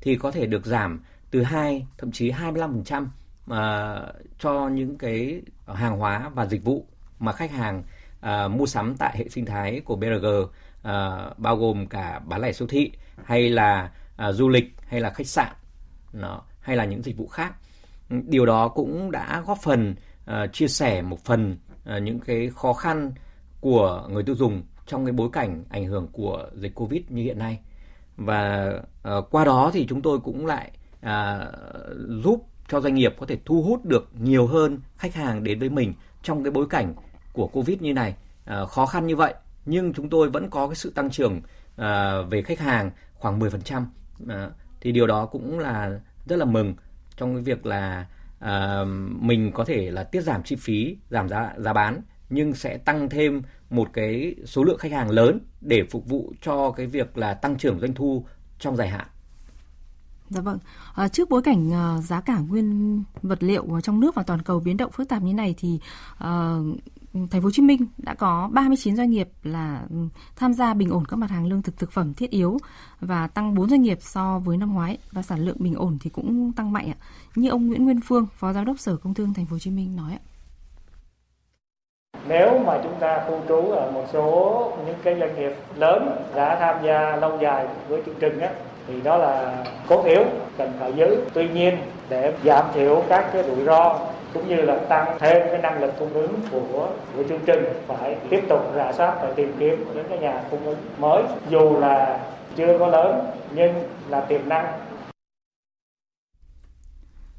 thì 0.00 0.16
có 0.16 0.30
thể 0.30 0.46
được 0.46 0.66
giảm 0.66 1.02
từ 1.30 1.42
2 1.42 1.86
thậm 1.98 2.12
chí 2.12 2.30
25% 2.30 3.06
à, 3.50 3.96
cho 4.38 4.68
những 4.68 4.98
cái 4.98 5.42
hàng 5.66 5.98
hóa 5.98 6.30
và 6.34 6.46
dịch 6.46 6.64
vụ 6.64 6.86
mà 7.22 7.32
khách 7.32 7.50
hàng 7.50 7.82
uh, 8.26 8.50
mua 8.50 8.66
sắm 8.66 8.94
tại 8.98 9.16
hệ 9.18 9.28
sinh 9.28 9.44
thái 9.44 9.80
của 9.80 9.96
BRG 9.96 10.26
uh, 10.26 10.50
à, 10.82 11.28
bao 11.36 11.56
gồm 11.56 11.86
cả 11.86 12.18
bán 12.18 12.40
lẻ 12.40 12.52
siêu 12.52 12.68
thị 12.68 12.92
hay 13.24 13.50
là 13.50 13.90
uh, 14.28 14.34
du 14.34 14.48
lịch 14.48 14.74
hay 14.86 15.00
là 15.00 15.10
khách 15.10 15.26
sạn 15.26 15.52
nó 16.12 16.42
hay 16.60 16.76
là 16.76 16.84
những 16.84 17.02
dịch 17.02 17.16
vụ 17.16 17.26
khác. 17.26 17.54
Điều 18.08 18.46
đó 18.46 18.68
cũng 18.68 19.10
đã 19.10 19.42
góp 19.46 19.58
phần 19.62 19.94
uh, 20.30 20.52
chia 20.52 20.68
sẻ 20.68 21.02
một 21.02 21.24
phần 21.24 21.56
uh, 21.96 22.02
những 22.02 22.20
cái 22.20 22.50
khó 22.54 22.72
khăn 22.72 23.12
của 23.60 24.08
người 24.10 24.22
tiêu 24.22 24.34
dùng 24.34 24.62
trong 24.86 25.04
cái 25.04 25.12
bối 25.12 25.28
cảnh 25.32 25.64
ảnh 25.70 25.84
hưởng 25.84 26.08
của 26.12 26.46
dịch 26.54 26.74
covid 26.74 27.02
như 27.08 27.22
hiện 27.22 27.38
nay. 27.38 27.60
Và 28.16 28.72
uh, 29.18 29.30
qua 29.30 29.44
đó 29.44 29.70
thì 29.74 29.86
chúng 29.86 30.02
tôi 30.02 30.18
cũng 30.20 30.46
lại 30.46 30.70
uh, 31.06 31.10
giúp 32.08 32.46
cho 32.68 32.80
doanh 32.80 32.94
nghiệp 32.94 33.14
có 33.18 33.26
thể 33.26 33.38
thu 33.44 33.62
hút 33.62 33.84
được 33.84 34.08
nhiều 34.20 34.46
hơn 34.46 34.80
khách 34.96 35.14
hàng 35.14 35.44
đến 35.44 35.58
với 35.58 35.68
mình 35.68 35.94
trong 36.22 36.44
cái 36.44 36.50
bối 36.50 36.66
cảnh 36.70 36.94
của 37.32 37.46
Covid 37.46 37.80
như 37.80 37.94
này 37.94 38.14
à, 38.44 38.64
khó 38.64 38.86
khăn 38.86 39.06
như 39.06 39.16
vậy 39.16 39.34
nhưng 39.66 39.92
chúng 39.92 40.08
tôi 40.08 40.30
vẫn 40.30 40.50
có 40.50 40.66
cái 40.68 40.74
sự 40.74 40.90
tăng 40.90 41.10
trưởng 41.10 41.40
à, 41.76 42.22
về 42.22 42.42
khách 42.42 42.58
hàng 42.58 42.90
khoảng 43.14 43.40
10%. 43.40 43.84
À, 44.28 44.50
thì 44.80 44.92
điều 44.92 45.06
đó 45.06 45.26
cũng 45.26 45.58
là 45.58 46.00
rất 46.26 46.36
là 46.36 46.44
mừng 46.44 46.74
trong 47.16 47.34
cái 47.34 47.42
việc 47.42 47.66
là 47.66 48.06
à, 48.38 48.84
mình 49.20 49.52
có 49.54 49.64
thể 49.64 49.90
là 49.90 50.04
tiết 50.04 50.20
giảm 50.20 50.42
chi 50.42 50.56
phí, 50.56 50.96
giảm 51.10 51.28
giá 51.28 51.54
giá 51.58 51.72
bán 51.72 52.00
nhưng 52.30 52.54
sẽ 52.54 52.78
tăng 52.78 53.08
thêm 53.08 53.42
một 53.70 53.88
cái 53.92 54.34
số 54.44 54.64
lượng 54.64 54.78
khách 54.78 54.92
hàng 54.92 55.10
lớn 55.10 55.38
để 55.60 55.84
phục 55.90 56.06
vụ 56.06 56.32
cho 56.42 56.70
cái 56.70 56.86
việc 56.86 57.18
là 57.18 57.34
tăng 57.34 57.56
trưởng 57.56 57.80
doanh 57.80 57.94
thu 57.94 58.26
trong 58.58 58.76
dài 58.76 58.88
hạn. 58.88 59.06
Dạ 60.28 60.40
vâng. 60.40 60.58
À, 60.94 61.08
trước 61.08 61.30
bối 61.30 61.42
cảnh 61.42 61.72
à, 61.72 62.00
giá 62.00 62.20
cả 62.20 62.38
nguyên 62.38 63.02
vật 63.22 63.42
liệu 63.42 63.80
trong 63.82 64.00
nước 64.00 64.14
và 64.14 64.22
toàn 64.22 64.42
cầu 64.42 64.60
biến 64.60 64.76
động 64.76 64.92
phức 64.92 65.08
tạp 65.08 65.22
như 65.22 65.34
này 65.34 65.54
thì 65.58 65.80
à, 66.18 66.56
Thành 67.14 67.28
phố 67.28 67.40
Hồ 67.40 67.50
Chí 67.50 67.62
Minh 67.62 67.86
đã 67.98 68.14
có 68.14 68.48
39 68.52 68.96
doanh 68.96 69.10
nghiệp 69.10 69.28
là 69.42 69.82
ừ, 69.90 69.96
tham 70.36 70.52
gia 70.52 70.74
bình 70.74 70.90
ổn 70.90 71.04
các 71.08 71.16
mặt 71.16 71.30
hàng 71.30 71.46
lương 71.46 71.62
thực 71.62 71.78
thực 71.78 71.92
phẩm 71.92 72.14
thiết 72.14 72.30
yếu 72.30 72.58
và 73.00 73.26
tăng 73.26 73.54
4 73.54 73.68
doanh 73.68 73.82
nghiệp 73.82 73.98
so 74.00 74.38
với 74.44 74.56
năm 74.56 74.74
ngoái 74.74 74.98
và 75.12 75.22
sản 75.22 75.40
lượng 75.44 75.56
bình 75.58 75.74
ổn 75.74 75.98
thì 76.00 76.10
cũng 76.10 76.52
tăng 76.52 76.72
mạnh 76.72 76.90
ạ. 76.90 76.96
Như 77.34 77.50
ông 77.50 77.66
Nguyễn 77.66 77.84
Nguyên 77.84 78.00
Phương, 78.04 78.26
Phó 78.36 78.52
Giám 78.52 78.64
đốc 78.64 78.78
Sở 78.78 78.96
Công 78.96 79.14
Thương 79.14 79.34
Thành 79.34 79.46
phố 79.46 79.52
Hồ 79.54 79.58
Chí 79.58 79.70
Minh 79.70 79.96
nói 79.96 80.12
ạ. 80.12 80.22
Nếu 82.28 82.58
mà 82.58 82.80
chúng 82.82 82.94
ta 83.00 83.24
khu 83.28 83.40
trú 83.48 83.70
ở 83.70 83.90
một 83.90 84.04
số 84.12 84.72
những 84.86 84.98
cái 85.02 85.16
doanh 85.20 85.34
nghiệp 85.34 85.52
lớn 85.76 86.16
đã 86.34 86.58
tham 86.60 86.84
gia 86.84 87.16
lâu 87.16 87.38
dài 87.42 87.66
với 87.88 88.02
chương 88.06 88.14
trình 88.20 88.38
á, 88.38 88.50
thì 88.86 89.00
đó 89.00 89.16
là 89.16 89.64
cốt 89.88 90.04
yếu 90.04 90.24
cần 90.58 90.72
phải 90.80 90.92
giữ. 90.96 91.24
Tuy 91.34 91.48
nhiên 91.48 91.78
để 92.08 92.36
giảm 92.44 92.66
thiểu 92.74 93.02
các 93.08 93.30
cái 93.32 93.42
rủi 93.42 93.64
ro 93.64 93.98
cũng 94.34 94.48
như 94.48 94.56
là 94.56 94.78
tăng 94.88 95.16
thêm 95.20 95.42
cái 95.50 95.62
năng 95.62 95.80
lực 95.80 95.92
cung 95.98 96.12
ứng 96.12 96.40
của 96.50 96.92
của 97.16 97.22
chương 97.28 97.40
trình 97.46 97.64
phải 97.86 98.16
tiếp 98.30 98.40
tục 98.48 98.60
rà 98.76 98.92
soát 98.92 99.18
và 99.22 99.32
tìm 99.36 99.52
kiếm 99.58 99.84
những 99.94 100.06
cái 100.08 100.18
nhà 100.18 100.44
cung 100.50 100.64
ứng 100.64 100.78
mới 100.98 101.22
dù 101.50 101.78
là 101.78 102.26
chưa 102.56 102.78
có 102.78 102.86
lớn 102.86 103.30
nhưng 103.54 103.72
là 104.08 104.20
tiềm 104.20 104.48
năng 104.48 104.78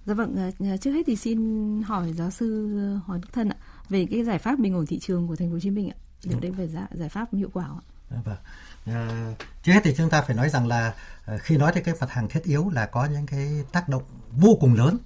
Dạ 0.05 0.13
vâng, 0.13 0.51
ờ, 0.59 0.77
trước 0.77 0.91
hết 0.91 1.01
thì 1.05 1.15
xin 1.15 1.81
hỏi 1.81 2.13
giáo 2.13 2.31
sư 2.31 2.69
Hoàng 3.05 3.21
Đức 3.21 3.27
Thân 3.33 3.49
ạ 3.49 3.55
về 3.89 4.07
cái 4.11 4.23
giải 4.23 4.37
pháp 4.37 4.59
bình 4.59 4.73
ổn 4.73 4.85
thị 4.85 4.99
trường 4.99 5.27
của 5.27 5.35
thành 5.35 5.47
phố 5.47 5.53
Hồ 5.53 5.59
Chí 5.59 5.69
Minh 5.69 5.89
ạ. 5.89 5.97
Liệu 6.23 6.39
đây 6.39 6.51
phải 6.57 6.67
giải, 6.67 6.87
giải 6.91 7.09
pháp 7.09 7.33
hiệu 7.33 7.49
quả 7.53 7.65
ạ? 7.65 7.81
Dạ 8.11 8.17
vâng. 8.25 8.37
À, 8.85 9.33
trước 9.63 9.71
hết 9.71 9.79
thì 9.83 9.93
chúng 9.97 10.09
ta 10.09 10.21
phải 10.21 10.35
nói 10.35 10.49
rằng 10.49 10.67
là 10.67 10.93
khi 11.39 11.57
nói 11.57 11.71
tới 11.73 11.83
cái 11.83 11.95
mặt 12.01 12.09
hàng 12.09 12.27
thiết 12.27 12.43
yếu 12.43 12.69
là 12.69 12.85
có 12.85 13.05
những 13.05 13.25
cái 13.25 13.63
tác 13.71 13.89
động 13.89 14.03
vô 14.31 14.57
cùng 14.59 14.73
lớn 14.75 14.97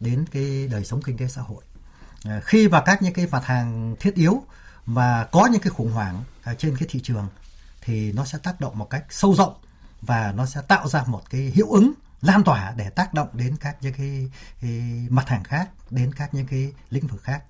đến 0.00 0.24
cái 0.30 0.68
đời 0.70 0.84
sống 0.84 1.02
kinh 1.02 1.16
tế 1.16 1.28
xã 1.28 1.42
hội. 1.42 1.64
À, 2.24 2.40
khi 2.44 2.68
mà 2.68 2.82
các 2.86 3.02
những 3.02 3.12
cái 3.12 3.26
mặt 3.26 3.44
hàng 3.44 3.96
thiết 4.00 4.14
yếu 4.14 4.42
mà 4.86 5.26
có 5.32 5.46
những 5.46 5.60
cái 5.60 5.70
khủng 5.70 5.92
hoảng 5.92 6.24
ở 6.42 6.54
trên 6.54 6.76
cái 6.76 6.88
thị 6.90 7.00
trường 7.02 7.28
thì 7.80 8.12
nó 8.12 8.24
sẽ 8.24 8.38
tác 8.38 8.60
động 8.60 8.78
một 8.78 8.90
cách 8.90 9.04
sâu 9.10 9.34
rộng 9.34 9.54
và 10.02 10.32
nó 10.32 10.46
sẽ 10.46 10.60
tạo 10.68 10.88
ra 10.88 11.04
một 11.06 11.30
cái 11.30 11.40
hiệu 11.40 11.70
ứng 11.70 11.92
lan 12.22 12.44
tỏa 12.44 12.74
để 12.76 12.90
tác 12.90 13.14
động 13.14 13.28
đến 13.32 13.56
các 13.60 13.76
những 13.80 13.94
cái, 13.94 14.30
cái 14.60 15.06
mặt 15.10 15.28
hàng 15.28 15.44
khác, 15.44 15.70
đến 15.90 16.12
các 16.14 16.34
những 16.34 16.46
cái 16.46 16.72
lĩnh 16.90 17.06
vực 17.06 17.22
khác. 17.22 17.42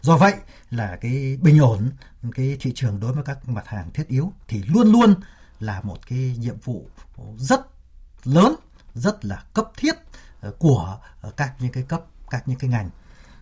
Do 0.00 0.16
vậy 0.16 0.34
là 0.70 0.96
cái 1.00 1.38
bình 1.40 1.58
ổn 1.58 1.90
cái 2.34 2.56
thị 2.60 2.72
trường 2.74 3.00
đối 3.00 3.12
với 3.12 3.24
các 3.24 3.48
mặt 3.48 3.66
hàng 3.66 3.90
thiết 3.90 4.08
yếu 4.08 4.32
thì 4.48 4.62
luôn 4.62 4.92
luôn 4.92 5.14
là 5.60 5.80
một 5.80 6.06
cái 6.06 6.36
nhiệm 6.38 6.60
vụ 6.64 6.88
rất 7.36 7.60
lớn, 8.24 8.54
rất 8.94 9.24
là 9.24 9.44
cấp 9.54 9.70
thiết 9.76 9.94
Ờ, 10.40 10.50
của 10.58 10.98
ờ, 11.20 11.30
các 11.36 11.52
những 11.58 11.72
cái 11.72 11.82
cấp 11.82 12.02
các 12.30 12.48
những 12.48 12.58
cái 12.58 12.70
ngành. 12.70 12.90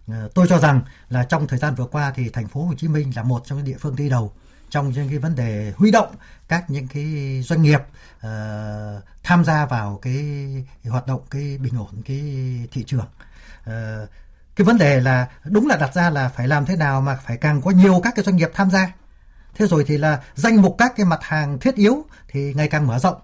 Ờ, 0.09 0.29
tôi 0.35 0.47
cho 0.49 0.59
rằng 0.59 0.81
là 1.09 1.25
trong 1.25 1.47
thời 1.47 1.59
gian 1.59 1.75
vừa 1.75 1.87
qua 1.87 2.13
thì 2.15 2.29
thành 2.29 2.49
phố 2.49 2.65
Hồ 2.65 2.75
Chí 2.79 2.89
Minh 2.89 3.13
là 3.17 3.23
một 3.23 3.43
trong 3.47 3.59
những 3.59 3.67
địa 3.67 3.77
phương 3.81 3.97
đi 3.97 4.09
đầu 4.09 4.33
trong 4.71 4.91
những 4.91 5.09
cái 5.09 5.19
vấn 5.19 5.35
đề 5.35 5.73
huy 5.77 5.91
động 5.91 6.15
các 6.49 6.71
những 6.71 6.89
cái 6.89 7.41
doanh 7.43 7.63
nghiệp 7.63 7.81
uh, 8.17 8.29
tham 9.23 9.45
gia 9.45 9.67
vào 9.67 9.99
cái, 10.03 10.15
cái 10.83 10.91
hoạt 10.91 11.07
động 11.07 11.21
cái 11.31 11.59
bình 11.59 11.79
ổn 11.79 12.03
cái 12.07 12.21
thị 12.73 12.85
trường. 12.87 13.07
Uh, 13.61 14.09
cái 14.57 14.65
vấn 14.65 14.79
đề 14.79 15.01
là 15.01 15.29
đúng 15.45 15.67
là 15.67 15.77
đặt 15.77 15.95
ra 15.95 16.11
là 16.11 16.29
phải 16.29 16.49
làm 16.49 16.67
thế 16.67 16.77
nào 16.77 17.01
mà 17.01 17.17
phải 17.17 17.37
càng 17.37 17.63
có 17.63 17.71
nhiều 17.71 18.01
các 18.05 18.13
cái 18.17 18.25
doanh 18.25 18.37
nghiệp 18.37 18.51
tham 18.55 18.71
gia. 18.71 18.93
Thế 19.55 19.67
rồi 19.67 19.85
thì 19.87 19.99
là 19.99 20.23
danh 20.35 20.63
mục 20.63 20.75
các 20.79 20.93
cái 20.97 21.07
mặt 21.07 21.21
hàng 21.23 21.59
thiết 21.59 21.75
yếu 21.75 22.05
thì 22.29 22.55
ngày 22.55 22.69
càng 22.69 22.87
mở 22.87 22.99
rộng. 22.99 23.21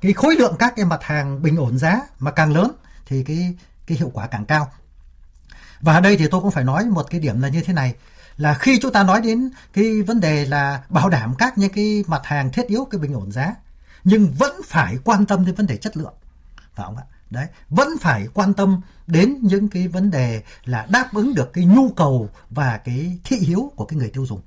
Cái 0.00 0.12
khối 0.12 0.34
lượng 0.34 0.56
các 0.58 0.72
cái 0.76 0.84
mặt 0.84 1.02
hàng 1.02 1.42
bình 1.42 1.56
ổn 1.56 1.78
giá 1.78 2.00
mà 2.18 2.30
càng 2.30 2.52
lớn 2.52 2.70
thì 3.10 3.24
cái 3.24 3.54
cái 3.86 3.98
hiệu 3.98 4.10
quả 4.14 4.26
càng 4.26 4.44
cao. 4.44 4.70
Và 5.80 5.94
ở 5.94 6.00
đây 6.00 6.16
thì 6.16 6.28
tôi 6.30 6.40
cũng 6.40 6.50
phải 6.50 6.64
nói 6.64 6.84
một 6.84 7.06
cái 7.10 7.20
điểm 7.20 7.40
là 7.40 7.48
như 7.48 7.62
thế 7.62 7.72
này 7.72 7.94
là 8.36 8.54
khi 8.54 8.78
chúng 8.82 8.92
ta 8.92 9.02
nói 9.02 9.20
đến 9.20 9.50
cái 9.72 10.02
vấn 10.02 10.20
đề 10.20 10.46
là 10.46 10.82
bảo 10.88 11.08
đảm 11.08 11.34
các 11.38 11.58
những 11.58 11.72
cái 11.72 12.04
mặt 12.06 12.20
hàng 12.24 12.52
thiết 12.52 12.66
yếu 12.66 12.84
cái 12.90 12.98
bình 12.98 13.14
ổn 13.14 13.32
giá 13.32 13.54
nhưng 14.04 14.32
vẫn 14.38 14.60
phải 14.66 14.98
quan 15.04 15.26
tâm 15.26 15.46
đến 15.46 15.54
vấn 15.54 15.66
đề 15.66 15.76
chất 15.76 15.96
lượng 15.96 16.14
phải 16.74 16.86
không 16.86 16.96
ạ? 16.96 17.04
Đấy 17.30 17.46
vẫn 17.68 17.88
phải 18.00 18.28
quan 18.34 18.54
tâm 18.54 18.80
đến 19.06 19.38
những 19.42 19.68
cái 19.68 19.88
vấn 19.88 20.10
đề 20.10 20.42
là 20.64 20.86
đáp 20.90 21.14
ứng 21.14 21.34
được 21.34 21.52
cái 21.52 21.64
nhu 21.64 21.88
cầu 21.88 22.30
và 22.50 22.78
cái 22.78 23.18
thị 23.24 23.36
hiếu 23.36 23.72
của 23.76 23.84
cái 23.84 23.98
người 23.98 24.10
tiêu 24.10 24.26
dùng. 24.26 24.40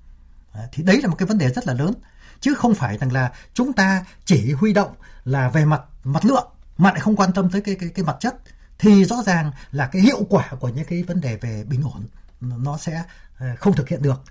Đấy, 0.54 0.68
thì 0.72 0.84
đấy 0.84 1.02
là 1.02 1.08
một 1.08 1.16
cái 1.18 1.28
vấn 1.28 1.38
đề 1.38 1.50
rất 1.50 1.68
là 1.68 1.74
lớn 1.74 1.94
chứ 2.40 2.54
không 2.54 2.76
phải 2.76 2.98
rằng 2.98 3.12
là 3.12 3.32
chúng 3.54 3.74
ta 3.74 4.06
chỉ 4.26 4.52
huy 4.52 4.74
động 4.74 4.94
là 5.26 5.50
về 5.50 5.66
mặt 5.66 5.82
mặt 6.04 6.26
lượng 6.26 6.48
mà 6.78 6.92
lại 6.92 7.00
không 7.00 7.16
quan 7.16 7.34
tâm 7.34 7.50
tới 7.50 7.62
cái 7.62 7.76
cái 7.76 7.90
cái 7.90 8.06
mặt 8.06 8.16
chất 8.20 8.36
thì 8.84 9.06
rõ 9.06 9.24
ràng 9.26 9.52
là 9.72 9.88
cái 9.88 10.02
hiệu 10.02 10.24
quả 10.30 10.50
của 10.60 10.70
những 10.70 10.86
cái 10.86 11.04
vấn 11.04 11.22
đề 11.22 11.38
về 11.38 11.64
bình 11.64 11.84
ổn 11.84 12.08
nó 12.42 12.78
sẽ 12.78 13.04
ờ, 13.38 13.56
không 13.56 13.76
thực 13.76 13.90
hiện 13.90 14.02
được. 14.02 14.22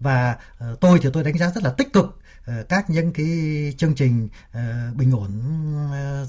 Và 0.00 0.36
ờ, 0.58 0.76
tôi 0.80 0.98
thì 1.02 1.10
tôi 1.12 1.24
đánh 1.24 1.38
giá 1.38 1.50
rất 1.50 1.64
là 1.64 1.72
tích 1.78 1.92
cực 1.92 2.20
ờ, 2.46 2.64
các 2.68 2.90
những 2.90 3.12
cái 3.12 3.26
chương 3.78 3.94
trình 3.94 4.28
bình 4.94 5.12
ổn 5.12 5.30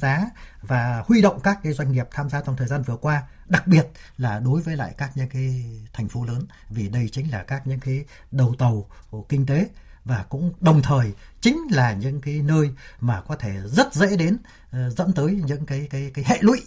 giá 0.01 0.25
và 0.61 1.03
huy 1.07 1.21
động 1.21 1.39
các 1.43 1.59
cái 1.63 1.73
doanh 1.73 1.91
nghiệp 1.91 2.07
tham 2.11 2.29
gia 2.29 2.41
trong 2.41 2.55
thời 2.55 2.67
gian 2.67 2.83
vừa 2.83 2.97
qua, 2.97 3.23
đặc 3.45 3.67
biệt 3.67 3.87
là 4.17 4.39
đối 4.39 4.61
với 4.61 4.75
lại 4.75 4.93
các 4.97 5.11
những 5.15 5.29
cái 5.29 5.65
thành 5.93 6.07
phố 6.07 6.23
lớn, 6.23 6.45
vì 6.69 6.89
đây 6.89 7.09
chính 7.11 7.31
là 7.31 7.43
các 7.43 7.67
những 7.67 7.79
cái 7.79 8.05
đầu 8.31 8.55
tàu 8.59 8.85
của 9.09 9.21
kinh 9.21 9.45
tế 9.45 9.67
và 10.05 10.25
cũng 10.29 10.53
đồng 10.59 10.81
thời 10.81 11.13
chính 11.41 11.57
là 11.71 11.93
những 11.93 12.21
cái 12.21 12.41
nơi 12.41 12.69
mà 12.99 13.21
có 13.21 13.35
thể 13.35 13.51
rất 13.65 13.93
dễ 13.93 14.17
đến 14.17 14.37
dẫn 14.71 15.13
tới 15.13 15.41
những 15.45 15.65
cái 15.65 15.87
cái 15.89 16.11
cái 16.13 16.25
hệ 16.27 16.37
lụy 16.41 16.61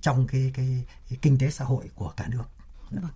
trong 0.00 0.26
cái, 0.26 0.50
cái 0.54 0.84
cái 1.10 1.18
kinh 1.22 1.38
tế 1.38 1.50
xã 1.50 1.64
hội 1.64 1.84
của 1.94 2.12
cả 2.16 2.28
nước. 2.30 2.44
Dạ 2.90 3.00
vâng. 3.00 3.10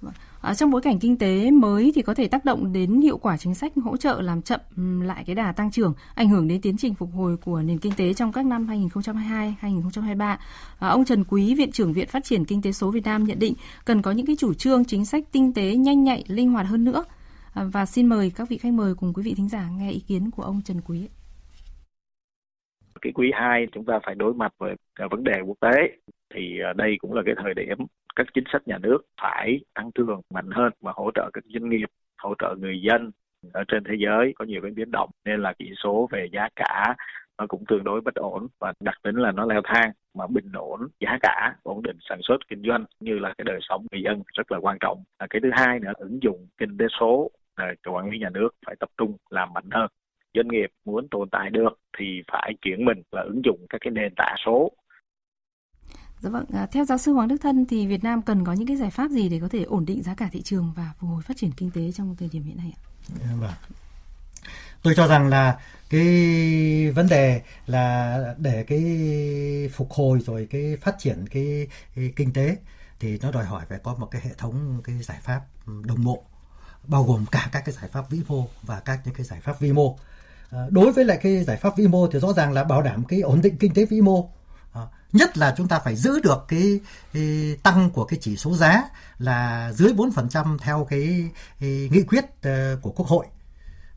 vâng. 0.00 0.14
À, 0.40 0.54
trong 0.54 0.70
bối 0.70 0.80
cảnh 0.80 0.98
kinh 0.98 1.18
tế 1.18 1.50
mới 1.50 1.92
thì 1.94 2.02
có 2.02 2.14
thể 2.14 2.28
tác 2.28 2.44
động 2.44 2.72
đến 2.72 3.00
hiệu 3.00 3.18
quả 3.18 3.36
chính 3.36 3.54
sách 3.54 3.72
hỗ 3.84 3.96
trợ 3.96 4.20
làm 4.20 4.42
chậm 4.42 4.60
lại 5.00 5.24
cái 5.26 5.34
đà 5.34 5.52
tăng 5.52 5.70
trưởng, 5.70 5.94
ảnh 6.14 6.28
hưởng 6.28 6.48
đến 6.48 6.60
tiến 6.60 6.76
trình 6.76 6.94
phục 6.94 7.10
hồi 7.14 7.36
của 7.36 7.62
nền 7.62 7.78
kinh 7.78 7.92
tế 7.96 8.14
trong 8.14 8.32
các 8.32 8.46
năm 8.46 8.66
2022-2023. 8.66 10.18
À, 10.18 10.38
ông 10.78 11.04
Trần 11.04 11.24
Quý, 11.24 11.54
Viện 11.54 11.72
trưởng 11.72 11.92
Viện 11.92 12.08
Phát 12.08 12.24
triển 12.24 12.44
Kinh 12.44 12.62
tế 12.62 12.72
số 12.72 12.90
Việt 12.90 13.04
Nam 13.04 13.24
nhận 13.24 13.38
định 13.38 13.54
cần 13.84 14.02
có 14.02 14.10
những 14.10 14.26
cái 14.26 14.36
chủ 14.38 14.54
trương 14.54 14.84
chính 14.84 15.06
sách 15.06 15.24
tinh 15.32 15.52
tế 15.54 15.76
nhanh 15.76 16.04
nhạy, 16.04 16.24
linh 16.26 16.52
hoạt 16.52 16.66
hơn 16.66 16.84
nữa 16.84 17.04
À, 17.54 17.64
và 17.64 17.86
xin 17.86 18.06
mời 18.06 18.30
các 18.30 18.48
vị 18.48 18.58
khách 18.58 18.72
mời 18.72 18.94
cùng 18.94 19.12
quý 19.12 19.22
vị 19.22 19.34
thính 19.36 19.48
giả 19.48 19.68
nghe 19.70 19.90
ý 19.90 20.00
kiến 20.00 20.30
của 20.30 20.42
ông 20.42 20.62
Trần 20.64 20.80
Quý. 20.80 21.08
Cái 23.04 23.12
quý 23.12 23.30
2 23.34 23.66
chúng 23.72 23.84
ta 23.84 23.98
phải 24.06 24.14
đối 24.14 24.34
mặt 24.34 24.52
với 24.58 24.74
à, 24.94 25.06
vấn 25.10 25.24
đề 25.24 25.40
quốc 25.46 25.56
tế 25.60 25.96
thì 26.34 26.60
à, 26.60 26.72
đây 26.72 26.96
cũng 26.98 27.12
là 27.12 27.22
cái 27.26 27.34
thời 27.42 27.54
điểm 27.54 27.78
các 28.16 28.26
chính 28.34 28.44
sách 28.52 28.68
nhà 28.68 28.78
nước 28.78 28.98
phải 29.20 29.60
tăng 29.74 29.92
cường 29.92 30.20
mạnh 30.30 30.50
hơn 30.50 30.72
và 30.80 30.92
hỗ 30.94 31.10
trợ 31.14 31.30
các 31.32 31.44
doanh 31.54 31.68
nghiệp, 31.68 31.88
hỗ 32.18 32.34
trợ 32.38 32.54
người 32.58 32.80
dân 32.82 33.10
ở 33.52 33.64
trên 33.68 33.84
thế 33.84 33.94
giới 33.98 34.32
có 34.36 34.44
nhiều 34.44 34.62
cái 34.62 34.70
biến 34.70 34.90
động 34.90 35.10
nên 35.24 35.42
là 35.42 35.52
chỉ 35.58 35.72
số 35.82 36.08
về 36.12 36.28
giá 36.32 36.48
cả 36.56 36.94
nó 37.38 37.46
cũng 37.48 37.64
tương 37.68 37.84
đối 37.84 38.00
bất 38.00 38.14
ổn 38.14 38.46
và 38.58 38.72
đặc 38.80 38.94
tính 39.02 39.16
là 39.16 39.32
nó 39.32 39.46
leo 39.46 39.60
thang 39.64 39.92
mà 40.14 40.26
bình 40.26 40.52
ổn 40.52 40.80
giá 41.00 41.18
cả 41.22 41.54
ổn 41.62 41.82
định 41.82 41.96
sản 42.08 42.18
xuất 42.22 42.36
kinh 42.48 42.62
doanh 42.68 42.84
như 43.00 43.18
là 43.18 43.34
cái 43.38 43.44
đời 43.44 43.58
sống 43.62 43.86
người 43.92 44.02
dân 44.02 44.22
rất 44.34 44.52
là 44.52 44.58
quan 44.58 44.76
trọng. 44.80 45.04
À, 45.18 45.26
cái 45.30 45.40
thứ 45.42 45.50
hai 45.52 45.80
nữa 45.80 45.92
ứng 45.96 46.22
dụng 46.22 46.46
kinh 46.58 46.78
tế 46.78 46.84
số 47.00 47.30
quản 47.84 48.10
lý 48.10 48.18
nhà 48.18 48.30
nước 48.30 48.48
phải 48.66 48.76
tập 48.80 48.88
trung 48.96 49.16
làm 49.30 49.52
mạnh 49.52 49.68
hơn 49.70 49.86
doanh 50.34 50.48
nghiệp 50.48 50.70
muốn 50.84 51.08
tồn 51.10 51.28
tại 51.30 51.50
được 51.50 51.78
thì 51.98 52.04
phải 52.32 52.52
chuyển 52.62 52.84
mình 52.84 53.02
và 53.12 53.20
ứng 53.20 53.42
dụng 53.44 53.66
các 53.68 53.78
cái 53.80 53.90
nền 53.90 54.14
tảng 54.16 54.36
số 54.46 54.72
Dạ 56.20 56.30
vâng, 56.30 56.44
à, 56.52 56.66
theo 56.72 56.84
giáo 56.84 56.98
sư 56.98 57.12
Hoàng 57.12 57.28
Đức 57.28 57.36
Thân 57.42 57.66
thì 57.66 57.86
Việt 57.86 58.04
Nam 58.04 58.22
cần 58.22 58.44
có 58.44 58.52
những 58.52 58.68
cái 58.68 58.76
giải 58.76 58.90
pháp 58.90 59.10
gì 59.10 59.28
để 59.28 59.38
có 59.40 59.48
thể 59.48 59.62
ổn 59.62 59.84
định 59.86 60.02
giá 60.02 60.14
cả 60.14 60.28
thị 60.32 60.42
trường 60.42 60.72
và 60.76 60.92
phục 60.98 61.10
hồi 61.10 61.22
phát 61.22 61.36
triển 61.36 61.50
kinh 61.56 61.70
tế 61.70 61.92
trong 61.92 62.16
thời 62.18 62.28
điểm 62.32 62.42
hiện 62.42 62.56
nay 62.56 62.72
ạ? 62.76 62.80
Dạ 63.20 63.34
vâng. 63.40 63.50
Tôi 64.82 64.94
cho 64.96 65.06
rằng 65.06 65.28
là 65.28 65.58
cái 65.90 66.02
vấn 66.94 67.08
đề 67.08 67.42
là 67.66 68.18
để 68.38 68.64
cái 68.68 68.82
phục 69.72 69.90
hồi 69.90 70.18
rồi 70.20 70.46
cái 70.50 70.76
phát 70.80 70.94
triển 70.98 71.24
cái, 71.30 71.68
cái 71.96 72.12
kinh 72.16 72.32
tế 72.32 72.56
thì 73.00 73.18
nó 73.22 73.30
đòi 73.30 73.44
hỏi 73.44 73.64
phải 73.68 73.78
có 73.82 73.94
một 73.94 74.08
cái 74.10 74.22
hệ 74.24 74.30
thống 74.38 74.80
cái 74.84 75.02
giải 75.02 75.18
pháp 75.22 75.40
đồng 75.66 76.04
bộ 76.04 76.24
bao 76.88 77.04
gồm 77.04 77.24
cả 77.30 77.48
các 77.52 77.62
cái 77.64 77.74
giải 77.74 77.88
pháp 77.92 78.10
vĩ 78.10 78.20
mô 78.28 78.48
và 78.62 78.80
các 78.80 79.00
những 79.04 79.14
cái 79.14 79.24
giải 79.24 79.40
pháp 79.40 79.60
vi 79.60 79.72
mô 79.72 79.96
Ờ, 80.54 80.68
đối 80.70 80.92
với 80.92 81.04
lại 81.04 81.18
cái 81.22 81.44
giải 81.44 81.56
pháp 81.56 81.76
vĩ 81.76 81.86
mô 81.86 82.06
thì 82.06 82.18
rõ 82.18 82.32
ràng 82.32 82.52
là 82.52 82.64
bảo 82.64 82.82
đảm 82.82 83.04
cái 83.04 83.20
ổn 83.20 83.40
định 83.42 83.56
kinh 83.58 83.74
tế 83.74 83.84
vĩ 83.84 84.00
mô. 84.00 84.30
Ờ, 84.72 84.88
nhất 85.12 85.38
là 85.38 85.54
chúng 85.56 85.68
ta 85.68 85.78
phải 85.78 85.96
giữ 85.96 86.20
được 86.20 86.44
cái, 86.48 86.80
cái 87.12 87.56
tăng 87.62 87.90
của 87.90 88.04
cái 88.04 88.18
chỉ 88.22 88.36
số 88.36 88.54
giá 88.54 88.82
là 89.18 89.72
dưới 89.72 89.92
4% 89.92 90.58
theo 90.58 90.86
cái, 90.90 91.30
cái 91.60 91.88
nghị 91.92 92.02
quyết 92.02 92.24
ờ, 92.42 92.78
của 92.82 92.90
Quốc 92.90 93.06
hội. 93.06 93.26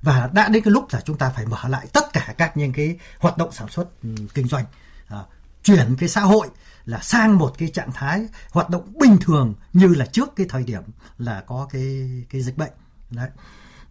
Và 0.02 0.30
đã 0.34 0.48
đến 0.48 0.64
cái 0.64 0.72
lúc 0.72 0.86
là 0.92 1.02
chúng 1.02 1.18
ta 1.18 1.30
phải 1.30 1.46
mở 1.46 1.68
lại 1.68 1.88
tất 1.94 2.14
cả 2.14 2.34
các 2.38 2.58
những 2.58 2.74
cái 2.74 2.98
hoạt 3.20 3.38
động 3.38 3.52
sản 3.52 3.68
xuất 3.70 4.02
ừ, 4.04 4.10
kinh 4.34 4.48
doanh. 4.48 4.66
À, 5.08 5.24
chuyển 5.64 5.96
cái 6.00 6.10
xã 6.10 6.22
hội 6.22 6.48
là 6.86 7.00
sang 7.02 7.38
một 7.38 7.54
cái 7.58 7.70
trạng 7.70 7.92
thái 7.92 8.28
hoạt 8.52 8.70
động 8.70 8.94
bình 9.00 9.18
thường 9.22 9.54
như 9.74 9.88
là 9.88 10.06
trước 10.06 10.36
cái 10.36 10.46
thời 10.50 10.64
điểm 10.64 10.82
là 11.18 11.44
có 11.48 11.68
cái 11.72 12.10
cái 12.30 12.42
dịch 12.42 12.58
bệnh. 12.58 12.72
Đấy. 13.10 13.30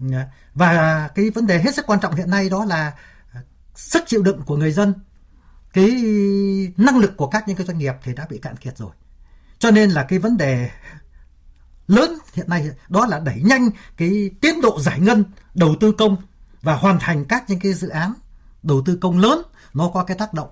Dạ. 0.01 0.27
và 0.55 1.09
cái 1.15 1.31
vấn 1.31 1.47
đề 1.47 1.63
hết 1.63 1.75
sức 1.75 1.87
quan 1.87 2.01
trọng 2.01 2.15
hiện 2.15 2.31
nay 2.31 2.49
đó 2.49 2.65
là 2.65 2.93
ờ, 3.33 3.41
sức 3.75 4.03
chịu 4.07 4.23
đựng 4.23 4.43
của 4.43 4.57
người 4.57 4.73
dân. 4.73 4.95
Cái 5.73 5.91
năng 6.77 6.99
lực 6.99 7.17
của 7.17 7.27
các 7.27 7.49
những 7.49 7.57
cái 7.57 7.67
doanh 7.67 7.79
nghiệp 7.79 7.95
thì 8.03 8.15
đã 8.15 8.27
bị 8.31 8.39
cạn 8.39 8.57
kiệt 8.57 8.79
rồi. 8.79 8.91
Cho 9.59 9.71
nên 9.71 9.91
là 9.91 10.03
cái 10.03 10.19
vấn 10.19 10.37
đề 10.37 10.71
lớn 11.87 12.19
hiện 12.35 12.49
nay 12.49 12.71
đó 12.89 13.07
là 13.07 13.21
đẩy 13.21 13.43
nhanh 13.43 13.71
cái 13.97 14.31
tiến 14.41 14.61
độ 14.61 14.81
giải 14.81 15.01
ngân 15.01 15.25
đầu 15.55 15.77
tư 15.81 15.93
công 15.93 16.17
và 16.63 16.75
hoàn 16.75 16.99
thành 17.01 17.25
các 17.25 17.45
những 17.49 17.61
cái 17.61 17.73
dự 17.73 17.89
án 17.89 18.13
đầu 18.63 18.83
tư 18.87 18.99
công 19.01 19.19
lớn. 19.19 19.43
Nó 19.75 19.91
có 19.95 20.05
cái 20.05 20.17
tác 20.17 20.35
động 20.35 20.51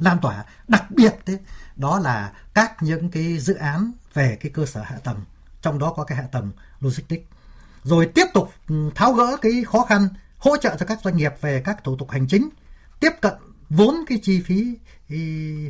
lan 0.00 0.18
tỏa 0.22 0.44
đặc 0.68 0.84
biệt 0.90 1.14
đấy 1.26 1.38
đó 1.76 1.98
là 1.98 2.32
các 2.54 2.82
những 2.82 3.10
cái 3.10 3.38
dự 3.38 3.54
án 3.54 3.92
về 4.14 4.36
cái 4.40 4.52
cơ 4.54 4.66
sở 4.66 4.82
hạ 4.82 4.96
tầng. 5.04 5.24
Trong 5.62 5.78
đó 5.78 5.92
có 5.96 6.04
cái 6.04 6.18
hạ 6.18 6.24
tầng 6.32 6.50
logistics 6.80 7.33
rồi 7.84 8.10
tiếp 8.14 8.26
tục 8.34 8.52
ừ, 8.68 8.90
tháo 8.94 9.12
gỡ 9.12 9.36
cái 9.42 9.52
khó 9.66 9.84
khăn, 9.84 10.08
hỗ 10.38 10.56
trợ 10.56 10.76
cho 10.76 10.86
các 10.86 10.98
doanh 11.04 11.16
nghiệp 11.16 11.32
về 11.40 11.62
các 11.64 11.84
thủ 11.84 11.96
tục 11.96 12.10
hành 12.10 12.26
chính, 12.28 12.48
tiếp 13.00 13.10
cận 13.20 13.32
vốn 13.70 13.94
cái 14.08 14.18
chi 14.22 14.42
phí 14.42 14.74
ừ, 15.10 15.16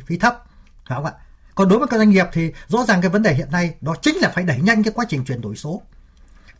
phí 0.05 0.17
thấp, 0.17 0.43
phải 0.87 0.95
không 0.95 1.05
ạ? 1.05 1.13
Còn 1.55 1.69
đối 1.69 1.79
với 1.79 1.87
các 1.87 1.97
doanh 1.97 2.09
nghiệp 2.09 2.25
thì 2.33 2.51
rõ 2.67 2.85
ràng 2.85 3.01
cái 3.01 3.09
vấn 3.09 3.23
đề 3.23 3.33
hiện 3.33 3.51
nay 3.51 3.75
đó 3.81 3.95
chính 4.01 4.17
là 4.17 4.29
phải 4.29 4.43
đẩy 4.43 4.59
nhanh 4.59 4.83
cái 4.83 4.93
quá 4.95 5.05
trình 5.09 5.25
chuyển 5.25 5.41
đổi 5.41 5.55
số, 5.55 5.81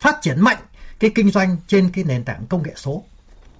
phát 0.00 0.18
triển 0.22 0.40
mạnh 0.40 0.58
cái 0.98 1.10
kinh 1.14 1.30
doanh 1.30 1.56
trên 1.66 1.90
cái 1.92 2.04
nền 2.04 2.24
tảng 2.24 2.46
công 2.46 2.62
nghệ 2.62 2.72
số, 2.76 3.04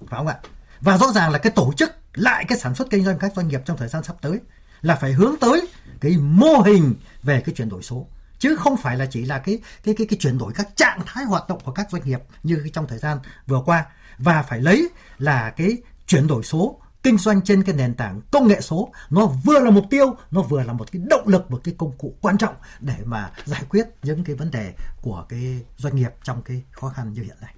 phải 0.07 0.17
không 0.17 0.27
ạ? 0.27 0.37
Và 0.81 0.97
rõ 0.97 1.11
ràng 1.11 1.31
là 1.31 1.37
cái 1.37 1.51
tổ 1.51 1.73
chức 1.77 1.91
lại 2.13 2.45
cái 2.47 2.57
sản 2.57 2.75
xuất 2.75 2.89
kinh 2.89 3.05
doanh 3.05 3.19
các 3.19 3.33
doanh 3.35 3.47
nghiệp 3.47 3.61
trong 3.65 3.77
thời 3.77 3.87
gian 3.87 4.03
sắp 4.03 4.15
tới 4.21 4.39
là 4.81 4.95
phải 4.95 5.13
hướng 5.13 5.35
tới 5.39 5.67
cái 6.01 6.17
mô 6.17 6.61
hình 6.65 6.95
về 7.23 7.41
cái 7.45 7.55
chuyển 7.55 7.69
đổi 7.69 7.83
số 7.83 8.07
chứ 8.39 8.55
không 8.55 8.77
phải 8.77 8.97
là 8.97 9.05
chỉ 9.05 9.25
là 9.25 9.39
cái 9.39 9.59
cái 9.83 9.95
cái 9.97 10.07
cái 10.07 10.17
chuyển 10.19 10.37
đổi 10.37 10.53
các 10.53 10.75
trạng 10.75 10.99
thái 11.05 11.25
hoạt 11.25 11.49
động 11.49 11.59
của 11.63 11.71
các 11.71 11.91
doanh 11.91 12.01
nghiệp 12.05 12.19
như 12.43 12.63
trong 12.73 12.87
thời 12.87 12.99
gian 12.99 13.17
vừa 13.47 13.61
qua 13.65 13.85
và 14.17 14.43
phải 14.43 14.61
lấy 14.61 14.89
là 15.17 15.49
cái 15.49 15.77
chuyển 16.07 16.27
đổi 16.27 16.43
số 16.43 16.79
kinh 17.03 17.17
doanh 17.17 17.41
trên 17.41 17.63
cái 17.63 17.75
nền 17.75 17.93
tảng 17.93 18.21
công 18.31 18.47
nghệ 18.47 18.61
số 18.61 18.89
nó 19.09 19.25
vừa 19.25 19.59
là 19.59 19.71
mục 19.71 19.85
tiêu 19.89 20.15
nó 20.31 20.41
vừa 20.41 20.63
là 20.63 20.73
một 20.73 20.91
cái 20.91 21.01
động 21.09 21.27
lực 21.27 21.51
một 21.51 21.61
cái 21.63 21.75
công 21.77 21.91
cụ 21.97 22.13
quan 22.21 22.37
trọng 22.37 22.55
để 22.79 22.95
mà 23.05 23.31
giải 23.45 23.63
quyết 23.69 23.87
những 24.03 24.23
cái 24.23 24.35
vấn 24.35 24.51
đề 24.51 24.73
của 25.01 25.25
cái 25.29 25.59
doanh 25.77 25.95
nghiệp 25.95 26.09
trong 26.23 26.41
cái 26.41 26.63
khó 26.71 26.89
khăn 26.89 27.13
như 27.13 27.21
hiện 27.21 27.37
nay. 27.41 27.53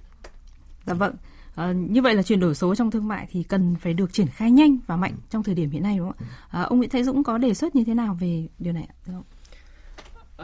Dạ 0.86 0.94
vâng. 0.94 1.14
À, 1.54 1.72
như 1.72 2.02
vậy 2.02 2.14
là 2.14 2.22
chuyển 2.22 2.40
đổi 2.40 2.54
số 2.54 2.74
trong 2.74 2.90
thương 2.90 3.08
mại 3.08 3.26
thì 3.30 3.42
cần 3.42 3.76
phải 3.76 3.94
được 3.94 4.12
triển 4.12 4.26
khai 4.26 4.50
nhanh 4.50 4.78
và 4.86 4.96
mạnh 4.96 5.14
trong 5.30 5.42
thời 5.42 5.54
điểm 5.54 5.70
hiện 5.70 5.82
nay 5.82 5.98
đúng 5.98 6.12
không 6.12 6.26
ạ? 6.28 6.30
À, 6.50 6.62
ông 6.62 6.78
Nguyễn 6.78 6.90
Thái 6.90 7.04
Dũng 7.04 7.24
có 7.24 7.38
đề 7.38 7.54
xuất 7.54 7.74
như 7.74 7.84
thế 7.84 7.94
nào 7.94 8.16
về 8.20 8.48
điều 8.58 8.72
này 8.72 8.88
ạ? 8.88 8.94
Không? 9.06 9.22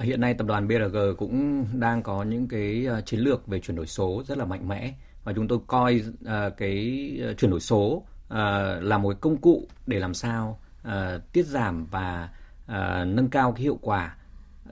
Hiện 0.00 0.20
nay 0.20 0.34
tập 0.34 0.46
đoàn 0.46 0.68
BRG 0.68 0.96
cũng 1.18 1.66
đang 1.72 2.02
có 2.02 2.22
những 2.22 2.48
cái 2.48 2.86
ờ, 2.86 3.00
chiến 3.00 3.20
lược 3.20 3.46
về 3.46 3.60
chuyển 3.60 3.76
đổi 3.76 3.86
số 3.86 4.22
rất 4.26 4.38
là 4.38 4.44
mạnh 4.44 4.68
mẽ. 4.68 4.94
Và 5.24 5.32
chúng 5.32 5.48
tôi 5.48 5.58
coi 5.66 6.02
uh, 6.20 6.56
cái 6.56 7.10
ờ, 7.22 7.34
chuyển 7.34 7.50
đổi 7.50 7.60
số 7.60 7.86
uh, 7.86 8.02
là 8.80 8.98
một 8.98 9.16
công 9.20 9.36
cụ 9.36 9.68
để 9.86 9.98
làm 9.98 10.14
sao 10.14 10.60
uh, 10.88 10.92
tiết 11.32 11.46
giảm 11.46 11.86
và 11.86 12.28
uh, 12.64 13.06
nâng 13.06 13.28
cao 13.30 13.52
cái 13.52 13.62
hiệu 13.62 13.78
quả 13.82 14.16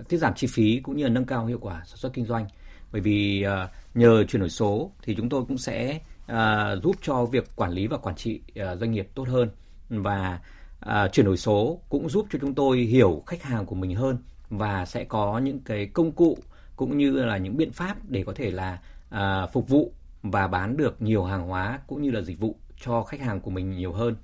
tiết 0.08 0.16
giảm 0.16 0.34
chi 0.34 0.46
phí 0.50 0.80
cũng 0.82 0.96
như 0.96 1.04
là 1.04 1.10
nâng 1.10 1.24
cao 1.24 1.46
hiệu 1.46 1.58
quả 1.60 1.82
sản 1.86 1.96
xuất 1.96 2.12
kinh 2.12 2.24
doanh. 2.24 2.46
Bởi 2.92 3.00
vì 3.00 3.46
uh, 3.46 3.70
nhờ 3.96 4.24
chuyển 4.24 4.40
đổi 4.40 4.50
số 4.50 4.90
thì 5.02 5.14
chúng 5.14 5.28
tôi 5.28 5.44
cũng 5.48 5.58
sẽ 5.58 6.00
uh, 6.32 6.82
giúp 6.82 6.96
cho 7.02 7.24
việc 7.24 7.56
quản 7.56 7.70
lý 7.70 7.86
và 7.86 7.96
quản 7.96 8.16
trị 8.16 8.40
uh, 8.50 8.78
doanh 8.78 8.90
nghiệp 8.90 9.08
tốt 9.14 9.28
hơn. 9.28 9.48
Và 9.88 10.40
uh, 10.86 11.12
chuyển 11.12 11.26
đổi 11.26 11.36
số 11.36 11.80
cũng 11.88 12.08
giúp 12.08 12.26
cho 12.32 12.38
chúng 12.42 12.54
tôi 12.54 12.78
hiểu 12.78 13.22
khách 13.26 13.42
hàng 13.42 13.66
của 13.66 13.74
mình 13.74 13.94
hơn 13.94 14.18
và 14.50 14.84
sẽ 14.84 15.04
có 15.04 15.38
những 15.38 15.60
cái 15.60 15.86
công 15.86 16.12
cụ 16.12 16.38
cũng 16.76 16.98
như 16.98 17.10
là 17.24 17.36
những 17.36 17.56
biện 17.56 17.72
pháp 17.72 17.96
để 18.08 18.24
có 18.26 18.32
thể 18.36 18.50
là 18.50 18.78
à, 19.10 19.46
phục 19.46 19.68
vụ 19.68 19.92
và 20.22 20.48
bán 20.48 20.76
được 20.76 21.02
nhiều 21.02 21.24
hàng 21.24 21.48
hóa 21.48 21.80
cũng 21.86 22.02
như 22.02 22.10
là 22.10 22.20
dịch 22.20 22.40
vụ 22.40 22.56
cho 22.80 23.02
khách 23.02 23.20
hàng 23.20 23.40
của 23.40 23.50
mình 23.50 23.70
nhiều 23.70 23.92
hơn. 23.92 24.16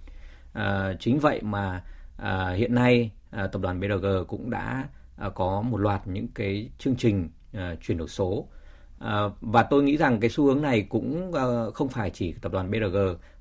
À, 0.52 0.92
chính 1.00 1.18
vậy 1.18 1.40
mà 1.42 1.82
à, 2.16 2.50
hiện 2.50 2.74
nay 2.74 3.10
à, 3.30 3.46
tập 3.46 3.62
đoàn 3.62 3.80
BRG 3.80 4.06
cũng 4.28 4.50
đã 4.50 4.88
à, 5.16 5.28
có 5.28 5.62
một 5.62 5.76
loạt 5.76 6.06
những 6.06 6.28
cái 6.34 6.70
chương 6.78 6.96
trình 6.96 7.28
à, 7.52 7.74
chuyển 7.82 7.98
đổi 7.98 8.08
số 8.08 8.48
à, 8.98 9.22
và 9.40 9.62
tôi 9.62 9.82
nghĩ 9.82 9.96
rằng 9.96 10.20
cái 10.20 10.30
xu 10.30 10.44
hướng 10.44 10.62
này 10.62 10.82
cũng 10.82 11.32
à, 11.34 11.44
không 11.74 11.88
phải 11.88 12.10
chỉ 12.10 12.32
tập 12.32 12.52
đoàn 12.52 12.70
BRG 12.70 12.96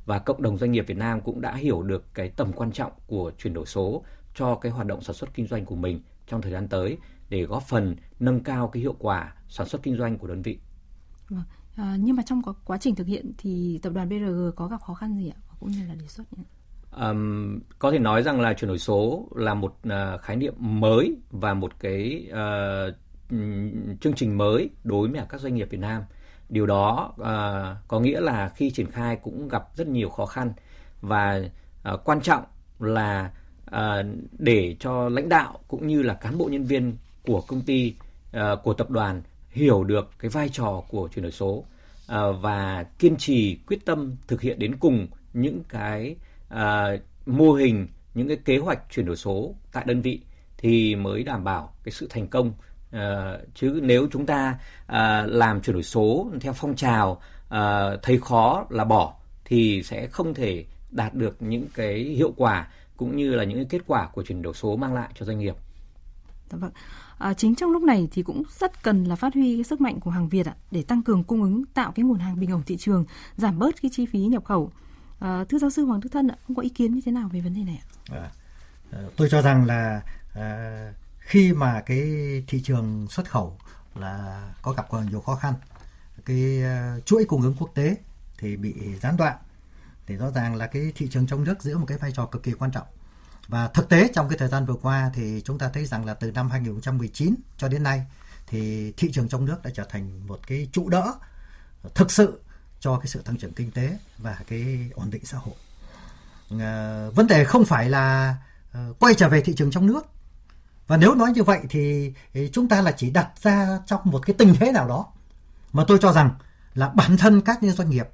và 0.05 0.19
cộng 0.19 0.41
đồng 0.41 0.57
doanh 0.57 0.71
nghiệp 0.71 0.86
Việt 0.88 0.97
Nam 0.97 1.21
cũng 1.21 1.41
đã 1.41 1.55
hiểu 1.55 1.82
được 1.84 2.03
cái 2.13 2.30
tầm 2.30 2.53
quan 2.53 2.71
trọng 2.71 2.91
của 3.07 3.32
chuyển 3.38 3.53
đổi 3.53 3.65
số 3.65 4.03
cho 4.36 4.55
cái 4.55 4.71
hoạt 4.71 4.88
động 4.88 5.01
sản 5.01 5.15
xuất 5.15 5.34
kinh 5.34 5.47
doanh 5.47 5.65
của 5.65 5.75
mình 5.75 6.01
trong 6.30 6.41
thời 6.41 6.51
gian 6.51 6.67
tới 6.67 6.97
để 7.30 7.43
góp 7.43 7.63
phần 7.63 7.95
nâng 8.19 8.43
cao 8.43 8.67
cái 8.67 8.82
hiệu 8.82 8.95
quả 8.99 9.34
sản 9.47 9.67
xuất 9.67 9.84
kinh 9.84 9.97
doanh 9.97 10.17
của 10.17 10.27
đơn 10.27 10.41
vị. 10.41 10.59
Vâng. 11.30 11.43
À, 11.75 11.97
nhưng 11.99 12.15
mà 12.15 12.23
trong 12.25 12.41
quá 12.65 12.77
trình 12.77 12.95
thực 12.95 13.07
hiện 13.07 13.32
thì 13.38 13.80
tập 13.82 13.93
đoàn 13.93 14.09
BRG 14.09 14.55
có 14.55 14.67
gặp 14.67 14.82
khó 14.82 14.93
khăn 14.93 15.17
gì 15.17 15.30
ạ? 15.30 15.39
Cũng 15.59 15.71
như 15.71 15.88
là 15.88 15.95
đề 15.95 16.07
xuất 16.07 16.34
nhé. 16.38 16.43
Um, 16.97 17.59
có 17.80 17.91
thể 17.91 17.99
nói 17.99 18.23
rằng 18.23 18.41
là 18.41 18.53
chuyển 18.53 18.67
đổi 18.67 18.80
số 18.80 19.27
là 19.36 19.53
một 19.53 19.77
uh, 19.88 20.21
khái 20.21 20.36
niệm 20.36 20.53
mới 20.57 21.15
và 21.32 21.53
một 21.53 21.80
cái 21.80 22.30
uh, 22.32 22.95
chương 24.01 24.13
trình 24.15 24.38
mới 24.38 24.69
đối 24.84 25.07
với 25.07 25.21
các 25.30 25.41
doanh 25.41 25.55
nghiệp 25.55 25.67
Việt 25.71 25.80
Nam. 25.80 26.03
Điều 26.49 26.65
đó 26.65 27.13
uh, 27.13 27.88
có 27.88 27.99
nghĩa 27.99 28.21
là 28.21 28.49
khi 28.49 28.71
triển 28.71 28.91
khai 28.91 29.15
cũng 29.15 29.47
gặp 29.47 29.63
rất 29.75 29.88
nhiều 29.88 30.09
khó 30.09 30.25
khăn 30.25 30.53
và 31.01 31.41
uh, 31.93 31.99
quan 32.05 32.21
trọng 32.21 32.43
là 32.80 33.32
À, 33.72 34.03
để 34.39 34.76
cho 34.80 35.09
lãnh 35.09 35.30
đạo 35.30 35.59
cũng 35.67 35.88
như 35.88 36.01
là 36.01 36.13
cán 36.13 36.38
bộ 36.38 36.45
nhân 36.45 36.63
viên 36.63 36.97
của 37.26 37.41
công 37.41 37.61
ty 37.61 37.93
à, 38.32 38.55
của 38.63 38.74
tập 38.74 38.89
đoàn 38.89 39.22
hiểu 39.49 39.84
được 39.84 40.09
cái 40.20 40.30
vai 40.30 40.49
trò 40.49 40.84
của 40.89 41.09
chuyển 41.15 41.24
đổi 41.24 41.32
số 41.32 41.63
à, 42.07 42.20
và 42.41 42.86
kiên 42.99 43.17
trì 43.17 43.57
quyết 43.67 43.86
tâm 43.86 44.15
thực 44.28 44.41
hiện 44.41 44.59
đến 44.59 44.76
cùng 44.80 45.07
những 45.34 45.63
cái 45.70 46.15
à, 46.49 46.88
mô 47.26 47.53
hình 47.53 47.88
những 48.13 48.28
cái 48.28 48.38
kế 48.38 48.57
hoạch 48.57 48.80
chuyển 48.89 49.05
đổi 49.05 49.15
số 49.15 49.55
tại 49.72 49.84
đơn 49.88 50.01
vị 50.01 50.22
thì 50.57 50.95
mới 50.95 51.24
đảm 51.24 51.43
bảo 51.43 51.74
cái 51.84 51.91
sự 51.91 52.07
thành 52.09 52.28
công. 52.28 52.53
À, 52.91 53.38
chứ 53.55 53.80
nếu 53.84 54.07
chúng 54.11 54.26
ta 54.26 54.59
à, 54.88 55.26
làm 55.28 55.61
chuyển 55.61 55.74
đổi 55.74 55.84
số 55.84 56.32
theo 56.41 56.53
phong 56.53 56.76
trào 56.76 57.22
à, 57.49 57.89
thấy 58.01 58.20
khó 58.20 58.65
là 58.70 58.86
bỏ 58.86 59.13
thì 59.45 59.84
sẽ 59.84 60.07
không 60.07 60.34
thể 60.34 60.65
đạt 60.91 61.13
được 61.13 61.41
những 61.41 61.65
cái 61.76 62.03
hiệu 62.03 62.34
quả 62.38 62.67
cũng 63.00 63.16
như 63.16 63.36
là 63.36 63.43
những 63.43 63.58
cái 63.58 63.66
kết 63.70 63.82
quả 63.88 64.08
của 64.08 64.24
chuyển 64.24 64.41
đổi 64.41 64.54
số 64.54 64.76
mang 64.76 64.93
lại 64.93 65.10
cho 65.20 65.26
doanh 65.26 65.39
nghiệp. 65.39 65.56
Dạ 66.52 66.58
vâng. 66.58 66.72
À, 67.18 67.34
chính 67.34 67.56
trong 67.56 67.72
lúc 67.72 67.84
này 67.84 68.08
thì 68.12 68.24
cũng 68.24 68.43
rất 68.60 68.84
cần 68.84 69.04
là 69.04 69.16
phát 69.16 69.34
huy 69.34 69.58
cái 69.58 69.64
sức 69.64 69.82
mạnh 69.82 70.00
của 70.00 70.12
hàng 70.12 70.30
Việt 70.30 70.45
ạ 70.45 70.56
để 70.72 70.84
tăng 70.84 71.04
cường 71.04 71.24
cung 71.24 71.43
ứng, 71.43 71.66
tạo 71.66 71.91
cái 71.91 72.04
nguồn 72.04 72.20
hàng 72.20 72.39
bình 72.39 72.52
ổn 72.52 72.64
thị 72.66 72.78
trường, 72.78 73.06
giảm 73.38 73.60
bớt 73.60 73.82
cái 73.82 73.91
chi 73.93 74.06
phí 74.06 74.20
nhập 74.20 74.45
khẩu. 74.45 74.72
À, 75.20 75.43
thưa 75.50 75.58
giáo 75.58 75.70
sư 75.70 75.86
Hoàng 75.86 76.00
Đức 76.00 76.10
Thân 76.12 76.28
ạ, 76.28 76.38
ông 76.47 76.56
có 76.56 76.62
ý 76.62 76.70
kiến 76.70 76.93
như 76.93 77.02
thế 77.06 77.12
nào 77.12 77.30
về 77.34 77.41
vấn 77.41 77.54
đề 77.54 77.64
này 77.64 77.82
ạ? 78.12 78.32
À, 78.91 79.02
tôi 79.18 79.28
cho 79.32 79.41
rằng 79.41 79.66
là 79.66 80.02
à, 80.34 80.93
khi 81.20 81.54
mà 81.54 81.82
cái 81.86 82.00
thị 82.47 82.62
trường 82.64 83.08
xuất 83.10 83.32
khẩu 83.32 83.58
là 83.95 84.43
có 84.62 84.72
gặp 84.72 84.86
còn 84.89 85.10
nhiều 85.10 85.22
khó 85.22 85.36
khăn, 85.36 85.54
cái 86.26 86.64
uh, 86.97 87.06
chuỗi 87.06 87.26
cung 87.26 87.41
ứng 87.41 87.56
quốc 87.60 87.72
tế 87.76 87.95
thì 88.38 88.58
bị 88.58 88.74
gián 89.02 89.18
đoạn 89.18 89.38
thì 90.10 90.16
rõ 90.16 90.32
ràng 90.32 90.55
là 90.55 90.68
cái 90.68 90.91
thị 90.95 91.07
trường 91.12 91.28
trong 91.28 91.43
nước 91.43 91.64
giữ 91.64 91.78
một 91.78 91.86
cái 91.86 91.97
vai 91.97 92.12
trò 92.12 92.26
cực 92.26 92.43
kỳ 92.43 92.51
quan 92.51 92.72
trọng 92.72 92.88
và 93.47 93.68
thực 93.68 93.89
tế 93.89 94.10
trong 94.14 94.30
cái 94.30 94.38
thời 94.38 94.47
gian 94.47 94.66
vừa 94.66 94.74
qua 94.74 95.12
thì 95.14 95.41
chúng 95.45 95.57
ta 95.57 95.70
thấy 95.70 95.86
rằng 95.86 96.05
là 96.05 96.14
từ 96.14 96.32
năm 96.32 96.49
2019 96.49 97.36
cho 97.57 97.68
đến 97.68 97.84
nay 97.84 98.05
thì 98.47 98.91
thị 98.97 99.12
trường 99.12 99.30
trong 99.30 99.45
nước 99.45 99.64
đã 99.64 99.70
trở 99.74 99.84
thành 99.84 100.28
một 100.28 100.39
cái 100.47 100.70
trụ 100.72 100.89
đỡ 100.89 101.14
thực 101.95 102.12
sự 102.12 102.41
cho 102.80 102.97
cái 102.97 103.07
sự 103.07 103.22
tăng 103.22 103.38
trưởng 103.38 103.53
kinh 103.53 103.72
tế 103.72 103.97
và 104.18 104.38
cái 104.47 104.89
ổn 104.93 105.10
định 105.10 105.26
xã 105.26 105.38
hội. 105.38 105.55
À, 106.60 107.05
vấn 107.16 107.28
đề 107.28 107.45
không 107.45 107.66
phải 107.66 107.89
là 107.89 108.36
uh, 108.78 108.99
quay 108.99 109.14
trở 109.14 109.30
về 109.30 109.41
thị 109.41 109.53
trường 109.57 109.72
trong 109.72 109.88
nước. 109.88 110.05
Và 110.88 110.97
nếu 110.97 111.16
nói 111.16 111.32
như 111.32 111.43
vậy 111.43 111.60
thì, 111.70 112.14
thì 112.34 112.49
chúng 112.53 112.70
ta 112.70 112.82
là 112.82 112.91
chỉ 112.91 113.10
đặt 113.10 113.30
ra 113.41 113.80
trong 113.86 114.01
một 114.03 114.26
cái 114.26 114.34
tình 114.38 114.55
thế 114.60 114.72
nào 114.72 114.88
đó 114.88 115.05
mà 115.74 115.84
tôi 115.88 115.97
cho 116.01 116.14
rằng 116.14 116.32
là 116.74 116.89
bản 116.89 117.18
thân 117.18 117.41
các 117.41 117.60
doanh 117.62 117.89
nghiệp 117.89 118.07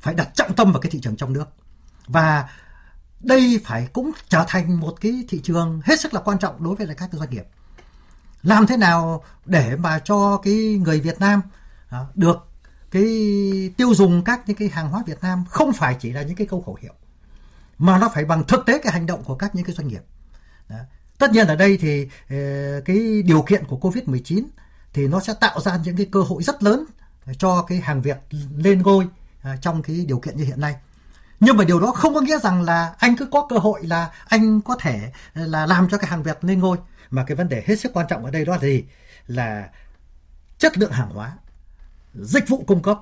phải 0.00 0.14
đặt 0.14 0.28
trọng 0.34 0.54
tâm 0.56 0.72
vào 0.72 0.80
cái 0.80 0.90
thị 0.90 1.00
trường 1.02 1.16
trong 1.16 1.32
nước 1.32 1.48
và 2.06 2.48
đây 3.20 3.60
phải 3.64 3.88
cũng 3.92 4.12
trở 4.28 4.44
thành 4.48 4.80
một 4.80 5.00
cái 5.00 5.24
thị 5.28 5.40
trường 5.44 5.80
hết 5.84 6.00
sức 6.00 6.14
là 6.14 6.20
quan 6.20 6.38
trọng 6.38 6.64
đối 6.64 6.76
với 6.76 6.86
các 6.96 7.08
doanh 7.12 7.30
nghiệp 7.30 7.44
làm 8.42 8.66
thế 8.66 8.76
nào 8.76 9.24
để 9.44 9.76
mà 9.76 9.98
cho 9.98 10.36
cái 10.36 10.54
người 10.84 11.00
Việt 11.00 11.20
Nam 11.20 11.42
à, 11.88 12.06
được 12.14 12.48
cái 12.90 13.04
tiêu 13.76 13.94
dùng 13.94 14.24
các 14.24 14.40
những 14.46 14.56
cái 14.56 14.68
hàng 14.68 14.88
hóa 14.88 15.02
Việt 15.06 15.18
Nam 15.22 15.44
không 15.48 15.72
phải 15.72 15.96
chỉ 16.00 16.12
là 16.12 16.22
những 16.22 16.36
cái 16.36 16.46
câu 16.46 16.62
khẩu 16.62 16.78
hiệu, 16.82 16.92
mà 17.78 17.98
nó 17.98 18.08
phải 18.14 18.24
bằng 18.24 18.44
thực 18.44 18.66
tế 18.66 18.78
cái 18.78 18.92
hành 18.92 19.06
động 19.06 19.24
của 19.24 19.34
các 19.34 19.54
những 19.54 19.64
cái 19.64 19.74
doanh 19.74 19.88
nghiệp. 19.88 20.02
Đó. 20.68 20.76
Tất 21.18 21.30
nhiên 21.30 21.46
ở 21.46 21.56
đây 21.56 21.78
thì 21.80 22.08
ờ, 22.30 22.36
cái 22.84 23.22
điều 23.22 23.42
kiện 23.42 23.64
của 23.64 23.78
Covid-19 23.78 24.44
thì 24.92 25.08
nó 25.08 25.20
sẽ 25.20 25.34
tạo 25.40 25.60
ra 25.60 25.78
những 25.84 25.96
cái 25.96 26.06
cơ 26.12 26.22
hội 26.22 26.42
rất 26.42 26.62
lớn 26.62 26.84
cho 27.38 27.62
cái 27.62 27.80
hàng 27.80 28.02
Việt 28.02 28.18
lên 28.56 28.82
ngôi 28.82 29.08
Ờ, 29.46 29.56
trong 29.60 29.82
cái 29.82 30.04
điều 30.08 30.18
kiện 30.18 30.36
như 30.36 30.44
hiện 30.44 30.60
nay. 30.60 30.76
nhưng 31.40 31.56
mà 31.56 31.64
điều 31.64 31.80
đó 31.80 31.92
không 31.92 32.14
có 32.14 32.20
nghĩa 32.20 32.38
rằng 32.38 32.62
là 32.62 32.94
anh 32.98 33.16
cứ 33.16 33.26
có 33.26 33.46
cơ 33.48 33.58
hội 33.58 33.86
là 33.86 34.10
anh 34.28 34.60
có 34.60 34.76
thể 34.80 35.12
ờ, 35.34 35.46
là 35.46 35.66
làm 35.66 35.88
cho 35.88 35.98
cái 35.98 36.10
hàng 36.10 36.22
Việt 36.22 36.44
lên 36.44 36.60
ngôi 36.60 36.78
mà 37.10 37.24
cái 37.24 37.36
vấn 37.36 37.48
đề 37.48 37.64
hết 37.66 37.76
sức 37.76 37.92
quan 37.94 38.06
trọng 38.08 38.24
ở 38.24 38.30
đây 38.30 38.44
đó 38.44 38.52
là 38.52 38.58
gì 38.58 38.84
là 39.26 39.70
chất 40.58 40.78
lượng 40.78 40.92
hàng 40.92 41.10
hóa, 41.10 41.36
dịch 42.14 42.48
vụ 42.48 42.64
cung 42.66 42.82
cấp 42.82 42.98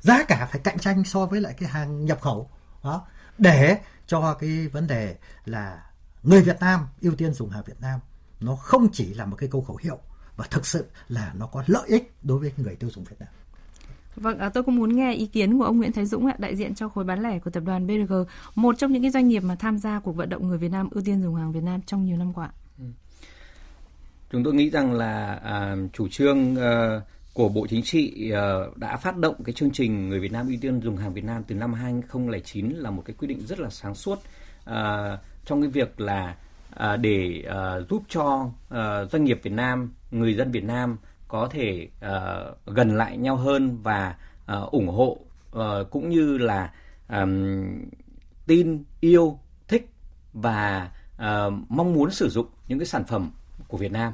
giá 0.00 0.24
cả 0.24 0.48
phải 0.52 0.60
cạnh 0.64 0.78
tranh 0.78 1.04
so 1.04 1.26
với 1.26 1.40
lại 1.40 1.54
cái 1.58 1.68
hàng 1.68 2.04
nhập 2.04 2.20
khẩu 2.20 2.50
đó, 2.84 3.06
để 3.38 3.78
cho 4.06 4.34
cái 4.34 4.68
vấn 4.68 4.86
đề 4.86 5.16
là 5.44 5.82
người 6.22 6.42
Việt 6.42 6.60
Nam 6.60 6.88
ưu 7.02 7.14
tiên 7.14 7.34
dùng 7.34 7.50
hàng 7.50 7.64
Việt 7.66 7.80
Nam 7.80 8.00
nó 8.40 8.56
không 8.56 8.88
chỉ 8.92 9.14
là 9.14 9.24
một 9.26 9.36
cái 9.36 9.48
câu 9.52 9.62
khẩu 9.62 9.76
hiệu 9.82 9.98
và 10.36 10.46
thực 10.50 10.66
sự 10.66 10.86
là 11.08 11.32
nó 11.34 11.46
có 11.46 11.64
lợi 11.66 11.88
ích 11.88 12.14
đối 12.22 12.38
với 12.38 12.52
người 12.56 12.76
tiêu 12.76 12.90
dùng 12.94 13.04
Việt 13.04 13.16
Nam. 13.20 13.28
Vâng, 14.16 14.38
à, 14.38 14.48
tôi 14.48 14.62
cũng 14.62 14.76
muốn 14.76 14.96
nghe 14.96 15.14
ý 15.14 15.26
kiến 15.26 15.58
của 15.58 15.64
ông 15.64 15.78
Nguyễn 15.78 15.92
Thái 15.92 16.06
Dũng, 16.06 16.28
đại 16.38 16.56
diện 16.56 16.74
cho 16.74 16.88
khối 16.88 17.04
bán 17.04 17.22
lẻ 17.22 17.38
của 17.38 17.50
tập 17.50 17.62
đoàn 17.66 17.86
BRG, 17.86 18.14
một 18.54 18.78
trong 18.78 18.92
những 18.92 19.02
cái 19.02 19.10
doanh 19.10 19.28
nghiệp 19.28 19.40
mà 19.40 19.54
tham 19.54 19.78
gia 19.78 20.00
cuộc 20.00 20.12
vận 20.12 20.28
động 20.28 20.48
người 20.48 20.58
Việt 20.58 20.72
Nam 20.72 20.88
ưu 20.90 21.04
tiên 21.04 21.22
dùng 21.22 21.34
hàng 21.34 21.52
Việt 21.52 21.62
Nam 21.62 21.80
trong 21.86 22.04
nhiều 22.04 22.16
năm 22.16 22.32
qua. 22.32 22.50
Ừ. 22.78 22.84
Chúng 24.30 24.44
tôi 24.44 24.54
nghĩ 24.54 24.70
rằng 24.70 24.92
là 24.92 25.40
à, 25.44 25.76
chủ 25.92 26.08
trương 26.08 26.56
à, 26.56 27.00
của 27.32 27.48
Bộ 27.48 27.66
Chính 27.66 27.82
trị 27.82 28.30
à, 28.30 28.52
đã 28.76 28.96
phát 28.96 29.16
động 29.16 29.34
cái 29.44 29.52
chương 29.52 29.70
trình 29.70 30.08
người 30.08 30.20
Việt 30.20 30.32
Nam 30.32 30.46
ưu 30.48 30.56
tiên 30.60 30.80
dùng 30.80 30.96
hàng 30.96 31.14
Việt 31.14 31.24
Nam 31.24 31.42
từ 31.46 31.54
năm 31.54 31.74
2009 31.74 32.70
là 32.70 32.90
một 32.90 33.02
cái 33.06 33.16
quyết 33.18 33.28
định 33.28 33.46
rất 33.46 33.60
là 33.60 33.70
sáng 33.70 33.94
suốt 33.94 34.18
à, 34.64 35.18
trong 35.44 35.62
cái 35.62 35.70
việc 35.70 36.00
là 36.00 36.36
à, 36.70 36.96
để 36.96 37.42
à, 37.48 37.80
giúp 37.90 38.02
cho 38.08 38.50
à, 38.68 39.04
doanh 39.04 39.24
nghiệp 39.24 39.40
Việt 39.42 39.52
Nam, 39.52 39.92
người 40.10 40.34
dân 40.34 40.50
Việt 40.50 40.64
Nam 40.64 40.96
có 41.32 41.48
thể 41.50 41.88
uh, 42.06 42.66
gần 42.66 42.96
lại 42.96 43.16
nhau 43.16 43.36
hơn 43.36 43.78
và 43.82 44.16
uh, 44.52 44.70
ủng 44.70 44.88
hộ 44.88 45.18
uh, 45.58 45.90
cũng 45.90 46.08
như 46.08 46.38
là 46.38 46.72
um, 47.08 47.64
tin 48.46 48.84
yêu 49.00 49.38
thích 49.68 49.90
và 50.32 50.90
uh, 51.14 51.52
mong 51.68 51.92
muốn 51.92 52.10
sử 52.10 52.28
dụng 52.28 52.46
những 52.68 52.78
cái 52.78 52.86
sản 52.86 53.04
phẩm 53.04 53.30
của 53.68 53.76
Việt 53.76 53.92
Nam. 53.92 54.12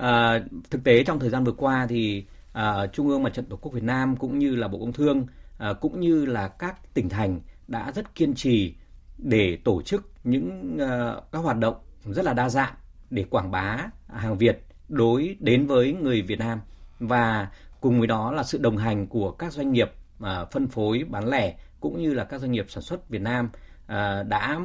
Uh, 0.00 0.62
thực 0.70 0.84
tế 0.84 1.04
trong 1.04 1.18
thời 1.18 1.30
gian 1.30 1.44
vừa 1.44 1.52
qua 1.52 1.86
thì 1.88 2.24
uh, 2.58 2.92
Trung 2.92 3.08
ương 3.08 3.22
Mặt 3.22 3.34
trận 3.34 3.44
Tổ 3.44 3.56
quốc 3.56 3.72
Việt 3.72 3.84
Nam 3.84 4.16
cũng 4.16 4.38
như 4.38 4.56
là 4.56 4.68
Bộ 4.68 4.78
Công 4.78 4.92
Thương 4.92 5.20
uh, 5.20 5.80
cũng 5.80 6.00
như 6.00 6.26
là 6.26 6.48
các 6.48 6.94
tỉnh 6.94 7.08
thành 7.08 7.40
đã 7.68 7.92
rất 7.94 8.14
kiên 8.14 8.34
trì 8.34 8.74
để 9.18 9.58
tổ 9.64 9.82
chức 9.82 10.10
những 10.24 10.76
uh, 10.76 11.32
các 11.32 11.38
hoạt 11.38 11.58
động 11.58 11.76
rất 12.04 12.24
là 12.24 12.32
đa 12.32 12.48
dạng 12.48 12.74
để 13.10 13.24
quảng 13.30 13.50
bá 13.50 13.78
hàng 14.08 14.38
Việt 14.38 14.69
đối 14.90 15.36
đến 15.40 15.66
với 15.66 15.92
người 15.92 16.22
Việt 16.22 16.38
Nam. 16.38 16.60
Và 16.98 17.48
cùng 17.80 17.98
với 17.98 18.06
đó 18.06 18.32
là 18.32 18.42
sự 18.42 18.58
đồng 18.58 18.76
hành 18.76 19.06
của 19.06 19.30
các 19.30 19.52
doanh 19.52 19.72
nghiệp 19.72 19.92
à, 20.20 20.44
phân 20.44 20.68
phối 20.68 21.04
bán 21.08 21.28
lẻ 21.28 21.56
cũng 21.80 22.02
như 22.02 22.14
là 22.14 22.24
các 22.24 22.40
doanh 22.40 22.52
nghiệp 22.52 22.66
sản 22.68 22.82
xuất 22.82 23.08
Việt 23.08 23.22
Nam 23.22 23.50
à, 23.86 24.22
đã 24.22 24.60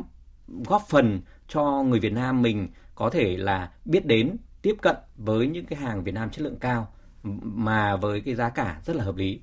góp 0.47 0.82
phần 0.89 1.21
cho 1.47 1.84
người 1.84 1.99
Việt 1.99 2.13
Nam 2.13 2.41
mình 2.41 2.67
có 2.95 3.09
thể 3.09 3.38
là 3.38 3.71
biết 3.86 4.05
đến 4.05 4.38
tiếp 4.61 4.76
cận 4.82 4.95
với 5.17 5.47
những 5.47 5.65
cái 5.65 5.80
hàng 5.80 6.03
Việt 6.03 6.13
Nam 6.13 6.30
chất 6.30 6.41
lượng 6.41 6.59
cao 6.59 6.88
mà 7.43 7.95
với 7.95 8.21
cái 8.21 8.36
giá 8.36 8.49
cả 8.49 8.82
rất 8.86 8.95
là 8.95 9.03
hợp 9.03 9.15
lý. 9.15 9.39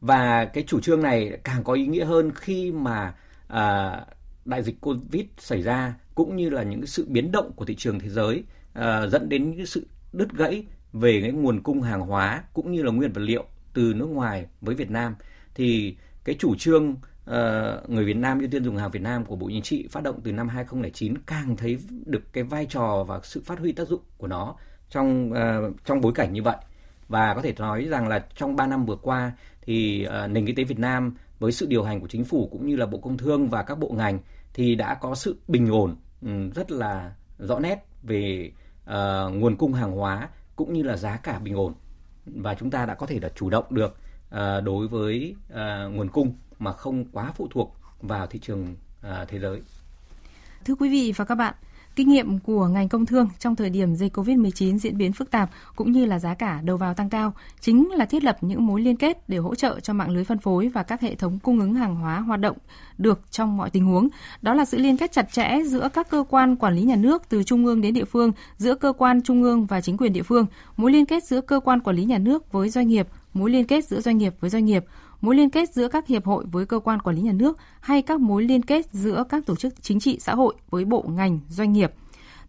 Và 0.00 0.44
cái 0.44 0.64
chủ 0.66 0.80
trương 0.80 1.02
này 1.02 1.38
càng 1.44 1.64
có 1.64 1.72
ý 1.72 1.86
nghĩa 1.86 2.04
hơn 2.04 2.30
khi 2.34 2.72
mà 2.72 3.14
à, 3.48 4.00
đại 4.44 4.62
dịch 4.62 4.80
Covid 4.80 5.24
xảy 5.38 5.62
ra 5.62 5.94
cũng 6.14 6.36
như 6.36 6.50
là 6.50 6.62
những 6.62 6.80
cái 6.80 6.86
sự 6.86 7.06
biến 7.08 7.32
động 7.32 7.52
của 7.56 7.64
thị 7.64 7.74
trường 7.74 7.98
thế 7.98 8.08
giới 8.08 8.44
uh, 8.78 9.10
dẫn 9.10 9.28
đến 9.28 9.50
những 9.50 9.66
sự 9.66 9.86
đứt 10.12 10.32
gãy 10.32 10.64
về 10.92 11.20
cái 11.20 11.32
nguồn 11.32 11.62
cung 11.62 11.82
hàng 11.82 12.00
hóa 12.00 12.44
cũng 12.52 12.72
như 12.72 12.82
là 12.82 12.92
nguyên 12.92 13.12
vật 13.12 13.20
liệu 13.20 13.44
từ 13.74 13.94
nước 13.96 14.06
ngoài 14.06 14.46
với 14.60 14.74
Việt 14.74 14.90
Nam. 14.90 15.14
Thì 15.54 15.96
cái 16.24 16.36
chủ 16.38 16.54
trương 16.54 16.90
uh, 16.90 17.90
người 17.90 18.04
Việt 18.04 18.16
Nam 18.16 18.38
ưu 18.38 18.48
tiên 18.48 18.64
dùng 18.64 18.76
hàng 18.76 18.90
Việt 18.90 19.02
Nam 19.02 19.24
của 19.24 19.36
Bộ 19.36 19.48
Chính 19.48 19.62
trị 19.62 19.88
phát 19.90 20.02
động 20.02 20.20
từ 20.24 20.32
năm 20.32 20.48
2009 20.48 21.18
càng 21.18 21.56
thấy 21.56 21.78
được 22.06 22.32
cái 22.32 22.44
vai 22.44 22.66
trò 22.66 23.04
và 23.08 23.20
sự 23.22 23.42
phát 23.44 23.58
huy 23.58 23.72
tác 23.72 23.88
dụng 23.88 24.00
của 24.18 24.26
nó 24.26 24.54
trong 24.90 25.32
uh, 25.32 25.76
trong 25.84 26.00
bối 26.00 26.12
cảnh 26.14 26.32
như 26.32 26.42
vậy. 26.42 26.56
Và 27.08 27.34
có 27.34 27.42
thể 27.42 27.54
nói 27.58 27.84
rằng 27.84 28.08
là 28.08 28.26
trong 28.36 28.56
3 28.56 28.66
năm 28.66 28.86
vừa 28.86 28.96
qua 28.96 29.32
thì 29.62 30.06
uh, 30.06 30.30
nền 30.30 30.46
kinh 30.46 30.56
tế 30.56 30.64
Việt 30.64 30.78
Nam 30.78 31.16
với 31.38 31.52
sự 31.52 31.66
điều 31.66 31.82
hành 31.82 32.00
của 32.00 32.08
chính 32.08 32.24
phủ 32.24 32.48
cũng 32.52 32.66
như 32.66 32.76
là 32.76 32.86
Bộ 32.86 32.98
Công 32.98 33.16
Thương 33.16 33.48
và 33.48 33.62
các 33.62 33.78
bộ 33.78 33.88
ngành 33.88 34.18
thì 34.54 34.74
đã 34.74 34.94
có 34.94 35.14
sự 35.14 35.36
bình 35.48 35.68
ổn 35.68 35.96
um, 36.22 36.50
rất 36.50 36.70
là 36.70 37.12
rõ 37.38 37.58
nét 37.58 37.86
về 38.02 38.52
uh, 38.90 39.34
nguồn 39.34 39.56
cung 39.56 39.72
hàng 39.72 39.92
hóa 39.92 40.28
cũng 40.56 40.72
như 40.72 40.82
là 40.82 40.96
giá 40.96 41.16
cả 41.16 41.38
bình 41.38 41.54
ổn 41.54 41.74
và 42.26 42.54
chúng 42.54 42.70
ta 42.70 42.86
đã 42.86 42.94
có 42.94 43.06
thể 43.06 43.20
là 43.20 43.28
chủ 43.28 43.50
động 43.50 43.64
được 43.70 43.96
uh, 44.34 44.64
đối 44.64 44.88
với 44.88 45.36
uh, 45.52 45.56
nguồn 45.94 46.08
cung 46.08 46.34
mà 46.58 46.72
không 46.72 47.04
quá 47.12 47.32
phụ 47.34 47.48
thuộc 47.50 47.76
vào 48.00 48.26
thị 48.26 48.38
trường 48.38 48.76
uh, 49.00 49.28
thế 49.28 49.38
giới. 49.38 49.62
Thưa 50.64 50.74
quý 50.74 50.88
vị 50.88 51.12
và 51.16 51.24
các 51.24 51.34
bạn, 51.34 51.54
Kinh 51.96 52.08
nghiệm 52.08 52.38
của 52.38 52.66
ngành 52.66 52.88
công 52.88 53.06
thương 53.06 53.28
trong 53.38 53.56
thời 53.56 53.70
điểm 53.70 53.94
dịch 53.94 54.16
COVID-19 54.16 54.78
diễn 54.78 54.98
biến 54.98 55.12
phức 55.12 55.30
tạp 55.30 55.50
cũng 55.76 55.92
như 55.92 56.06
là 56.06 56.18
giá 56.18 56.34
cả 56.34 56.60
đầu 56.64 56.76
vào 56.76 56.94
tăng 56.94 57.10
cao 57.10 57.34
chính 57.60 57.90
là 57.90 58.04
thiết 58.04 58.24
lập 58.24 58.36
những 58.40 58.66
mối 58.66 58.80
liên 58.80 58.96
kết 58.96 59.28
để 59.28 59.38
hỗ 59.38 59.54
trợ 59.54 59.80
cho 59.80 59.92
mạng 59.92 60.10
lưới 60.10 60.24
phân 60.24 60.38
phối 60.38 60.68
và 60.68 60.82
các 60.82 61.00
hệ 61.00 61.14
thống 61.14 61.38
cung 61.42 61.60
ứng 61.60 61.74
hàng 61.74 61.96
hóa 61.96 62.20
hoạt 62.20 62.40
động 62.40 62.56
được 62.98 63.20
trong 63.30 63.56
mọi 63.56 63.70
tình 63.70 63.84
huống. 63.84 64.08
Đó 64.42 64.54
là 64.54 64.64
sự 64.64 64.78
liên 64.78 64.96
kết 64.96 65.12
chặt 65.12 65.32
chẽ 65.32 65.58
giữa 65.66 65.88
các 65.94 66.10
cơ 66.10 66.24
quan 66.30 66.56
quản 66.56 66.74
lý 66.74 66.82
nhà 66.82 66.96
nước 66.96 67.22
từ 67.28 67.42
trung 67.42 67.66
ương 67.66 67.80
đến 67.80 67.94
địa 67.94 68.04
phương, 68.04 68.32
giữa 68.56 68.74
cơ 68.74 68.92
quan 68.92 69.22
trung 69.22 69.42
ương 69.42 69.66
và 69.66 69.80
chính 69.80 69.96
quyền 69.96 70.12
địa 70.12 70.22
phương, 70.22 70.46
mối 70.76 70.92
liên 70.92 71.06
kết 71.06 71.24
giữa 71.24 71.40
cơ 71.40 71.60
quan 71.60 71.80
quản 71.80 71.96
lý 71.96 72.04
nhà 72.04 72.18
nước 72.18 72.52
với 72.52 72.68
doanh 72.68 72.88
nghiệp, 72.88 73.08
mối 73.32 73.50
liên 73.50 73.64
kết 73.66 73.84
giữa 73.84 74.00
doanh 74.00 74.18
nghiệp 74.18 74.34
với 74.40 74.50
doanh 74.50 74.64
nghiệp, 74.64 74.84
mối 75.24 75.36
liên 75.36 75.50
kết 75.50 75.72
giữa 75.72 75.88
các 75.88 76.06
hiệp 76.06 76.24
hội 76.24 76.44
với 76.52 76.66
cơ 76.66 76.78
quan 76.78 77.00
quản 77.00 77.16
lý 77.16 77.22
nhà 77.22 77.32
nước 77.32 77.58
hay 77.80 78.02
các 78.02 78.20
mối 78.20 78.44
liên 78.44 78.62
kết 78.62 78.86
giữa 78.92 79.24
các 79.28 79.46
tổ 79.46 79.56
chức 79.56 79.82
chính 79.82 80.00
trị 80.00 80.18
xã 80.20 80.34
hội 80.34 80.54
với 80.70 80.84
bộ 80.84 81.04
ngành, 81.08 81.40
doanh 81.48 81.72
nghiệp. 81.72 81.92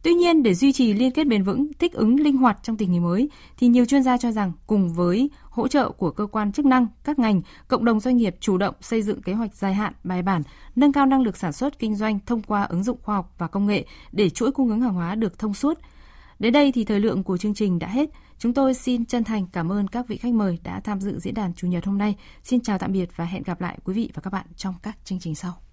Tuy 0.04 0.14
nhiên, 0.14 0.44
để 0.44 0.54
duy 0.54 0.72
trì 0.72 0.94
liên 0.94 1.12
kết 1.12 1.28
bền 1.28 1.44
vững, 1.44 1.74
thích 1.80 1.94
ứng 1.94 2.20
linh 2.20 2.38
hoạt 2.38 2.58
trong 2.64 2.78
tình 2.78 2.92
hình 2.92 3.04
mới, 3.04 3.30
thì 3.58 3.68
nhiều 3.68 3.86
chuyên 3.86 4.04
gia 4.04 4.18
cho 4.18 4.32
rằng 4.32 4.52
cùng 4.68 4.94
với 4.94 5.30
hỗ 5.50 5.68
trợ 5.68 5.90
của 5.90 6.12
cơ 6.12 6.26
quan 6.26 6.52
chức 6.52 6.66
năng, 6.66 6.88
các 7.04 7.20
ngành, 7.20 7.42
cộng 7.68 7.86
đồng 7.86 8.00
doanh 8.00 8.18
nghiệp 8.18 8.36
chủ 8.40 8.58
động 8.58 8.76
xây 8.82 9.02
dựng 9.02 9.22
kế 9.22 9.34
hoạch 9.34 9.56
dài 9.56 9.74
hạn, 9.74 9.94
bài 10.04 10.22
bản, 10.22 10.44
nâng 10.76 10.92
cao 10.92 11.06
năng 11.06 11.22
lực 11.22 11.38
sản 11.38 11.54
xuất 11.54 11.80
kinh 11.80 11.96
doanh 11.96 12.20
thông 12.26 12.42
qua 12.42 12.64
ứng 12.64 12.84
dụng 12.84 12.98
khoa 13.04 13.16
học 13.16 13.34
và 13.38 13.48
công 13.48 13.68
nghệ 13.68 13.86
để 14.12 14.30
chuỗi 14.30 14.52
cung 14.52 14.70
ứng 14.70 14.82
hàng 14.82 14.94
hóa 14.94 15.16
được 15.16 15.40
thông 15.40 15.54
suốt. 15.54 15.80
Đến 16.40 16.54
đây 16.54 16.72
thì 16.72 16.86
thời 16.86 17.00
lượng 17.00 17.24
của 17.24 17.38
chương 17.38 17.54
trình 17.54 17.80
đã 17.80 17.88
hết. 17.88 18.10
Chúng 18.40 18.54
tôi 18.54 18.74
xin 18.74 19.06
chân 19.06 19.24
thành 19.24 19.48
cảm 19.48 19.72
ơn 19.72 19.88
các 19.88 20.08
vị 20.08 20.18
khách 20.18 20.34
mời 20.34 20.60
đã 20.64 20.80
tham 20.80 21.02
dự 21.02 21.20
diễn 21.20 21.34
đàn 21.34 21.54
Chủ 21.54 21.68
nhật 21.68 21.86
hôm 21.86 21.98
nay. 21.98 22.16
Xin 22.44 22.62
chào 22.62 22.78
tạm 22.78 22.92
biệt 22.92 23.10
và 23.16 23.26
hẹn 23.26 23.44
gặp 23.44 23.62
lại 23.62 23.78
quý 23.84 23.94
vị 23.94 24.12
và 24.14 24.22
các 24.22 24.34
bạn 24.34 24.46
trong 24.56 24.76
các 24.84 24.98
chương 25.04 25.20
trình 25.20 25.36
sau. 25.36 25.65